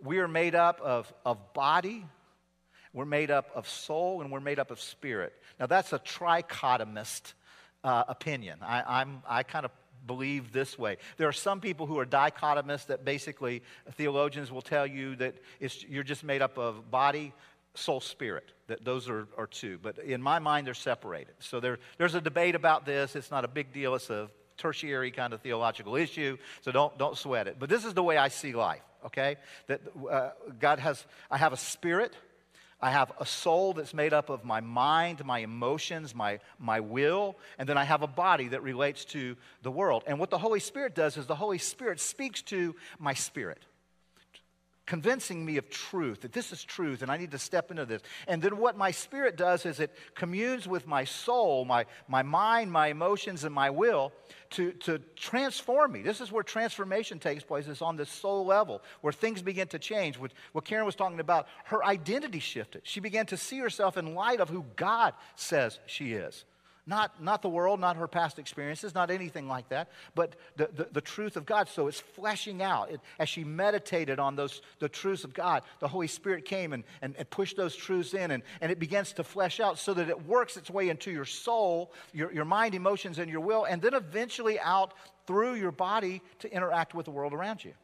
We 0.03 0.19
are 0.19 0.29
made 0.29 0.55
up 0.55 0.81
of, 0.81 1.13
of 1.25 1.53
body, 1.53 2.05
we're 2.93 3.05
made 3.05 3.31
up 3.31 3.51
of 3.55 3.69
soul, 3.69 4.21
and 4.23 4.31
we're 4.31 4.41
made 4.41 4.59
up 4.59 4.71
of 4.71 4.81
spirit. 4.81 5.33
Now, 5.61 5.67
that's 5.67 5.93
a 5.93 5.99
trichotomist 5.99 7.35
uh, 7.85 8.05
opinion. 8.09 8.59
I, 8.63 9.01
I'm, 9.01 9.23
I 9.29 9.43
kind 9.43 9.65
of 9.65 9.71
believe 10.07 10.53
this 10.53 10.79
way. 10.79 10.97
There 11.17 11.29
are 11.29 11.33
some 11.33 11.61
people 11.61 11.87
who 11.87 11.99
are 11.99 12.05
dichotomists 12.05 12.87
that 12.87 13.05
basically 13.05 13.63
theologians 13.93 14.51
will 14.51 14.63
tell 14.63 14.87
you 14.87 15.17
that 15.17 15.35
you're 15.89 16.03
just 16.03 16.25
made 16.25 16.43
up 16.43 16.59
of 16.59 16.91
body, 16.91 17.33
soul, 17.79 18.01
spirit. 18.01 18.53
That 18.67 18.85
those 18.85 19.09
are, 19.09 19.27
are 19.37 19.47
two. 19.47 19.79
But 19.81 19.99
in 19.99 20.21
my 20.21 20.39
mind, 20.39 20.67
they're 20.67 20.75
separated. 20.75 21.35
So 21.39 21.61
there, 21.61 21.79
there's 21.97 22.15
a 22.15 22.21
debate 22.21 22.55
about 22.55 22.85
this. 22.85 23.17
It's 23.17 23.31
not 23.31 23.45
a 23.45 23.49
big 23.49 23.73
deal. 23.73 23.95
It's 23.95 24.11
a 24.11 24.29
tertiary 24.59 25.11
kind 25.11 25.33
of 25.33 25.41
theological 25.41 25.97
issue. 25.97 26.37
So 26.61 26.73
don't, 26.73 26.97
don't 26.99 27.17
sweat 27.17 27.47
it. 27.47 27.57
But 27.59 27.71
this 27.71 27.85
is 27.85 27.95
the 27.95 28.03
way 28.03 28.17
I 28.17 28.29
see 28.29 28.53
life, 28.53 28.83
okay? 29.07 29.37
That 29.69 29.81
uh, 30.11 30.31
God 30.61 30.81
has, 30.81 31.05
I 31.31 31.39
have 31.39 31.53
a 31.53 31.57
spirit 31.57 32.15
I 32.81 32.91
have 32.91 33.11
a 33.19 33.27
soul 33.27 33.73
that's 33.73 33.93
made 33.93 34.13
up 34.13 34.31
of 34.31 34.45
my 34.45 34.61
mind, 34.61 35.25
my 35.25 35.41
emotions, 35.41 36.15
my, 36.15 36.39
my 36.61 36.79
will, 36.79 37.37
and 37.59 37.69
then 37.69 37.77
I 37.77 37.83
have 37.83 38.03
a 38.03 38.07
body 38.07 38.49
that 38.49 38.63
relates 38.63 39.05
to 39.07 39.37
the 39.63 39.71
world. 39.71 40.05
And 40.07 40.21
what 40.21 40.31
the 40.31 40.39
Holy 40.39 40.61
Spirit 40.61 40.95
does 40.95 41.17
is 41.17 41.27
the 41.27 41.35
Holy 41.35 41.59
Spirit 41.59 41.99
speaks 41.99 42.41
to 42.43 42.77
my 42.99 43.15
spirit 43.15 43.65
convincing 44.89 45.45
me 45.45 45.59
of 45.59 45.69
truth, 45.69 46.23
that 46.23 46.33
this 46.33 46.51
is 46.51 46.65
truth 46.65 47.03
and 47.03 47.11
I 47.11 47.19
need 47.19 47.31
to 47.33 47.39
step 47.39 47.71
into 47.71 47.85
this. 47.85 48.01
And 48.27 48.41
then 48.41 48.57
what 48.57 48.75
my 48.75 48.91
spirit 48.91 49.37
does 49.37 49.67
is 49.67 49.81
it 49.81 49.95
communes 50.15 50.67
with 50.67 50.87
my 50.87 51.05
soul, 51.05 51.67
my, 51.67 51.85
my 52.09 52.23
mind, 52.23 52.73
my 52.73 52.87
emotions, 52.89 53.45
and 53.45 53.55
my 53.55 53.69
will 53.69 54.13
to, 54.51 54.73
to 54.73 54.99
transform 55.15 55.93
me. 55.93 56.01
This 56.01 56.23
is 56.23 56.33
where 56.33 56.43
transformation 56.43 57.19
takes 57.19 57.45
place, 57.45 57.69
is 57.69 57.83
on 57.83 57.97
the 57.97 58.07
soul 58.07 58.47
level, 58.47 58.83
where 59.03 59.13
things 59.13 59.43
begin 59.43 59.69
to 59.69 59.79
change. 59.79 60.19
What, 60.19 60.33
what 60.53 60.65
Karen 60.65 60.87
was 60.87 60.95
talking 60.95 61.21
about, 61.21 61.49
her 61.65 61.85
identity 61.85 62.41
shifted. 62.41 62.81
She 62.85 63.01
began 63.01 63.27
to 63.27 63.37
see 63.37 63.59
herself 63.59 63.99
in 63.99 64.15
light 64.15 64.41
of 64.41 64.49
who 64.49 64.65
God 64.75 65.13
says 65.37 65.79
she 65.85 66.15
is. 66.15 66.47
Not, 66.89 67.23
not 67.23 67.43
the 67.43 67.51
world, 67.51 67.81
not 67.81 67.97
her 67.97 68.09
past 68.09 68.39
experiences, 68.39 68.95
not 68.95 69.11
anything 69.11 69.47
like 69.47 69.69
that, 69.69 69.91
but 70.15 70.37
the, 70.57 70.71
the, 70.75 70.89
the 70.91 71.01
truth 71.03 71.37
of 71.37 71.45
God. 71.45 71.69
So 71.69 71.87
it's 71.87 72.01
fleshing 72.01 72.63
out. 72.63 72.91
It, 72.91 73.03
as 73.19 73.29
she 73.29 73.45
meditated 73.45 74.19
on 74.19 74.37
those, 74.37 74.63
the 74.79 74.89
truths 74.89 75.23
of 75.23 75.35
God, 75.35 75.65
the 75.81 75.89
Holy 75.89 76.07
Spirit 76.07 76.47
came 76.47 76.73
and, 76.73 76.85
and, 77.03 77.15
and 77.19 77.29
pushed 77.29 77.59
those 77.59 77.77
truths 77.77 78.15
in, 78.15 78.31
and, 78.31 78.43
and 78.63 78.73
it 78.73 78.79
begins 78.79 79.13
to 79.13 79.23
flesh 79.23 79.61
out 79.61 79.79
so 79.79 79.93
that 79.93 80.09
it 80.09 80.27
works 80.27 80.57
its 80.57 80.71
way 80.71 80.89
into 80.89 81.11
your 81.11 81.27
soul, 81.27 81.93
your, 82.15 82.33
your 82.33 82.47
mind, 82.47 82.75
emotions, 82.75 83.19
and 83.19 83.31
your 83.31 83.41
will, 83.43 83.65
and 83.65 83.83
then 83.83 83.93
eventually 83.93 84.59
out 84.59 84.95
through 85.27 85.57
your 85.57 85.73
body 85.73 86.23
to 86.39 86.51
interact 86.51 86.95
with 86.95 87.05
the 87.05 87.11
world 87.11 87.35
around 87.35 87.63
you. 87.63 87.75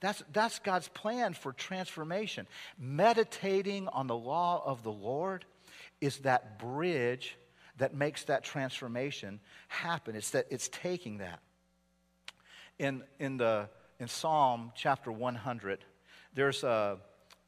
That's, 0.00 0.22
that's 0.32 0.60
God's 0.60 0.88
plan 0.88 1.34
for 1.34 1.52
transformation. 1.52 2.46
Meditating 2.78 3.86
on 3.88 4.06
the 4.06 4.16
law 4.16 4.62
of 4.64 4.82
the 4.82 4.92
Lord 4.92 5.44
is 6.00 6.20
that 6.20 6.58
bridge 6.58 7.36
that 7.78 7.94
makes 7.94 8.24
that 8.24 8.44
transformation 8.44 9.40
happen. 9.68 10.14
It's 10.14 10.30
that 10.30 10.46
it's 10.50 10.68
taking 10.68 11.18
that. 11.18 11.40
In, 12.78 13.02
in, 13.18 13.38
the, 13.38 13.68
in 13.98 14.06
Psalm 14.06 14.72
chapter 14.76 15.10
100, 15.10 15.84
there's 16.34 16.62
a, 16.62 16.98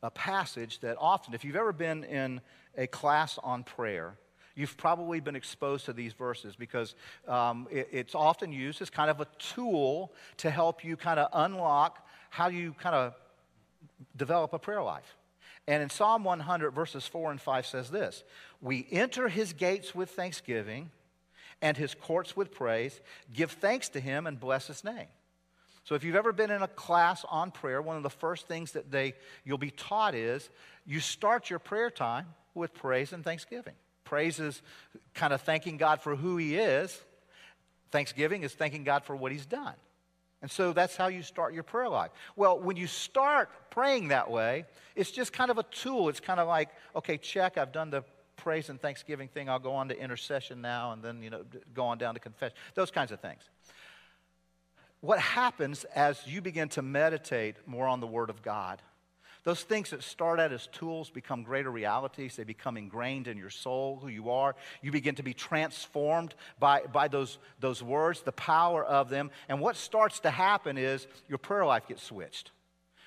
a 0.02 0.10
passage 0.10 0.80
that 0.80 0.96
often, 0.98 1.34
if 1.34 1.44
you've 1.44 1.56
ever 1.56 1.72
been 1.72 2.02
in 2.04 2.40
a 2.76 2.86
class 2.86 3.38
on 3.42 3.62
prayer, 3.62 4.16
you've 4.56 4.76
probably 4.76 5.20
been 5.20 5.36
exposed 5.36 5.84
to 5.86 5.92
these 5.92 6.12
verses 6.12 6.56
because 6.56 6.94
um, 7.28 7.68
it, 7.70 7.88
it's 7.92 8.14
often 8.14 8.52
used 8.52 8.82
as 8.82 8.90
kind 8.90 9.10
of 9.10 9.20
a 9.20 9.26
tool 9.38 10.12
to 10.38 10.50
help 10.50 10.84
you 10.84 10.96
kind 10.96 11.20
of 11.20 11.28
unlock 11.32 12.06
how 12.30 12.48
you 12.48 12.74
kind 12.74 12.94
of 12.94 13.14
develop 14.16 14.52
a 14.52 14.58
prayer 14.58 14.82
life. 14.82 15.16
And 15.68 15.82
in 15.82 15.90
Psalm 15.90 16.24
100, 16.24 16.70
verses 16.70 17.06
4 17.06 17.30
and 17.30 17.40
5 17.40 17.66
says 17.66 17.90
this 17.90 18.24
We 18.60 18.86
enter 18.90 19.28
his 19.28 19.52
gates 19.52 19.94
with 19.94 20.10
thanksgiving 20.10 20.90
and 21.62 21.76
his 21.76 21.94
courts 21.94 22.36
with 22.36 22.52
praise, 22.52 23.00
give 23.32 23.52
thanks 23.52 23.88
to 23.90 24.00
him 24.00 24.26
and 24.26 24.40
bless 24.40 24.66
his 24.66 24.82
name. 24.82 25.08
So 25.84 25.94
if 25.94 26.04
you've 26.04 26.16
ever 26.16 26.32
been 26.32 26.50
in 26.50 26.62
a 26.62 26.68
class 26.68 27.24
on 27.28 27.50
prayer, 27.50 27.82
one 27.82 27.96
of 27.96 28.02
the 28.02 28.10
first 28.10 28.46
things 28.46 28.72
that 28.72 28.90
they 28.90 29.14
you'll 29.44 29.58
be 29.58 29.70
taught 29.70 30.14
is 30.14 30.48
you 30.86 31.00
start 31.00 31.50
your 31.50 31.58
prayer 31.58 31.90
time 31.90 32.26
with 32.54 32.74
praise 32.74 33.12
and 33.12 33.24
thanksgiving. 33.24 33.74
Praise 34.04 34.40
is 34.40 34.62
kind 35.14 35.32
of 35.32 35.40
thanking 35.42 35.76
God 35.76 36.00
for 36.00 36.16
who 36.16 36.36
he 36.36 36.56
is. 36.56 37.00
Thanksgiving 37.90 38.42
is 38.42 38.52
thanking 38.52 38.84
God 38.84 39.04
for 39.04 39.16
what 39.16 39.32
he's 39.32 39.46
done. 39.46 39.74
And 40.42 40.50
so 40.50 40.72
that's 40.72 40.96
how 40.96 41.08
you 41.08 41.22
start 41.22 41.52
your 41.52 41.62
prayer 41.62 41.88
life. 41.88 42.10
Well, 42.34 42.58
when 42.58 42.76
you 42.76 42.86
start 42.86 43.50
praying 43.70 44.08
that 44.08 44.30
way, 44.30 44.64
it's 44.96 45.10
just 45.10 45.32
kind 45.32 45.50
of 45.50 45.58
a 45.58 45.62
tool. 45.64 46.08
It's 46.08 46.20
kind 46.20 46.40
of 46.40 46.48
like, 46.48 46.70
okay, 46.96 47.18
check, 47.18 47.58
I've 47.58 47.72
done 47.72 47.90
the 47.90 48.04
praise 48.36 48.70
and 48.70 48.80
thanksgiving 48.80 49.28
thing. 49.28 49.50
I'll 49.50 49.58
go 49.58 49.72
on 49.72 49.88
to 49.88 49.98
intercession 49.98 50.62
now 50.62 50.92
and 50.92 51.02
then, 51.02 51.22
you 51.22 51.28
know, 51.28 51.42
go 51.74 51.84
on 51.84 51.98
down 51.98 52.14
to 52.14 52.20
confession. 52.20 52.56
Those 52.74 52.90
kinds 52.90 53.12
of 53.12 53.20
things. 53.20 53.42
What 55.02 55.18
happens 55.18 55.84
as 55.94 56.26
you 56.26 56.40
begin 56.40 56.68
to 56.70 56.82
meditate 56.82 57.56
more 57.66 57.86
on 57.86 58.00
the 58.00 58.06
Word 58.06 58.30
of 58.30 58.42
God 58.42 58.82
those 59.42 59.62
things 59.62 59.90
that 59.90 60.02
start 60.02 60.38
out 60.38 60.52
as 60.52 60.66
tools 60.66 61.08
become 61.08 61.42
greater 61.42 61.70
realities. 61.70 62.36
They 62.36 62.44
become 62.44 62.76
ingrained 62.76 63.26
in 63.26 63.38
your 63.38 63.50
soul, 63.50 63.98
who 64.00 64.08
you 64.08 64.30
are. 64.30 64.54
You 64.82 64.92
begin 64.92 65.14
to 65.14 65.22
be 65.22 65.32
transformed 65.32 66.34
by, 66.58 66.82
by 66.82 67.08
those, 67.08 67.38
those 67.58 67.82
words, 67.82 68.20
the 68.20 68.32
power 68.32 68.84
of 68.84 69.08
them. 69.08 69.30
And 69.48 69.60
what 69.60 69.76
starts 69.76 70.20
to 70.20 70.30
happen 70.30 70.76
is 70.76 71.06
your 71.28 71.38
prayer 71.38 71.64
life 71.64 71.88
gets 71.88 72.02
switched. 72.02 72.50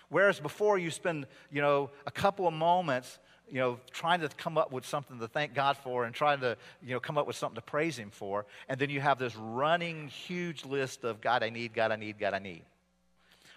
Whereas 0.09 0.39
before 0.39 0.77
you 0.77 0.89
spend, 0.91 1.27
you 1.51 1.61
know, 1.61 1.91
a 2.05 2.11
couple 2.11 2.47
of 2.47 2.53
moments, 2.53 3.19
you 3.47 3.59
know, 3.59 3.79
trying 3.91 4.21
to 4.21 4.29
come 4.29 4.57
up 4.57 4.71
with 4.71 4.85
something 4.85 5.19
to 5.19 5.27
thank 5.27 5.53
God 5.53 5.77
for 5.77 6.05
and 6.05 6.15
trying 6.15 6.39
to, 6.41 6.57
you 6.81 6.93
know, 6.93 6.99
come 6.99 7.17
up 7.17 7.27
with 7.27 7.35
something 7.35 7.55
to 7.55 7.61
praise 7.61 7.97
Him 7.97 8.09
for. 8.09 8.45
And 8.69 8.79
then 8.79 8.89
you 8.89 9.01
have 9.01 9.19
this 9.19 9.35
running 9.35 10.07
huge 10.07 10.65
list 10.65 11.03
of 11.03 11.21
God, 11.21 11.43
I 11.43 11.49
need, 11.49 11.73
God, 11.73 11.91
I 11.91 11.95
need, 11.95 12.17
God, 12.17 12.33
I 12.33 12.39
need. 12.39 12.63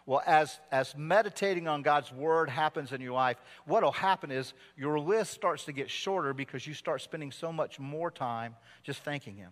Well, 0.06 0.22
as, 0.24 0.60
as 0.70 0.96
meditating 0.96 1.66
on 1.66 1.82
God's 1.82 2.12
word 2.12 2.48
happens 2.48 2.92
in 2.92 3.00
your 3.00 3.12
life, 3.12 3.38
what 3.66 3.82
will 3.82 3.90
happen 3.90 4.30
is 4.30 4.54
your 4.76 5.00
list 5.00 5.32
starts 5.32 5.64
to 5.64 5.72
get 5.72 5.90
shorter 5.90 6.32
because 6.32 6.64
you 6.64 6.74
start 6.74 7.02
spending 7.02 7.32
so 7.32 7.52
much 7.52 7.80
more 7.80 8.12
time 8.12 8.54
just 8.84 9.02
thanking 9.02 9.34
Him, 9.34 9.50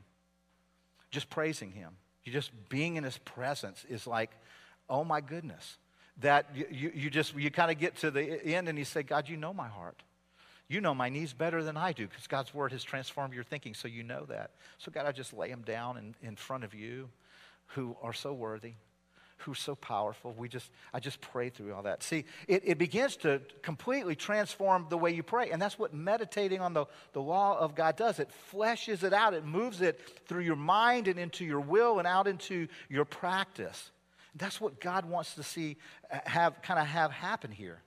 just 1.11 1.29
praising 1.29 1.73
Him. 1.73 1.97
You 2.23 2.33
just 2.33 2.53
being 2.69 2.95
in 2.95 3.03
His 3.03 3.19
presence 3.19 3.85
is 3.89 4.07
like, 4.07 4.31
oh 4.89 5.03
my 5.03 5.21
goodness. 5.21 5.77
That 6.21 6.47
you, 6.55 6.67
you, 6.71 6.93
you 6.95 7.11
just, 7.11 7.35
you 7.35 7.51
kind 7.51 7.73
of 7.73 7.79
get 7.79 7.97
to 7.97 8.13
the 8.13 8.41
end 8.47 8.69
and 8.69 8.79
you 8.79 8.85
say, 8.85 9.03
God, 9.03 9.29
you 9.29 9.37
know 9.37 9.53
my 9.53 9.67
heart. 9.67 10.01
You 10.69 10.81
know 10.81 10.95
my 10.95 11.09
needs 11.09 11.33
better 11.33 11.65
than 11.65 11.77
I 11.77 11.93
do 11.93 12.07
because 12.07 12.29
God's 12.29 12.55
word 12.55 12.71
has 12.71 12.85
transformed 12.85 13.35
your 13.35 13.43
thinking, 13.43 13.75
so 13.75 13.89
you 13.89 14.05
know 14.05 14.25
that. 14.27 14.53
So, 14.79 14.93
God, 14.93 15.05
I 15.05 15.13
just 15.13 15.35
lay 15.35 15.51
them 15.51 15.63
down 15.63 15.97
in, 15.99 16.15
in 16.23 16.37
front 16.37 16.63
of 16.63 16.73
you 16.73 17.11
who 17.67 17.97
are 18.01 18.13
so 18.13 18.33
worthy 18.33 18.75
who's 19.45 19.59
so 19.59 19.75
powerful. 19.75 20.33
We 20.37 20.49
just, 20.49 20.71
I 20.93 21.01
just 21.01 21.21
pray 21.21 21.51
through 21.51 21.75
all 21.75 21.83
that. 21.83 22.03
See, 22.03 22.25
it, 22.49 22.63
it 22.65 22.79
begins 22.79 23.17
to 23.19 23.41
completely 23.63 24.17
transform 24.17 24.87
the 24.89 24.99
way 24.99 25.13
you 25.13 25.23
pray. 25.23 25.51
And 25.51 25.61
that's 25.61 25.79
what 25.79 25.93
meditating 25.93 26.61
on 26.61 26.73
the, 26.73 26.87
the 27.13 27.21
law 27.21 27.59
of 27.59 27.75
God 27.75 27.97
does. 27.97 28.19
It 28.19 28.31
fleshes 28.53 29.03
it 29.03 29.13
out, 29.13 29.35
it 29.35 29.45
moves 29.45 29.81
it 29.81 30.01
through 30.27 30.43
your 30.43 30.57
mind 30.57 31.09
and 31.09 31.19
into 31.19 31.45
your 31.45 31.61
will 31.61 31.99
and 31.99 32.09
out 32.09 32.27
into 32.27 32.69
your 32.89 33.05
practice. 33.05 33.91
That's 34.35 34.61
what 34.61 34.81
God 34.81 35.05
wants 35.05 35.35
to 35.35 35.43
see 35.43 35.77
uh, 36.11 36.19
have 36.25 36.61
kind 36.63 36.81
of 36.81 36.87
have 36.87 37.13
happen 37.13 37.51
here. 37.51 37.81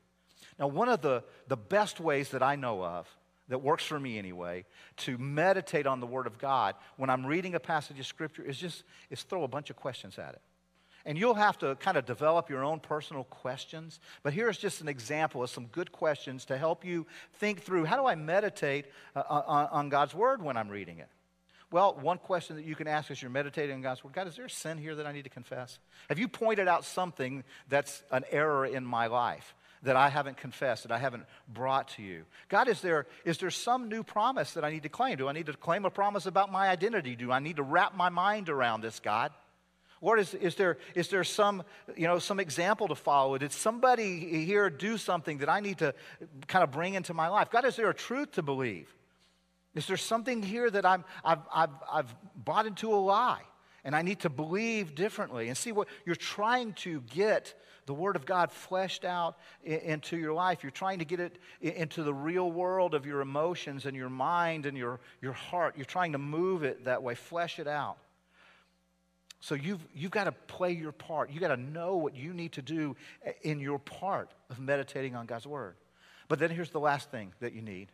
Now, 0.59 0.67
one 0.67 0.89
of 0.89 1.01
the, 1.01 1.23
the 1.47 1.57
best 1.57 1.99
ways 1.99 2.29
that 2.29 2.41
I 2.41 2.55
know 2.55 2.83
of 2.83 3.07
that 3.49 3.59
works 3.59 3.83
for 3.83 3.99
me 3.99 4.17
anyway, 4.17 4.65
to 4.97 5.17
meditate 5.17 5.87
on 5.87 5.99
the 5.99 6.07
Word 6.07 6.27
of 6.27 6.37
God 6.37 6.75
when 6.97 7.09
I'm 7.09 7.25
reading 7.25 7.55
a 7.55 7.59
passage 7.59 7.99
of 7.99 8.05
Scripture 8.05 8.43
is 8.43 8.57
just 8.57 8.83
is 9.09 9.23
throw 9.23 9.43
a 9.43 9.47
bunch 9.47 9.69
of 9.69 9.75
questions 9.75 10.19
at 10.19 10.33
it. 10.33 10.41
And 11.07 11.17
you'll 11.17 11.35
have 11.35 11.57
to 11.59 11.75
kind 11.77 11.95
of 11.95 12.05
develop 12.05 12.49
your 12.49 12.65
own 12.65 12.81
personal 12.81 13.23
questions. 13.23 14.01
But 14.23 14.33
here's 14.33 14.57
just 14.57 14.81
an 14.81 14.89
example 14.89 15.41
of 15.41 15.49
some 15.49 15.67
good 15.67 15.93
questions 15.93 16.43
to 16.45 16.57
help 16.57 16.83
you 16.83 17.07
think 17.35 17.61
through 17.61 17.85
how 17.85 17.95
do 17.95 18.05
I 18.05 18.15
meditate 18.15 18.87
uh, 19.15 19.23
on, 19.25 19.67
on 19.71 19.89
God's 19.89 20.13
Word 20.13 20.43
when 20.43 20.57
I'm 20.57 20.67
reading 20.67 20.99
it? 20.99 21.07
Well, 21.71 21.97
one 21.99 22.17
question 22.17 22.57
that 22.57 22.65
you 22.65 22.75
can 22.75 22.89
ask 22.89 23.09
as 23.09 23.21
you're 23.21 23.31
meditating 23.31 23.73
on 23.73 23.81
God's 23.81 24.03
Word 24.03 24.13
God, 24.13 24.27
is 24.27 24.35
there 24.35 24.45
a 24.45 24.49
sin 24.49 24.77
here 24.77 24.95
that 24.95 25.07
I 25.07 25.13
need 25.13 25.23
to 25.23 25.29
confess? 25.29 25.79
Have 26.09 26.19
you 26.19 26.27
pointed 26.27 26.67
out 26.67 26.83
something 26.83 27.45
that's 27.69 28.03
an 28.11 28.25
error 28.29 28.65
in 28.65 28.85
my 28.85 29.07
life? 29.07 29.55
that 29.83 29.95
I 29.95 30.09
haven't 30.09 30.37
confessed, 30.37 30.83
that 30.83 30.91
I 30.91 30.97
haven't 30.97 31.25
brought 31.47 31.89
to 31.89 32.01
you? 32.01 32.23
God, 32.49 32.67
is 32.67 32.81
there, 32.81 33.05
is 33.25 33.37
there 33.37 33.51
some 33.51 33.89
new 33.89 34.01
promise 34.01 34.55
that 34.55 34.65
I 34.65 34.71
need 34.71 34.83
to 34.83 34.89
claim? 34.89 35.17
Do 35.17 35.27
I 35.27 35.33
need 35.33 35.45
to 35.45 35.53
claim 35.53 35.85
a 35.85 35.91
promise 35.91 36.25
about 36.25 36.51
my 36.51 36.67
identity? 36.67 37.15
Do 37.15 37.31
I 37.31 37.37
need 37.37 37.57
to 37.57 37.63
wrap 37.63 37.95
my 37.95 38.09
mind 38.09 38.49
around 38.49 38.81
this, 38.81 38.99
God? 38.99 39.31
Lord, 40.01 40.19
is, 40.19 40.33
is, 40.35 40.55
there, 40.55 40.77
is 40.95 41.07
there 41.07 41.23
some, 41.23 41.63
you 41.95 42.07
know, 42.07 42.19
some 42.19 42.39
example 42.39 42.87
to 42.87 42.95
follow? 42.95 43.37
Did 43.37 43.51
somebody 43.51 44.45
here 44.45 44.69
do 44.69 44.97
something 44.97 45.39
that 45.39 45.49
I 45.49 45.59
need 45.59 45.79
to 45.79 45.93
kind 46.47 46.63
of 46.63 46.71
bring 46.71 46.93
into 46.93 47.13
my 47.13 47.27
life? 47.27 47.49
God, 47.49 47.65
is 47.65 47.75
there 47.75 47.89
a 47.89 47.95
truth 47.95 48.33
to 48.33 48.43
believe? 48.43 48.93
Is 49.75 49.87
there 49.87 49.97
something 49.97 50.41
here 50.41 50.69
that 50.69 50.85
I'm, 50.85 51.03
I've, 51.23 51.41
I've, 51.53 51.69
I've 51.91 52.15
bought 52.35 52.65
into 52.65 52.93
a 52.93 52.97
lie 52.97 53.43
and 53.83 53.95
I 53.95 54.01
need 54.01 54.19
to 54.21 54.29
believe 54.29 54.95
differently? 54.95 55.47
And 55.47 55.57
see 55.57 55.71
what 55.71 55.87
you're 56.05 56.15
trying 56.15 56.73
to 56.73 57.01
get 57.01 57.53
the 57.87 57.93
Word 57.93 58.15
of 58.17 58.25
God 58.25 58.51
fleshed 58.51 59.05
out 59.05 59.37
into 59.63 60.17
your 60.17 60.33
life. 60.33 60.61
You're 60.61 60.71
trying 60.71 60.99
to 60.99 61.05
get 61.05 61.19
it 61.19 61.39
into 61.61 62.03
the 62.03 62.13
real 62.13 62.51
world 62.51 62.93
of 62.93 63.05
your 63.05 63.21
emotions 63.21 63.85
and 63.85 63.95
your 63.95 64.09
mind 64.09 64.65
and 64.65 64.77
your, 64.77 64.99
your 65.21 65.33
heart. 65.33 65.75
You're 65.77 65.85
trying 65.85 66.11
to 66.11 66.17
move 66.17 66.63
it 66.63 66.85
that 66.85 67.01
way, 67.01 67.15
flesh 67.15 67.59
it 67.59 67.67
out. 67.67 67.97
So 69.39 69.55
you've, 69.55 69.85
you've 69.93 70.11
got 70.11 70.23
to 70.25 70.31
play 70.31 70.71
your 70.71 70.91
part. 70.91 71.29
You've 71.29 71.41
got 71.41 71.55
to 71.55 71.57
know 71.57 71.97
what 71.97 72.15
you 72.15 72.33
need 72.33 72.53
to 72.53 72.61
do 72.61 72.95
eh, 73.23 73.33
in 73.43 73.59
your 73.59 73.79
part 73.79 74.31
of 74.49 74.59
meditating 74.59 75.15
on 75.15 75.25
God's 75.25 75.45
Word. 75.45 75.75
But 76.27 76.39
then 76.39 76.49
here's 76.49 76.71
the 76.71 76.79
last 76.79 77.11
thing 77.11 77.33
that 77.39 77.53
you 77.53 77.61
need. 77.61 77.89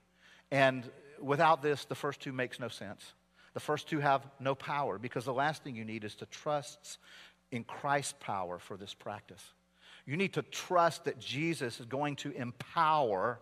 And 0.52 0.90
without 1.22 1.62
this, 1.62 1.86
the 1.86 1.96
first 1.96 2.22
two 2.22 2.32
makes 2.32 2.60
no 2.60 2.70
sense. 2.70 3.14
The 3.54 3.60
first 3.60 3.88
two 3.88 4.00
have 4.00 4.26
no 4.40 4.56
power 4.56 4.98
because 4.98 5.26
the 5.26 5.34
last 5.34 5.64
thing 5.64 5.76
you 5.76 5.86
need 5.86 6.04
is 6.04 6.16
to 6.16 6.26
trust 6.26 6.98
in 7.52 7.64
Christ's 7.64 8.16
power 8.20 8.58
for 8.58 8.78
this 8.78 8.94
practice. 8.94 9.44
You 10.06 10.18
need 10.18 10.34
to 10.34 10.42
trust 10.42 11.06
that 11.06 11.20
Jesus 11.20 11.80
is 11.80 11.86
going 11.86 12.16
to 12.18 12.32
empower 12.32 13.40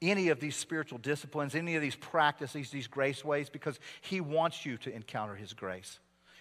any 0.00 0.28
of 0.28 0.38
these 0.38 0.54
spiritual 0.54 0.98
disciplines, 0.98 1.54
any 1.54 1.74
of 1.74 1.82
these 1.82 1.96
practices, 1.96 2.70
these 2.70 2.86
grace 2.86 3.24
ways, 3.24 3.50
because 3.50 3.80
He 4.00 4.20
wants 4.20 4.64
you 4.64 4.76
to 4.78 4.94
encounter 4.94 5.34
His 5.34 5.54
grace. 5.54 5.98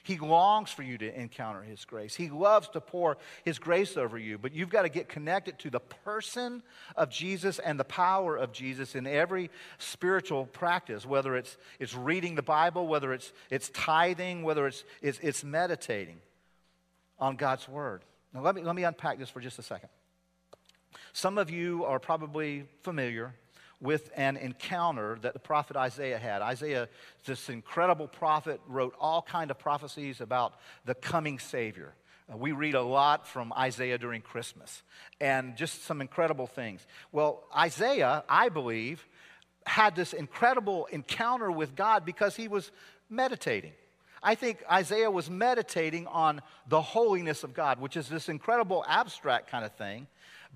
He 0.07 0.17
longs 0.17 0.71
for 0.71 0.83
you 0.83 0.97
to 0.99 1.19
encounter 1.19 1.61
His 1.61 1.83
grace. 1.83 2.15
He 2.15 2.29
loves 2.29 2.69
to 2.69 2.79
pour 2.79 3.17
His 3.43 3.59
grace 3.59 3.97
over 3.97 4.17
you, 4.17 4.37
but 4.37 4.53
you've 4.53 4.69
got 4.69 4.83
to 4.83 4.89
get 4.89 5.09
connected 5.09 5.59
to 5.59 5.69
the 5.69 5.81
person 5.81 6.63
of 6.95 7.09
Jesus 7.09 7.59
and 7.59 7.77
the 7.77 7.83
power 7.83 8.37
of 8.37 8.53
Jesus 8.53 8.95
in 8.95 9.05
every 9.05 9.51
spiritual 9.79 10.45
practice, 10.45 11.05
whether 11.05 11.35
it's, 11.35 11.57
it's 11.77 11.93
reading 11.93 12.35
the 12.35 12.41
Bible, 12.41 12.87
whether 12.87 13.11
it's, 13.11 13.33
it's 13.49 13.67
tithing, 13.71 14.43
whether 14.43 14.65
it's, 14.65 14.85
it's, 15.01 15.19
it's 15.21 15.43
meditating 15.43 16.21
on 17.19 17.35
God's 17.35 17.67
Word. 17.67 18.05
Now, 18.33 18.39
let 18.43 18.55
me, 18.55 18.63
let 18.63 18.77
me 18.77 18.85
unpack 18.85 19.19
this 19.19 19.29
for 19.29 19.41
just 19.41 19.59
a 19.59 19.63
second. 19.63 19.89
Some 21.11 21.37
of 21.37 21.49
you 21.49 21.83
are 21.83 21.99
probably 21.99 22.63
familiar 22.81 23.33
with 23.79 24.09
an 24.15 24.37
encounter 24.37 25.17
that 25.21 25.33
the 25.33 25.39
prophet 25.39 25.77
Isaiah 25.77 26.17
had. 26.17 26.41
Isaiah, 26.41 26.89
this 27.25 27.49
incredible 27.49 28.07
prophet, 28.07 28.59
wrote 28.67 28.95
all 28.99 29.21
kind 29.21 29.51
of 29.51 29.59
prophecies 29.59 30.21
about 30.21 30.55
the 30.85 30.95
coming 30.95 31.39
Savior. 31.39 31.93
Uh, 32.31 32.37
we 32.37 32.51
read 32.51 32.75
a 32.75 32.81
lot 32.81 33.27
from 33.27 33.53
Isaiah 33.53 33.97
during 33.97 34.21
Christmas, 34.21 34.83
and 35.21 35.55
just 35.55 35.83
some 35.85 36.01
incredible 36.01 36.47
things. 36.47 36.85
Well, 37.11 37.43
Isaiah, 37.55 38.23
I 38.27 38.49
believe, 38.49 39.05
had 39.65 39.95
this 39.95 40.13
incredible 40.13 40.87
encounter 40.91 41.51
with 41.51 41.75
God 41.75 42.05
because 42.05 42.35
he 42.35 42.47
was 42.47 42.71
meditating. 43.09 43.73
I 44.23 44.35
think 44.35 44.63
Isaiah 44.69 45.11
was 45.11 45.29
meditating 45.29 46.07
on 46.07 46.41
the 46.67 46.81
holiness 46.81 47.43
of 47.43 47.53
God, 47.53 47.79
which 47.79 47.95
is 47.95 48.09
this 48.09 48.29
incredible 48.29 48.83
abstract 48.87 49.49
kind 49.49 49.63
of 49.63 49.73
thing. 49.73 50.07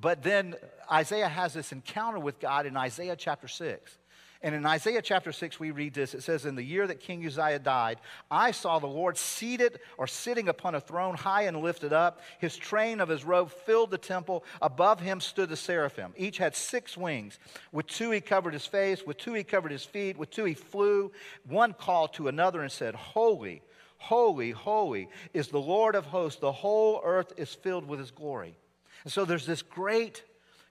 But 0.02 0.24
then 0.24 0.56
Isaiah 0.92 1.30
has 1.30 1.54
this 1.54 1.72
encounter 1.72 2.20
with 2.20 2.40
God 2.40 2.66
in 2.66 2.76
Isaiah 2.76 3.16
chapter 3.16 3.48
6. 3.48 3.98
And 4.44 4.56
in 4.56 4.66
Isaiah 4.66 5.04
chapter 5.04 5.32
6, 5.32 5.60
we 5.60 5.70
read 5.70 5.94
this. 5.94 6.16
It 6.16 6.24
says, 6.24 6.48
In 6.48 6.56
the 6.56 6.64
year 6.64 6.88
that 6.88 7.00
King 7.00 7.24
Uzziah 7.24 7.60
died, 7.60 8.00
I 8.32 8.50
saw 8.50 8.80
the 8.80 8.88
Lord 8.88 9.16
seated 9.16 9.80
or 10.00 10.08
sitting 10.08 10.50
upon 10.50 10.74
a 10.74 10.82
throne 10.82 11.16
high 11.16 11.44
and 11.44 11.62
lifted 11.62 11.94
up. 11.94 12.22
His 12.40 12.58
train 12.58 13.00
of 13.00 13.08
his 13.08 13.24
robe 13.24 13.52
filled 13.52 13.92
the 13.92 14.00
temple. 14.00 14.44
Above 14.60 15.00
him 15.00 15.22
stood 15.22 15.50
the 15.50 15.56
seraphim. 15.56 16.14
Each 16.18 16.40
had 16.40 16.56
six 16.56 16.98
wings. 16.98 17.38
With 17.72 17.86
two 17.86 18.10
he 18.10 18.20
covered 18.20 18.54
his 18.54 18.66
face, 18.66 19.06
with 19.06 19.18
two 19.18 19.34
he 19.34 19.44
covered 19.44 19.72
his 19.72 19.86
feet, 19.86 20.18
with 20.18 20.32
two 20.32 20.46
he 20.46 20.56
flew. 20.56 21.12
One 21.48 21.74
called 21.74 22.14
to 22.14 22.28
another 22.28 22.64
and 22.64 22.72
said, 22.72 22.96
Holy, 22.96 23.62
holy, 23.98 24.50
holy 24.50 25.08
is 25.36 25.50
the 25.50 25.60
Lord 25.62 25.94
of 25.94 26.06
hosts. 26.06 26.40
The 26.40 26.52
whole 26.52 27.00
earth 27.04 27.32
is 27.38 27.54
filled 27.54 27.88
with 27.88 28.00
his 28.00 28.10
glory. 28.10 28.58
And 29.04 29.12
so 29.12 29.26
there's 29.26 29.46
this 29.46 29.62
great 29.62 30.24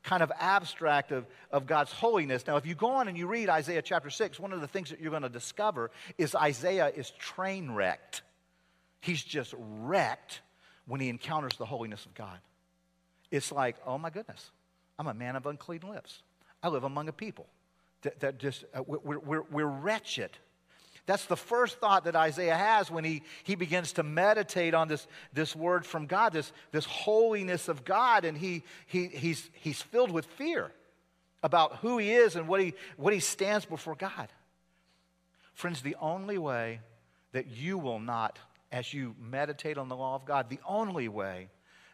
kind 0.03 0.23
of 0.23 0.33
abstract 0.39 1.13
of, 1.13 1.27
of 1.51 1.67
God's 1.67 1.93
holiness. 1.93 2.47
Now, 2.47 2.57
if 2.57 2.67
you 2.67 2.75
go 2.75 2.89
on 2.89 3.09
and 3.09 3.17
you 3.17 3.27
read 3.27 3.49
Isaiah 3.49 3.83
chapter 3.83 4.11
6, 4.11 4.41
one 4.41 4.53
of 4.53 4.61
the 4.61 4.67
things 4.67 4.91
that 4.91 5.01
you're 5.01 5.11
going 5.11 5.23
to 5.23 5.29
discover 5.29 5.91
is 6.17 6.35
Isaiah 6.35 6.89
is 6.89 7.11
train 7.11 7.71
wrecked. 7.73 8.23
He's 9.01 9.23
just 9.23 9.55
wrecked 9.59 10.41
when 10.87 11.01
he 11.01 11.09
encounters 11.09 11.57
the 11.59 11.67
holiness 11.67 12.07
of 12.07 12.15
God. 12.15 12.39
It's 13.31 13.53
like, 13.53 13.77
oh 13.87 13.99
my 13.99 14.11
goodness, 14.11 14.51
I'm 14.99 15.07
a 15.07 15.15
man 15.15 15.37
of 15.37 15.47
unclean 15.47 15.83
lips. 15.89 16.23
I 16.63 16.69
live 16.69 16.85
among 16.85 17.09
a 17.09 17.13
people 17.13 17.47
that, 18.03 18.21
that 18.21 18.39
just, 18.39 18.65
uh, 18.75 18.83
we're, 18.87 19.19
we're, 19.19 19.43
we're 19.51 19.67
wretched. 19.67 20.31
That's 21.11 21.27
the 21.27 21.37
first 21.37 21.81
thought 21.81 22.05
that 22.05 22.15
Isaiah 22.15 22.57
has 22.57 22.89
when 22.89 23.03
he, 23.03 23.25
he 23.43 23.57
begins 23.57 23.95
to 23.95 24.05
meditate 24.05 24.75
on 24.75 24.87
this, 24.87 25.09
this 25.33 25.57
word 25.57 25.85
from 25.85 26.07
God, 26.07 26.33
this, 26.33 26.53
this 26.71 26.85
holiness 26.85 27.67
of 27.67 27.85
God, 27.85 28.25
and 28.25 28.39
he, 28.39 28.63
he, 28.87 29.09
he's, 29.09 29.51
he's 29.55 29.83
filled 29.83 30.13
with 30.13 30.25
fear 30.25 30.71
about 31.43 31.79
who 31.79 31.99
he 31.99 32.13
is 32.13 32.37
and 32.37 32.47
what 32.47 32.61
he, 32.61 32.75
what 32.97 33.13
he 33.13 33.19
stands 33.19 33.65
before 33.65 33.97
God. 33.97 34.29
Friends, 35.53 35.83
the 35.83 35.97
only 36.01 36.39
way 36.39 36.79
that 37.33 37.49
you 37.49 37.77
will 37.77 37.99
not, 37.99 38.39
as 38.71 38.95
you 38.95 39.17
meditate 39.21 39.79
on 39.79 39.89
the 39.89 39.97
law 39.97 40.15
of 40.15 40.25
God, 40.25 40.49
the 40.49 40.61
only 40.65 41.09
way 41.09 41.49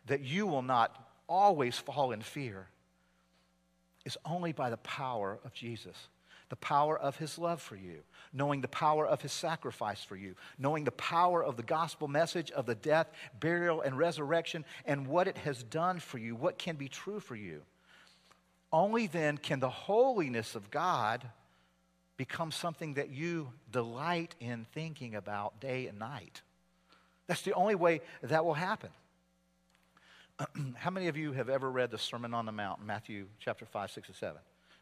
that 0.08 0.20
you 0.20 0.46
will 0.46 0.60
not 0.60 0.94
always 1.26 1.78
fall 1.78 2.12
in 2.12 2.20
fear 2.20 2.66
is 4.04 4.18
only 4.26 4.52
by 4.52 4.68
the 4.68 4.76
power 4.76 5.38
of 5.42 5.54
Jesus 5.54 5.96
the 6.48 6.56
power 6.56 6.98
of 6.98 7.16
his 7.16 7.38
love 7.38 7.60
for 7.60 7.76
you, 7.76 8.02
knowing 8.32 8.60
the 8.60 8.68
power 8.68 9.06
of 9.06 9.22
his 9.22 9.32
sacrifice 9.32 10.04
for 10.04 10.16
you, 10.16 10.34
knowing 10.58 10.84
the 10.84 10.92
power 10.92 11.42
of 11.42 11.56
the 11.56 11.62
gospel 11.62 12.08
message 12.08 12.50
of 12.52 12.66
the 12.66 12.74
death, 12.74 13.08
burial, 13.40 13.80
and 13.80 13.98
resurrection, 13.98 14.64
and 14.84 15.06
what 15.06 15.26
it 15.26 15.38
has 15.38 15.62
done 15.62 15.98
for 15.98 16.18
you, 16.18 16.34
what 16.36 16.58
can 16.58 16.76
be 16.76 16.88
true 16.88 17.20
for 17.20 17.36
you. 17.36 17.62
Only 18.72 19.06
then 19.06 19.38
can 19.38 19.60
the 19.60 19.70
holiness 19.70 20.54
of 20.54 20.70
God 20.70 21.28
become 22.16 22.50
something 22.50 22.94
that 22.94 23.10
you 23.10 23.52
delight 23.70 24.34
in 24.40 24.66
thinking 24.72 25.14
about 25.14 25.60
day 25.60 25.86
and 25.86 25.98
night. 25.98 26.42
That's 27.26 27.42
the 27.42 27.54
only 27.54 27.74
way 27.74 28.00
that 28.22 28.44
will 28.44 28.54
happen. 28.54 28.90
How 30.76 30.90
many 30.90 31.08
of 31.08 31.16
you 31.16 31.32
have 31.32 31.48
ever 31.48 31.70
read 31.70 31.90
the 31.90 31.98
Sermon 31.98 32.34
on 32.34 32.46
the 32.46 32.52
Mount, 32.52 32.84
Matthew 32.84 33.26
chapter 33.38 33.64
5, 33.64 33.90
6, 33.90 34.08
and 34.08 34.16
7? 34.16 34.36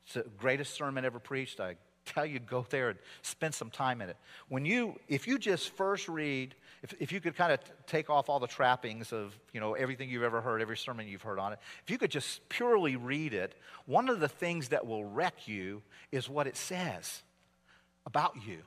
It's 0.05 0.14
the 0.14 0.24
greatest 0.38 0.74
sermon 0.74 1.05
ever 1.05 1.18
preached. 1.18 1.61
I 1.61 1.76
tell 2.05 2.26
you, 2.26 2.38
go 2.38 2.66
there 2.68 2.90
and 2.90 2.98
spend 3.22 3.55
some 3.55 3.70
time 3.70 4.00
in 4.02 4.11
it. 4.11 4.16
When 4.48 4.64
you, 4.64 4.98
if 5.09 5.26
you 5.26 5.38
just 5.38 5.70
first 5.70 6.09
read, 6.09 6.55
if, 6.82 6.94
if 7.00 7.12
you 7.12 7.20
could 7.20 7.34
kind 7.34 7.52
of 7.52 7.61
take 7.86 8.11
off 8.11 8.28
all 8.28 8.38
the 8.38 8.46
trappings 8.46 9.12
of, 9.12 9.34
you 9.52 9.61
know, 9.61 9.74
everything 9.74 10.11
you've 10.11 10.22
ever 10.22 10.40
heard, 10.40 10.61
every 10.61 10.76
sermon 10.76 11.09
you've 11.09 11.22
heard 11.22 11.38
on 11.38 11.55
it, 11.55 11.59
if 11.82 11.90
you 11.90 11.98
could 11.98 12.11
just 12.11 12.46
purely 12.48 12.96
read 12.96 13.32
it, 13.32 13.55
one 13.86 14.09
of 14.09 14.20
the 14.20 14.28
things 14.28 14.68
that 14.68 14.86
will 14.86 15.05
wreck 15.05 15.48
you 15.48 15.82
is 16.12 16.28
what 16.28 16.46
it 16.46 16.57
says 16.57 17.22
about 18.07 18.34
you. 18.46 18.59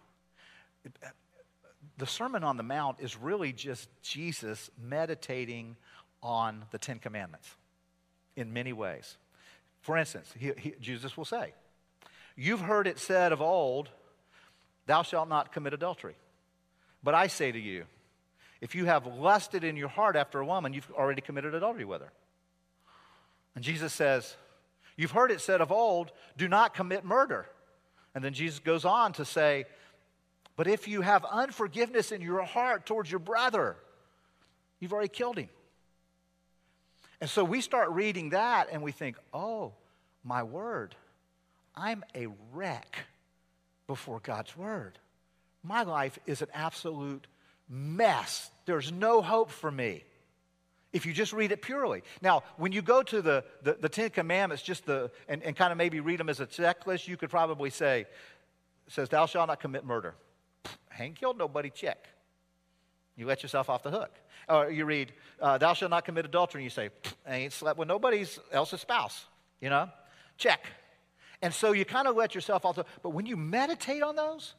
The 1.97 2.07
Sermon 2.07 2.43
on 2.43 2.57
the 2.57 2.63
Mount 2.63 2.97
is 2.99 3.17
really 3.17 3.53
just 3.53 3.89
Jesus 4.01 4.69
meditating 4.81 5.75
on 6.23 6.65
the 6.71 6.77
Ten 6.77 6.99
Commandments 6.99 7.55
in 8.35 8.53
many 8.53 8.73
ways. 8.73 9.17
For 9.87 9.95
instance, 9.95 10.33
he, 10.37 10.51
he, 10.57 10.73
Jesus 10.81 11.15
will 11.15 11.23
say, 11.23 11.53
You've 12.35 12.59
heard 12.59 12.87
it 12.87 12.99
said 12.99 13.31
of 13.31 13.41
old, 13.41 13.87
Thou 14.85 15.01
shalt 15.01 15.29
not 15.29 15.53
commit 15.53 15.73
adultery. 15.73 16.15
But 17.01 17.15
I 17.15 17.27
say 17.27 17.53
to 17.53 17.57
you, 17.57 17.85
if 18.59 18.75
you 18.75 18.83
have 18.83 19.07
lusted 19.07 19.63
in 19.63 19.77
your 19.77 19.87
heart 19.87 20.17
after 20.17 20.41
a 20.41 20.45
woman, 20.45 20.73
you've 20.73 20.91
already 20.91 21.21
committed 21.21 21.55
adultery 21.55 21.85
with 21.85 22.01
her. 22.01 22.11
And 23.55 23.63
Jesus 23.63 23.93
says, 23.93 24.35
You've 24.97 25.11
heard 25.11 25.31
it 25.31 25.39
said 25.39 25.61
of 25.61 25.71
old, 25.71 26.11
do 26.35 26.49
not 26.49 26.73
commit 26.73 27.05
murder. 27.05 27.45
And 28.13 28.21
then 28.21 28.33
Jesus 28.33 28.59
goes 28.59 28.83
on 28.83 29.13
to 29.13 29.23
say, 29.23 29.67
But 30.57 30.67
if 30.67 30.89
you 30.89 30.99
have 30.99 31.23
unforgiveness 31.23 32.11
in 32.11 32.19
your 32.19 32.43
heart 32.43 32.85
towards 32.85 33.09
your 33.09 33.19
brother, 33.19 33.77
you've 34.81 34.91
already 34.91 35.07
killed 35.07 35.37
him. 35.37 35.47
And 37.19 37.29
so 37.29 37.43
we 37.43 37.61
start 37.61 37.89
reading 37.91 38.29
that 38.29 38.69
and 38.71 38.81
we 38.81 38.91
think, 38.91 39.17
oh, 39.33 39.73
my 40.23 40.43
word, 40.43 40.95
I'm 41.75 42.03
a 42.15 42.27
wreck 42.53 43.05
before 43.87 44.19
God's 44.19 44.55
word. 44.55 44.99
My 45.63 45.83
life 45.83 46.19
is 46.25 46.41
an 46.41 46.49
absolute 46.53 47.25
mess. 47.69 48.51
There's 48.65 48.91
no 48.91 49.21
hope 49.21 49.49
for 49.49 49.71
me 49.71 50.03
if 50.93 51.05
you 51.05 51.13
just 51.13 51.33
read 51.33 51.51
it 51.51 51.61
purely. 51.61 52.03
Now, 52.21 52.43
when 52.57 52.71
you 52.71 52.81
go 52.81 53.03
to 53.03 53.21
the, 53.21 53.43
the, 53.63 53.77
the 53.79 53.89
Ten 53.89 54.09
Commandments, 54.09 54.63
just 54.63 54.85
the, 54.85 55.11
and, 55.27 55.43
and 55.43 55.55
kind 55.55 55.71
of 55.71 55.77
maybe 55.77 55.99
read 55.99 56.19
them 56.19 56.29
as 56.29 56.39
a 56.39 56.45
checklist, 56.45 57.07
you 57.07 57.17
could 57.17 57.29
probably 57.29 57.69
say, 57.69 58.05
says, 58.87 59.09
Thou 59.09 59.25
shalt 59.25 59.47
not 59.47 59.59
commit 59.59 59.85
murder. 59.85 60.15
Ain't 60.99 61.15
killed 61.15 61.37
nobody, 61.37 61.69
check. 61.69 62.07
You 63.17 63.25
let 63.25 63.43
yourself 63.43 63.69
off 63.69 63.83
the 63.83 63.91
hook. 63.91 64.11
Or 64.47 64.69
you 64.69 64.85
read, 64.85 65.11
uh, 65.41 65.57
Thou 65.57 65.73
shalt 65.73 65.91
not 65.91 66.05
commit 66.05 66.23
adultery, 66.23 66.61
and 66.61 66.63
you 66.63 66.69
say, 66.69 66.89
I 67.27 67.35
ain't 67.35 67.53
slept 67.53 67.77
with 67.77 67.87
nobody's 67.87 68.39
else's 68.51 68.79
spouse. 68.79 69.25
You 69.59 69.69
know? 69.69 69.89
Check. 70.37 70.63
And 71.41 71.53
so 71.53 71.71
you 71.71 71.83
kind 71.83 72.07
of 72.07 72.15
let 72.15 72.35
yourself 72.35 72.63
off 72.63 72.75
the 72.75 72.85
But 73.01 73.09
when 73.09 73.25
you 73.25 73.35
meditate 73.35 74.03
on 74.03 74.15
those, 74.15 74.53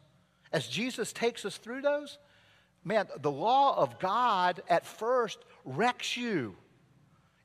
as 0.52 0.66
Jesus 0.66 1.12
takes 1.12 1.44
us 1.44 1.56
through 1.56 1.82
those, 1.82 2.18
man, 2.84 3.06
the 3.20 3.30
law 3.30 3.80
of 3.80 3.98
God 3.98 4.62
at 4.68 4.84
first 4.84 5.38
wrecks 5.64 6.16
you. 6.16 6.56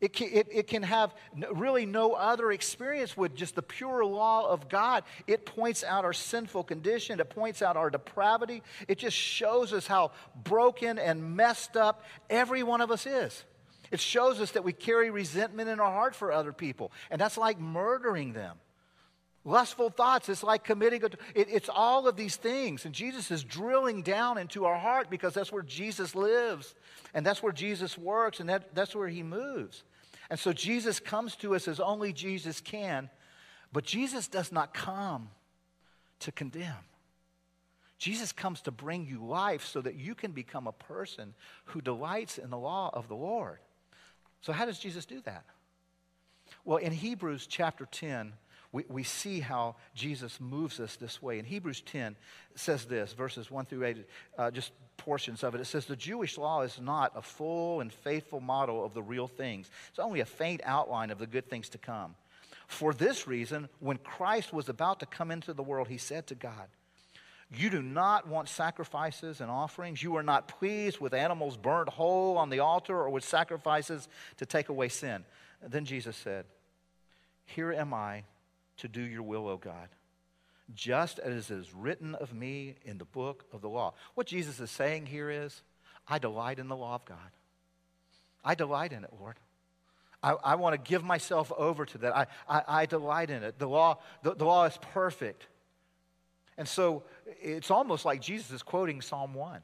It 0.03 0.11
can, 0.11 0.27
it, 0.33 0.49
it 0.51 0.67
can 0.67 0.83
have 0.83 1.15
really 1.53 1.85
no 1.85 2.11
other 2.11 2.51
experience 2.51 3.15
with 3.15 3.35
just 3.35 3.55
the 3.55 3.61
pure 3.61 4.03
law 4.03 4.49
of 4.49 4.67
God. 4.67 5.05
It 5.27 5.45
points 5.45 5.81
out 5.81 6.03
our 6.03 6.11
sinful 6.11 6.65
condition, 6.65 7.21
it 7.21 7.29
points 7.29 7.61
out 7.61 7.77
our 7.77 7.89
depravity. 7.89 8.63
It 8.89 8.97
just 8.97 9.15
shows 9.15 9.71
us 9.71 9.87
how 9.87 10.11
broken 10.43 10.99
and 10.99 11.37
messed 11.37 11.77
up 11.77 12.03
every 12.29 12.63
one 12.63 12.81
of 12.81 12.91
us 12.91 13.05
is. 13.05 13.45
It 13.91 14.01
shows 14.01 14.41
us 14.41 14.51
that 14.51 14.65
we 14.65 14.73
carry 14.73 15.09
resentment 15.09 15.69
in 15.69 15.79
our 15.79 15.91
heart 15.91 16.15
for 16.15 16.33
other 16.33 16.51
people, 16.51 16.91
and 17.09 17.21
that's 17.21 17.37
like 17.37 17.57
murdering 17.57 18.33
them. 18.33 18.57
Lustful 19.45 19.89
thoughts, 19.89 20.27
it's 20.27 20.43
like 20.43 20.65
committing, 20.65 21.01
it, 21.01 21.47
it's 21.49 21.69
all 21.69 22.09
of 22.09 22.17
these 22.17 22.35
things. 22.35 22.83
And 22.83 22.93
Jesus 22.93 23.31
is 23.31 23.41
drilling 23.41 24.01
down 24.01 24.37
into 24.37 24.65
our 24.65 24.77
heart 24.77 25.09
because 25.09 25.33
that's 25.33 25.51
where 25.51 25.63
Jesus 25.63 26.13
lives, 26.13 26.75
and 27.13 27.25
that's 27.25 27.41
where 27.41 27.53
Jesus 27.53 27.97
works, 27.97 28.41
and 28.41 28.49
that, 28.49 28.75
that's 28.75 28.93
where 28.93 29.07
he 29.07 29.23
moves. 29.23 29.83
And 30.33 30.39
so 30.39 30.51
Jesus 30.51 30.99
comes 30.99 31.35
to 31.35 31.53
us 31.53 31.67
as 31.67 31.79
only 31.79 32.11
Jesus 32.11 32.59
can, 32.59 33.11
but 33.71 33.83
Jesus 33.83 34.27
does 34.27 34.51
not 34.51 34.73
come 34.73 35.29
to 36.21 36.31
condemn. 36.31 36.73
Jesus 37.99 38.31
comes 38.31 38.59
to 38.61 38.71
bring 38.71 39.05
you 39.05 39.23
life 39.23 39.63
so 39.63 39.79
that 39.81 39.93
you 39.93 40.15
can 40.15 40.31
become 40.31 40.65
a 40.65 40.71
person 40.71 41.35
who 41.65 41.81
delights 41.81 42.39
in 42.39 42.49
the 42.49 42.57
law 42.57 42.89
of 42.95 43.07
the 43.07 43.15
Lord. 43.15 43.59
So, 44.41 44.53
how 44.53 44.65
does 44.65 44.79
Jesus 44.79 45.05
do 45.05 45.21
that? 45.21 45.45
Well, 46.65 46.77
in 46.77 46.93
Hebrews 46.93 47.45
chapter 47.45 47.85
10, 47.85 48.33
we, 48.73 48.83
we 48.89 49.03
see 49.03 49.39
how 49.39 49.75
Jesus 49.93 50.41
moves 50.41 50.79
us 50.79 50.95
this 50.95 51.21
way. 51.21 51.37
In 51.37 51.45
Hebrews 51.45 51.81
10, 51.81 52.15
it 52.53 52.59
says 52.59 52.85
this, 52.85 53.13
verses 53.13 53.49
1 53.49 53.65
through 53.65 53.85
8, 53.85 53.97
uh, 54.37 54.51
just 54.51 54.71
portions 54.97 55.43
of 55.43 55.53
it. 55.53 55.61
It 55.61 55.65
says, 55.65 55.85
The 55.85 55.95
Jewish 55.95 56.39
law 56.39 56.63
is 56.63 56.81
not 56.81 57.13
a 57.15 57.21
full 57.21 57.81
and 57.81 57.93
faithful 57.93 58.41
model 58.41 58.83
of 58.83 58.95
the 58.95 59.03
real 59.03 59.27
things, 59.27 59.69
it's 59.89 59.99
only 59.99 60.19
a 60.19 60.25
faint 60.25 60.61
outline 60.65 61.11
of 61.11 61.19
the 61.19 61.27
good 61.27 61.47
things 61.49 61.69
to 61.69 61.77
come. 61.77 62.15
For 62.67 62.93
this 62.93 63.27
reason, 63.27 63.69
when 63.79 63.97
Christ 63.97 64.51
was 64.51 64.67
about 64.67 64.99
to 65.01 65.05
come 65.05 65.29
into 65.29 65.53
the 65.53 65.61
world, 65.61 65.87
he 65.87 65.97
said 65.97 66.25
to 66.27 66.35
God, 66.35 66.67
you 67.55 67.69
do 67.69 67.83
not 67.83 68.27
want 68.27 68.49
sacrifices 68.49 69.39
and 69.39 69.51
offerings. 69.51 70.01
You 70.01 70.15
are 70.15 70.23
not 70.23 70.47
pleased 70.47 70.99
with 70.99 71.13
animals 71.13 71.55
burnt 71.55 71.89
whole 71.89 72.39
on 72.39 72.49
the 72.49 72.59
altar 72.59 72.95
or 72.95 73.11
with 73.11 73.23
sacrifices 73.23 74.07
to 74.37 74.47
take 74.47 74.69
away 74.69 74.89
sin. 74.89 75.23
Then 75.61 75.85
Jesus 75.85 76.17
said, 76.17 76.45
Here 77.45 77.71
am 77.71 77.93
I 77.93 78.23
to 78.77 78.87
do 78.87 79.01
your 79.01 79.23
will, 79.23 79.47
O 79.47 79.57
God, 79.57 79.89
just 80.73 81.19
as 81.19 81.51
it 81.51 81.55
is 81.55 81.73
written 81.73 82.15
of 82.15 82.33
me 82.33 82.75
in 82.83 82.97
the 82.97 83.05
book 83.05 83.45
of 83.51 83.61
the 83.61 83.69
law. 83.69 83.93
What 84.15 84.27
Jesus 84.27 84.59
is 84.59 84.71
saying 84.71 85.07
here 85.07 85.29
is, 85.29 85.61
I 86.07 86.19
delight 86.19 86.59
in 86.59 86.67
the 86.67 86.75
law 86.75 86.95
of 86.95 87.05
God. 87.05 87.17
I 88.43 88.55
delight 88.55 88.91
in 88.91 89.03
it, 89.03 89.11
Lord. 89.19 89.37
I, 90.21 90.35
I 90.43 90.55
want 90.55 90.73
to 90.73 90.89
give 90.89 91.03
myself 91.03 91.51
over 91.57 91.85
to 91.85 91.97
that. 91.99 92.15
I, 92.15 92.27
I, 92.47 92.63
I 92.67 92.85
delight 92.85 93.29
in 93.29 93.43
it. 93.43 93.59
The 93.59 93.67
law, 93.67 93.99
the, 94.23 94.35
the 94.35 94.45
law 94.45 94.65
is 94.65 94.77
perfect. 94.93 95.47
And 96.57 96.67
so 96.67 97.03
it's 97.41 97.71
almost 97.71 98.05
like 98.05 98.21
Jesus 98.21 98.51
is 98.51 98.63
quoting 98.63 99.01
Psalm 99.01 99.33
1. 99.33 99.61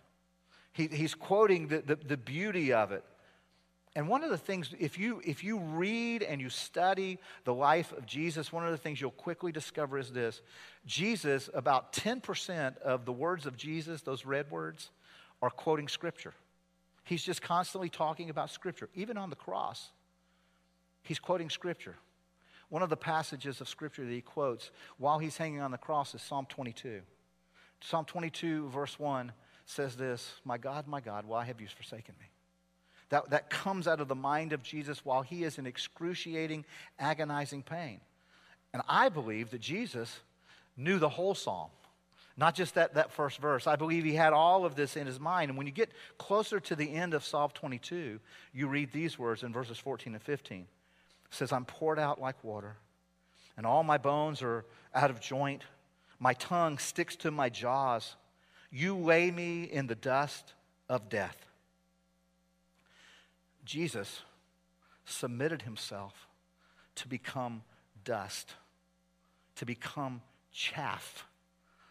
He, 0.74 0.88
he's 0.88 1.16
quoting 1.16 1.68
the, 1.68 1.80
the, 1.80 1.96
the 1.96 2.18
beauty 2.18 2.74
of 2.74 2.92
it. 2.92 3.04
And 3.96 4.08
one 4.08 4.24
of 4.24 4.30
the 4.30 4.38
things, 4.38 4.74
if 4.80 5.00
you, 5.00 5.22
if 5.26 5.44
you 5.44 5.58
read 5.58 6.22
and 6.22 6.40
you 6.40 6.50
study 6.50 7.18
the 7.44 7.54
life 7.54 7.92
of 7.92 8.06
Jesus, 8.06 8.54
one 8.54 8.64
of 8.64 8.72
the 8.72 8.78
things 8.78 9.02
you'll 9.02 9.12
quickly 9.12 9.52
discover 9.52 9.98
is 9.98 10.12
this 10.12 10.42
Jesus, 10.86 11.50
about 11.54 11.94
10% 11.94 12.78
of 12.80 13.06
the 13.06 13.12
words 13.12 13.46
of 13.46 13.58
Jesus, 13.58 14.02
those 14.02 14.26
red 14.26 14.50
words, 14.52 14.92
are 15.42 15.50
quoting 15.50 15.88
Scripture. 15.88 16.34
He's 17.04 17.24
just 17.24 17.42
constantly 17.42 17.90
talking 17.90 18.30
about 18.30 18.52
Scripture. 18.52 18.90
Even 18.94 19.18
on 19.18 19.32
the 19.32 19.36
cross, 19.36 19.90
he's 21.02 21.20
quoting 21.20 21.50
Scripture. 21.50 21.96
One 22.70 22.84
of 22.84 22.90
the 22.90 22.98
passages 22.98 23.62
of 23.62 23.68
Scripture 23.68 24.06
that 24.06 24.12
he 24.12 24.22
quotes 24.22 24.70
while 25.00 25.18
he's 25.18 25.36
hanging 25.36 25.62
on 25.62 25.72
the 25.72 25.78
cross 25.78 26.14
is 26.14 26.22
Psalm 26.22 26.46
22. 26.48 27.02
Psalm 27.82 28.06
22, 28.06 28.70
verse 28.70 29.00
1 29.00 29.32
says 29.66 29.96
this 29.96 30.34
My 30.46 30.60
God, 30.60 30.88
my 30.88 31.02
God, 31.02 31.26
why 31.26 31.46
have 31.46 31.60
you 31.60 31.68
forsaken 31.68 32.14
me? 32.20 32.28
That, 33.10 33.30
that 33.32 33.50
comes 33.50 33.88
out 33.88 34.02
of 34.02 34.08
the 34.08 34.16
mind 34.16 34.54
of 34.54 34.62
Jesus 34.62 35.04
while 35.04 35.24
he 35.24 35.44
is 35.44 35.58
in 35.58 35.66
excruciating, 35.66 36.66
agonizing 37.00 37.64
pain. 37.64 38.00
And 38.74 38.84
I 38.88 39.10
believe 39.10 39.50
that 39.52 39.62
Jesus 39.62 40.20
knew 40.78 41.00
the 41.00 41.10
whole 41.10 41.34
psalm, 41.34 41.70
not 42.38 42.56
just 42.56 42.76
that, 42.76 42.94
that 42.94 43.12
first 43.12 43.40
verse. 43.40 43.66
I 43.66 43.76
believe 43.76 44.04
he 44.04 44.14
had 44.14 44.32
all 44.32 44.64
of 44.64 44.76
this 44.76 44.96
in 44.96 45.08
his 45.08 45.20
mind. 45.20 45.50
And 45.50 45.58
when 45.58 45.66
you 45.66 45.74
get 45.74 45.92
closer 46.18 46.60
to 46.60 46.76
the 46.76 46.94
end 46.94 47.14
of 47.14 47.26
Psalm 47.26 47.50
22, 47.54 48.20
you 48.54 48.68
read 48.68 48.92
these 48.92 49.18
words 49.18 49.44
in 49.44 49.52
verses 49.52 49.80
14 49.80 50.14
and 50.14 50.22
15. 50.22 50.60
It 50.60 50.68
says, 51.32 51.52
I'm 51.52 51.66
poured 51.66 52.00
out 52.00 52.22
like 52.22 52.44
water, 52.44 52.76
and 53.58 53.66
all 53.66 53.84
my 53.84 53.98
bones 53.98 54.42
are 54.42 54.66
out 54.94 55.10
of 55.10 55.20
joint. 55.20 55.64
My 56.20 56.34
tongue 56.34 56.78
sticks 56.78 57.16
to 57.18 57.32
my 57.32 57.50
jaws. 57.50 58.16
You 58.72 58.96
lay 58.96 59.32
me 59.32 59.64
in 59.64 59.88
the 59.88 59.96
dust 59.96 60.54
of 60.88 61.10
death. 61.10 61.49
Jesus 63.70 64.22
submitted 65.06 65.62
himself 65.62 66.28
to 66.96 67.08
become 67.08 67.62
dust, 68.04 68.56
to 69.58 69.66
become 69.66 70.24
chaff, 70.52 71.28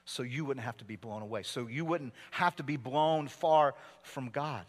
so 0.05 0.25
you 0.25 0.45
wouldn't 0.45 0.67
have 0.67 0.77
to 0.79 0.85
be 0.85 0.97
blown 0.97 1.23
away, 1.23 1.45
so 1.45 1.69
you 1.69 1.85
wouldn't 1.85 2.15
have 2.33 2.57
to 2.57 2.65
be 2.65 2.77
blown 2.77 3.29
far 3.29 3.77
from 4.03 4.29
God. 4.31 4.65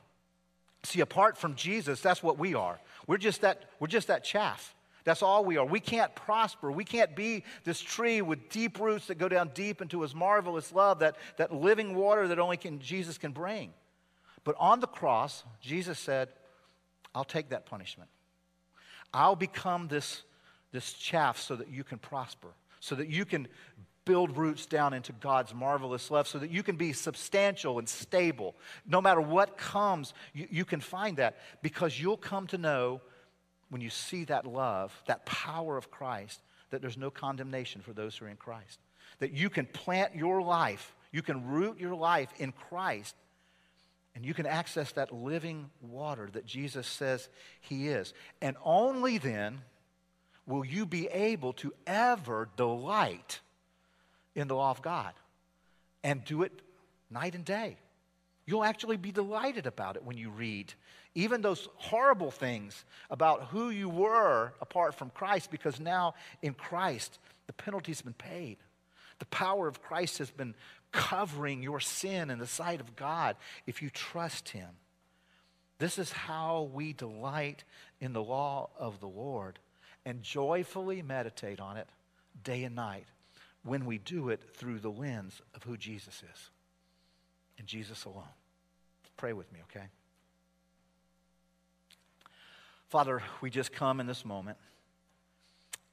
See, 0.84 1.00
apart 1.00 1.36
from 1.36 1.56
Jesus, 1.56 2.00
that's 2.00 2.22
what 2.22 2.38
we 2.38 2.54
are. 2.54 2.80
We're 3.08 3.18
just 3.18 3.42
that, 3.42 3.72
we're 3.80 3.88
just 3.88 4.10
that 4.10 4.24
chaff. 4.24 4.76
That's 5.04 5.24
all 5.24 5.44
we 5.44 5.58
are. 5.58 5.66
We 5.66 5.80
can't 5.80 6.14
prosper. 6.14 6.72
We 6.72 6.84
can't 6.84 7.16
be 7.16 7.44
this 7.64 7.82
tree 7.82 8.22
with 8.22 8.50
deep 8.50 8.80
roots 8.80 9.08
that 9.08 9.18
go 9.18 9.28
down 9.28 9.50
deep 9.56 9.82
into 9.82 10.04
his 10.04 10.14
marvelous 10.14 10.72
love, 10.72 11.00
that, 11.00 11.16
that 11.38 11.52
living 11.52 11.96
water 11.96 12.28
that 12.28 12.38
only 12.38 12.58
can, 12.58 12.78
Jesus 12.78 13.18
can 13.18 13.32
bring. 13.32 13.74
But 14.44 14.54
on 14.60 14.80
the 14.80 14.88
cross, 14.88 15.44
Jesus 15.60 15.98
said, 15.98 16.30
I'll 17.14 17.24
take 17.24 17.50
that 17.50 17.66
punishment. 17.66 18.10
I'll 19.14 19.36
become 19.36 19.88
this, 19.88 20.24
this 20.72 20.94
chaff 20.94 21.40
so 21.40 21.56
that 21.56 21.70
you 21.70 21.84
can 21.84 21.98
prosper, 21.98 22.50
so 22.80 22.96
that 22.96 23.08
you 23.08 23.26
can 23.26 23.48
build 24.06 24.38
roots 24.38 24.66
down 24.66 24.94
into 24.94 25.12
God's 25.14 25.54
marvelous 25.54 26.10
love, 26.10 26.28
so 26.28 26.40
that 26.40 26.50
you 26.50 26.64
can 26.64 26.76
be 26.76 26.94
substantial 26.94 27.78
and 27.80 27.88
stable. 27.88 28.56
No 28.88 29.02
matter 29.02 29.22
what 29.22 29.58
comes, 29.58 30.14
you, 30.34 30.48
you 30.50 30.66
can 30.66 30.80
find 30.80 31.18
that 31.18 31.38
because 31.62 32.00
you'll 32.00 32.18
come 32.18 32.48
to 32.48 32.58
know 32.58 33.02
when 33.70 33.82
you 33.82 33.90
see 33.90 34.24
that 34.26 34.48
love, 34.48 35.00
that 35.06 35.26
power 35.26 35.78
of 35.78 35.92
Christ, 35.92 36.42
that 36.72 36.82
there's 36.82 36.98
no 36.98 37.12
condemnation 37.12 37.82
for 37.82 37.94
those 37.94 38.18
who 38.18 38.26
are 38.26 38.30
in 38.30 38.36
Christ. 38.36 38.80
That 39.20 39.32
you 39.32 39.50
can 39.50 39.66
plant 39.66 40.16
your 40.16 40.42
life, 40.42 40.96
you 41.12 41.22
can 41.22 41.48
root 41.48 41.80
your 41.80 41.96
life 41.96 42.30
in 42.38 42.52
Christ 42.52 43.16
and 44.20 44.26
you 44.26 44.34
can 44.34 44.46
access 44.46 44.92
that 44.92 45.14
living 45.14 45.70
water 45.82 46.28
that 46.34 46.46
Jesus 46.46 46.86
says 46.86 47.30
He 47.62 47.88
is. 47.88 48.14
And 48.42 48.58
only 48.66 49.18
then 49.18 49.62
will 50.46 50.66
you 50.66 50.86
be 50.86 51.08
able 51.08 51.54
to 51.54 51.72
ever 51.88 52.50
delight 52.58 53.40
in 54.36 54.50
the 54.50 54.58
law 54.58 54.72
of 54.72 54.82
God 54.82 55.14
and 56.04 56.22
do 56.26 56.44
it 56.44 56.52
night 57.10 57.34
and 57.34 57.46
day. 57.46 57.78
You'll 58.46 58.66
actually 58.66 58.98
be 58.98 59.14
delighted 59.14 59.66
about 59.66 59.96
it 59.96 60.04
when 60.04 60.18
you 60.18 60.32
read 60.32 60.74
even 61.16 61.42
those 61.42 61.70
horrible 61.78 62.30
things 62.30 62.84
about 63.10 63.44
who 63.46 63.70
you 63.70 63.88
were 63.88 64.52
apart 64.60 64.96
from 64.96 65.12
Christ, 65.12 65.50
because 65.50 65.80
now 65.80 66.14
in 66.42 66.54
Christ, 66.54 67.20
the 67.48 67.54
penalty's 67.54 68.02
been 68.02 68.12
paid. 68.12 68.58
The 69.20 69.26
power 69.28 69.70
of 69.70 69.82
Christ 69.82 70.18
has 70.18 70.30
been 70.30 70.56
covering 70.92 71.62
your 71.62 71.80
sin 71.80 72.30
in 72.30 72.40
the 72.40 72.48
sight 72.48 72.80
of 72.80 72.96
God 72.96 73.36
if 73.68 73.82
you 73.82 73.90
trust 73.90 74.50
Him. 74.50 74.70
This 75.78 75.98
is 75.98 76.12
how 76.12 76.70
we 76.74 76.94
delight 76.94 77.64
in 78.02 78.14
the 78.14 78.24
law 78.24 78.70
of 78.78 79.00
the 79.00 79.08
Lord 79.08 79.60
and 80.06 80.22
joyfully 80.22 81.02
meditate 81.02 81.60
on 81.60 81.78
it 81.78 81.88
day 82.44 82.64
and 82.64 82.76
night 82.76 83.06
when 83.64 83.86
we 83.86 83.98
do 83.98 84.30
it 84.30 84.42
through 84.56 84.80
the 84.80 84.92
lens 84.92 85.42
of 85.54 85.64
who 85.64 85.78
Jesus 85.78 86.24
is 86.34 86.50
and 87.58 87.68
Jesus 87.68 88.06
alone. 88.06 88.24
Pray 89.18 89.34
with 89.34 89.52
me, 89.52 89.60
okay? 89.70 89.86
Father, 92.88 93.22
we 93.42 93.50
just 93.50 93.72
come 93.72 94.00
in 94.00 94.08
this 94.08 94.26
moment. 94.26 94.58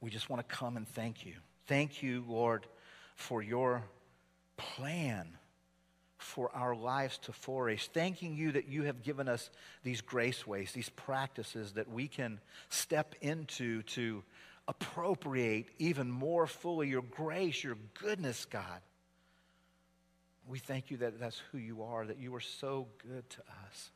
We 0.01 0.09
just 0.09 0.29
want 0.29 0.47
to 0.47 0.55
come 0.55 0.77
and 0.77 0.87
thank 0.87 1.25
you. 1.25 1.33
Thank 1.67 2.01
you, 2.01 2.23
Lord, 2.27 2.65
for 3.15 3.43
your 3.43 3.83
plan 4.57 5.37
for 6.17 6.53
our 6.53 6.75
lives 6.75 7.17
to 7.19 7.31
flourish. 7.31 7.87
Thanking 7.89 8.35
you 8.35 8.51
that 8.53 8.67
you 8.67 8.83
have 8.83 9.03
given 9.03 9.29
us 9.29 9.49
these 9.83 10.01
grace 10.01 10.45
ways, 10.45 10.71
these 10.71 10.89
practices 10.89 11.73
that 11.73 11.89
we 11.89 12.07
can 12.07 12.39
step 12.69 13.15
into 13.21 13.83
to 13.83 14.23
appropriate 14.67 15.67
even 15.79 16.11
more 16.11 16.45
fully 16.47 16.89
your 16.89 17.03
grace, 17.03 17.63
your 17.63 17.77
goodness, 18.01 18.45
God. 18.45 18.81
We 20.47 20.59
thank 20.59 20.91
you 20.91 20.97
that 20.97 21.19
that's 21.19 21.41
who 21.51 21.57
you 21.57 21.83
are, 21.83 22.05
that 22.05 22.19
you 22.19 22.33
are 22.35 22.41
so 22.41 22.87
good 23.07 23.29
to 23.29 23.39
us. 23.65 23.91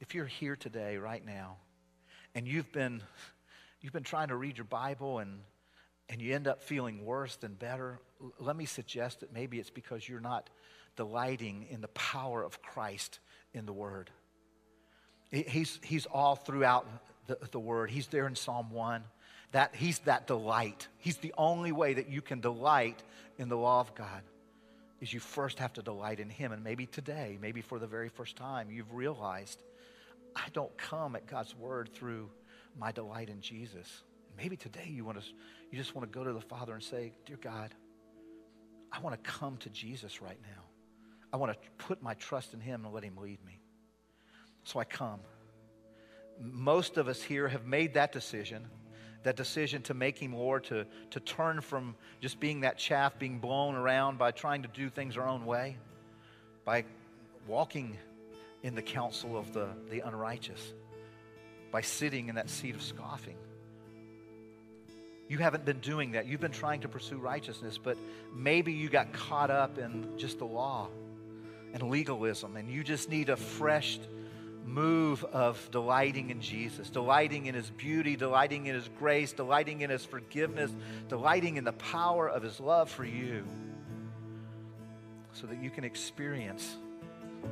If 0.00 0.14
you're 0.14 0.26
here 0.26 0.56
today, 0.56 0.98
right 0.98 1.24
now, 1.24 1.56
and 2.34 2.46
you've 2.46 2.70
been, 2.70 3.02
you've 3.80 3.92
been 3.92 4.02
trying 4.02 4.28
to 4.28 4.36
read 4.36 4.58
your 4.58 4.66
Bible 4.66 5.20
and, 5.20 5.40
and 6.08 6.20
you 6.20 6.34
end 6.34 6.46
up 6.46 6.62
feeling 6.62 7.04
worse 7.04 7.36
than 7.36 7.54
better, 7.54 7.98
let 8.38 8.56
me 8.56 8.64
suggest 8.64 9.20
that 9.20 9.32
maybe 9.32 9.58
it's 9.58 9.70
because 9.70 10.08
you're 10.08 10.20
not 10.20 10.50
delighting 10.96 11.66
in 11.70 11.80
the 11.80 11.88
power 11.88 12.42
of 12.42 12.62
Christ 12.62 13.18
in 13.52 13.66
the 13.66 13.72
Word. 13.72 14.10
He's, 15.30 15.78
he's 15.82 16.06
all 16.06 16.36
throughout 16.36 16.86
the, 17.26 17.38
the 17.50 17.58
Word. 17.58 17.90
He's 17.90 18.06
there 18.06 18.26
in 18.26 18.34
Psalm 18.34 18.70
1. 18.70 19.02
That, 19.52 19.74
he's 19.74 19.98
that 20.00 20.26
delight. 20.26 20.88
He's 20.98 21.18
the 21.18 21.34
only 21.36 21.72
way 21.72 21.94
that 21.94 22.08
you 22.08 22.22
can 22.22 22.40
delight 22.40 23.02
in 23.38 23.48
the 23.48 23.56
law 23.56 23.80
of 23.80 23.94
God 23.94 24.22
is 25.00 25.12
you 25.12 25.20
first 25.20 25.58
have 25.58 25.72
to 25.74 25.82
delight 25.82 26.20
in 26.20 26.30
Him. 26.30 26.52
And 26.52 26.64
maybe 26.64 26.86
today, 26.86 27.38
maybe 27.40 27.60
for 27.60 27.78
the 27.78 27.86
very 27.86 28.08
first 28.08 28.36
time, 28.36 28.70
you've 28.70 28.92
realized 28.92 29.62
I 30.34 30.44
don't 30.52 30.76
come 30.76 31.16
at 31.16 31.26
God's 31.26 31.54
Word 31.54 31.90
through 31.92 32.30
my 32.78 32.92
delight 32.92 33.28
in 33.28 33.40
Jesus. 33.40 34.02
Maybe 34.36 34.56
today 34.56 34.88
you 34.88 35.04
want 35.04 35.20
to, 35.20 35.24
you 35.70 35.78
just 35.78 35.94
want 35.94 36.10
to 36.10 36.18
go 36.18 36.24
to 36.24 36.32
the 36.32 36.40
Father 36.40 36.74
and 36.74 36.82
say, 36.82 37.12
Dear 37.24 37.38
God, 37.40 37.74
I 38.96 39.00
want 39.00 39.22
to 39.22 39.30
come 39.30 39.58
to 39.58 39.68
Jesus 39.68 40.22
right 40.22 40.38
now. 40.42 40.62
I 41.32 41.36
want 41.36 41.52
to 41.52 41.58
put 41.84 42.02
my 42.02 42.14
trust 42.14 42.54
in 42.54 42.60
Him 42.60 42.84
and 42.84 42.94
let 42.94 43.04
Him 43.04 43.16
lead 43.16 43.44
me. 43.44 43.60
So 44.64 44.78
I 44.80 44.84
come. 44.84 45.20
Most 46.40 46.96
of 46.96 47.08
us 47.08 47.22
here 47.22 47.48
have 47.48 47.66
made 47.66 47.94
that 47.94 48.12
decision 48.12 48.66
that 49.26 49.34
decision 49.34 49.82
to 49.82 49.92
make 49.92 50.18
him 50.18 50.32
Lord, 50.32 50.62
to, 50.64 50.86
to 51.10 51.18
turn 51.18 51.60
from 51.60 51.96
just 52.20 52.38
being 52.38 52.60
that 52.60 52.78
chaff 52.78 53.18
being 53.18 53.40
blown 53.40 53.74
around 53.74 54.18
by 54.18 54.30
trying 54.30 54.62
to 54.62 54.68
do 54.68 54.88
things 54.88 55.16
our 55.16 55.26
own 55.26 55.44
way, 55.44 55.78
by 56.64 56.84
walking 57.48 57.98
in 58.62 58.76
the 58.76 58.82
counsel 58.82 59.36
of 59.36 59.52
the, 59.52 59.66
the 59.90 59.98
unrighteous, 59.98 60.72
by 61.72 61.80
sitting 61.80 62.28
in 62.28 62.36
that 62.36 62.48
seat 62.48 62.76
of 62.76 62.82
scoffing. 62.82 63.36
You 65.28 65.38
haven't 65.38 65.64
been 65.64 65.80
doing 65.80 66.12
that. 66.12 66.26
You've 66.26 66.40
been 66.40 66.52
trying 66.52 66.80
to 66.80 66.88
pursue 66.88 67.16
righteousness, 67.16 67.78
but 67.82 67.96
maybe 68.34 68.72
you 68.72 68.88
got 68.88 69.12
caught 69.12 69.50
up 69.50 69.78
in 69.78 70.16
just 70.16 70.38
the 70.38 70.46
law 70.46 70.88
and 71.74 71.82
legalism, 71.90 72.56
and 72.56 72.70
you 72.70 72.84
just 72.84 73.08
need 73.08 73.28
a 73.28 73.36
fresh 73.36 73.98
move 74.64 75.24
of 75.24 75.68
delighting 75.70 76.30
in 76.30 76.40
Jesus, 76.40 76.90
delighting 76.90 77.46
in 77.46 77.54
his 77.54 77.70
beauty, 77.70 78.16
delighting 78.16 78.66
in 78.66 78.74
his 78.74 78.88
grace, 78.98 79.32
delighting 79.32 79.80
in 79.80 79.90
his 79.90 80.04
forgiveness, 80.04 80.70
delighting 81.08 81.56
in 81.56 81.64
the 81.64 81.72
power 81.72 82.28
of 82.28 82.42
his 82.42 82.58
love 82.60 82.90
for 82.90 83.04
you, 83.04 83.44
so 85.32 85.46
that 85.46 85.62
you 85.62 85.70
can 85.70 85.84
experience 85.84 86.76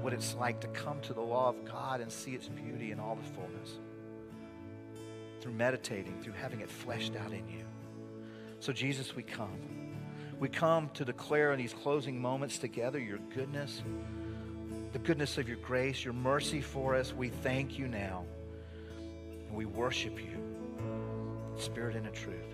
what 0.00 0.12
it's 0.12 0.34
like 0.34 0.60
to 0.60 0.68
come 0.68 1.00
to 1.02 1.12
the 1.12 1.20
law 1.20 1.48
of 1.48 1.64
God 1.64 2.00
and 2.00 2.10
see 2.10 2.32
its 2.32 2.48
beauty 2.48 2.90
in 2.92 2.98
all 2.98 3.16
the 3.16 3.22
fullness 3.34 3.78
through 5.44 5.52
meditating, 5.52 6.18
through 6.22 6.32
having 6.32 6.60
it 6.60 6.70
fleshed 6.70 7.14
out 7.16 7.30
in 7.30 7.46
you. 7.50 7.66
So, 8.60 8.72
Jesus, 8.72 9.14
we 9.14 9.22
come. 9.22 9.58
We 10.40 10.48
come 10.48 10.88
to 10.94 11.04
declare 11.04 11.52
in 11.52 11.58
these 11.58 11.74
closing 11.74 12.18
moments 12.18 12.56
together 12.56 12.98
your 12.98 13.18
goodness 13.34 13.82
the 14.94 14.98
goodness 15.00 15.36
of 15.36 15.46
your 15.48 15.58
grace, 15.58 16.02
your 16.02 16.14
mercy 16.14 16.62
for 16.62 16.94
us. 16.94 17.12
We 17.12 17.28
thank 17.28 17.78
you 17.78 17.88
now. 17.88 18.24
And 19.48 19.54
we 19.54 19.66
worship 19.66 20.16
you, 20.18 20.38
spirit 21.58 21.96
and 21.96 22.06
in 22.06 22.12
truth. 22.12 22.53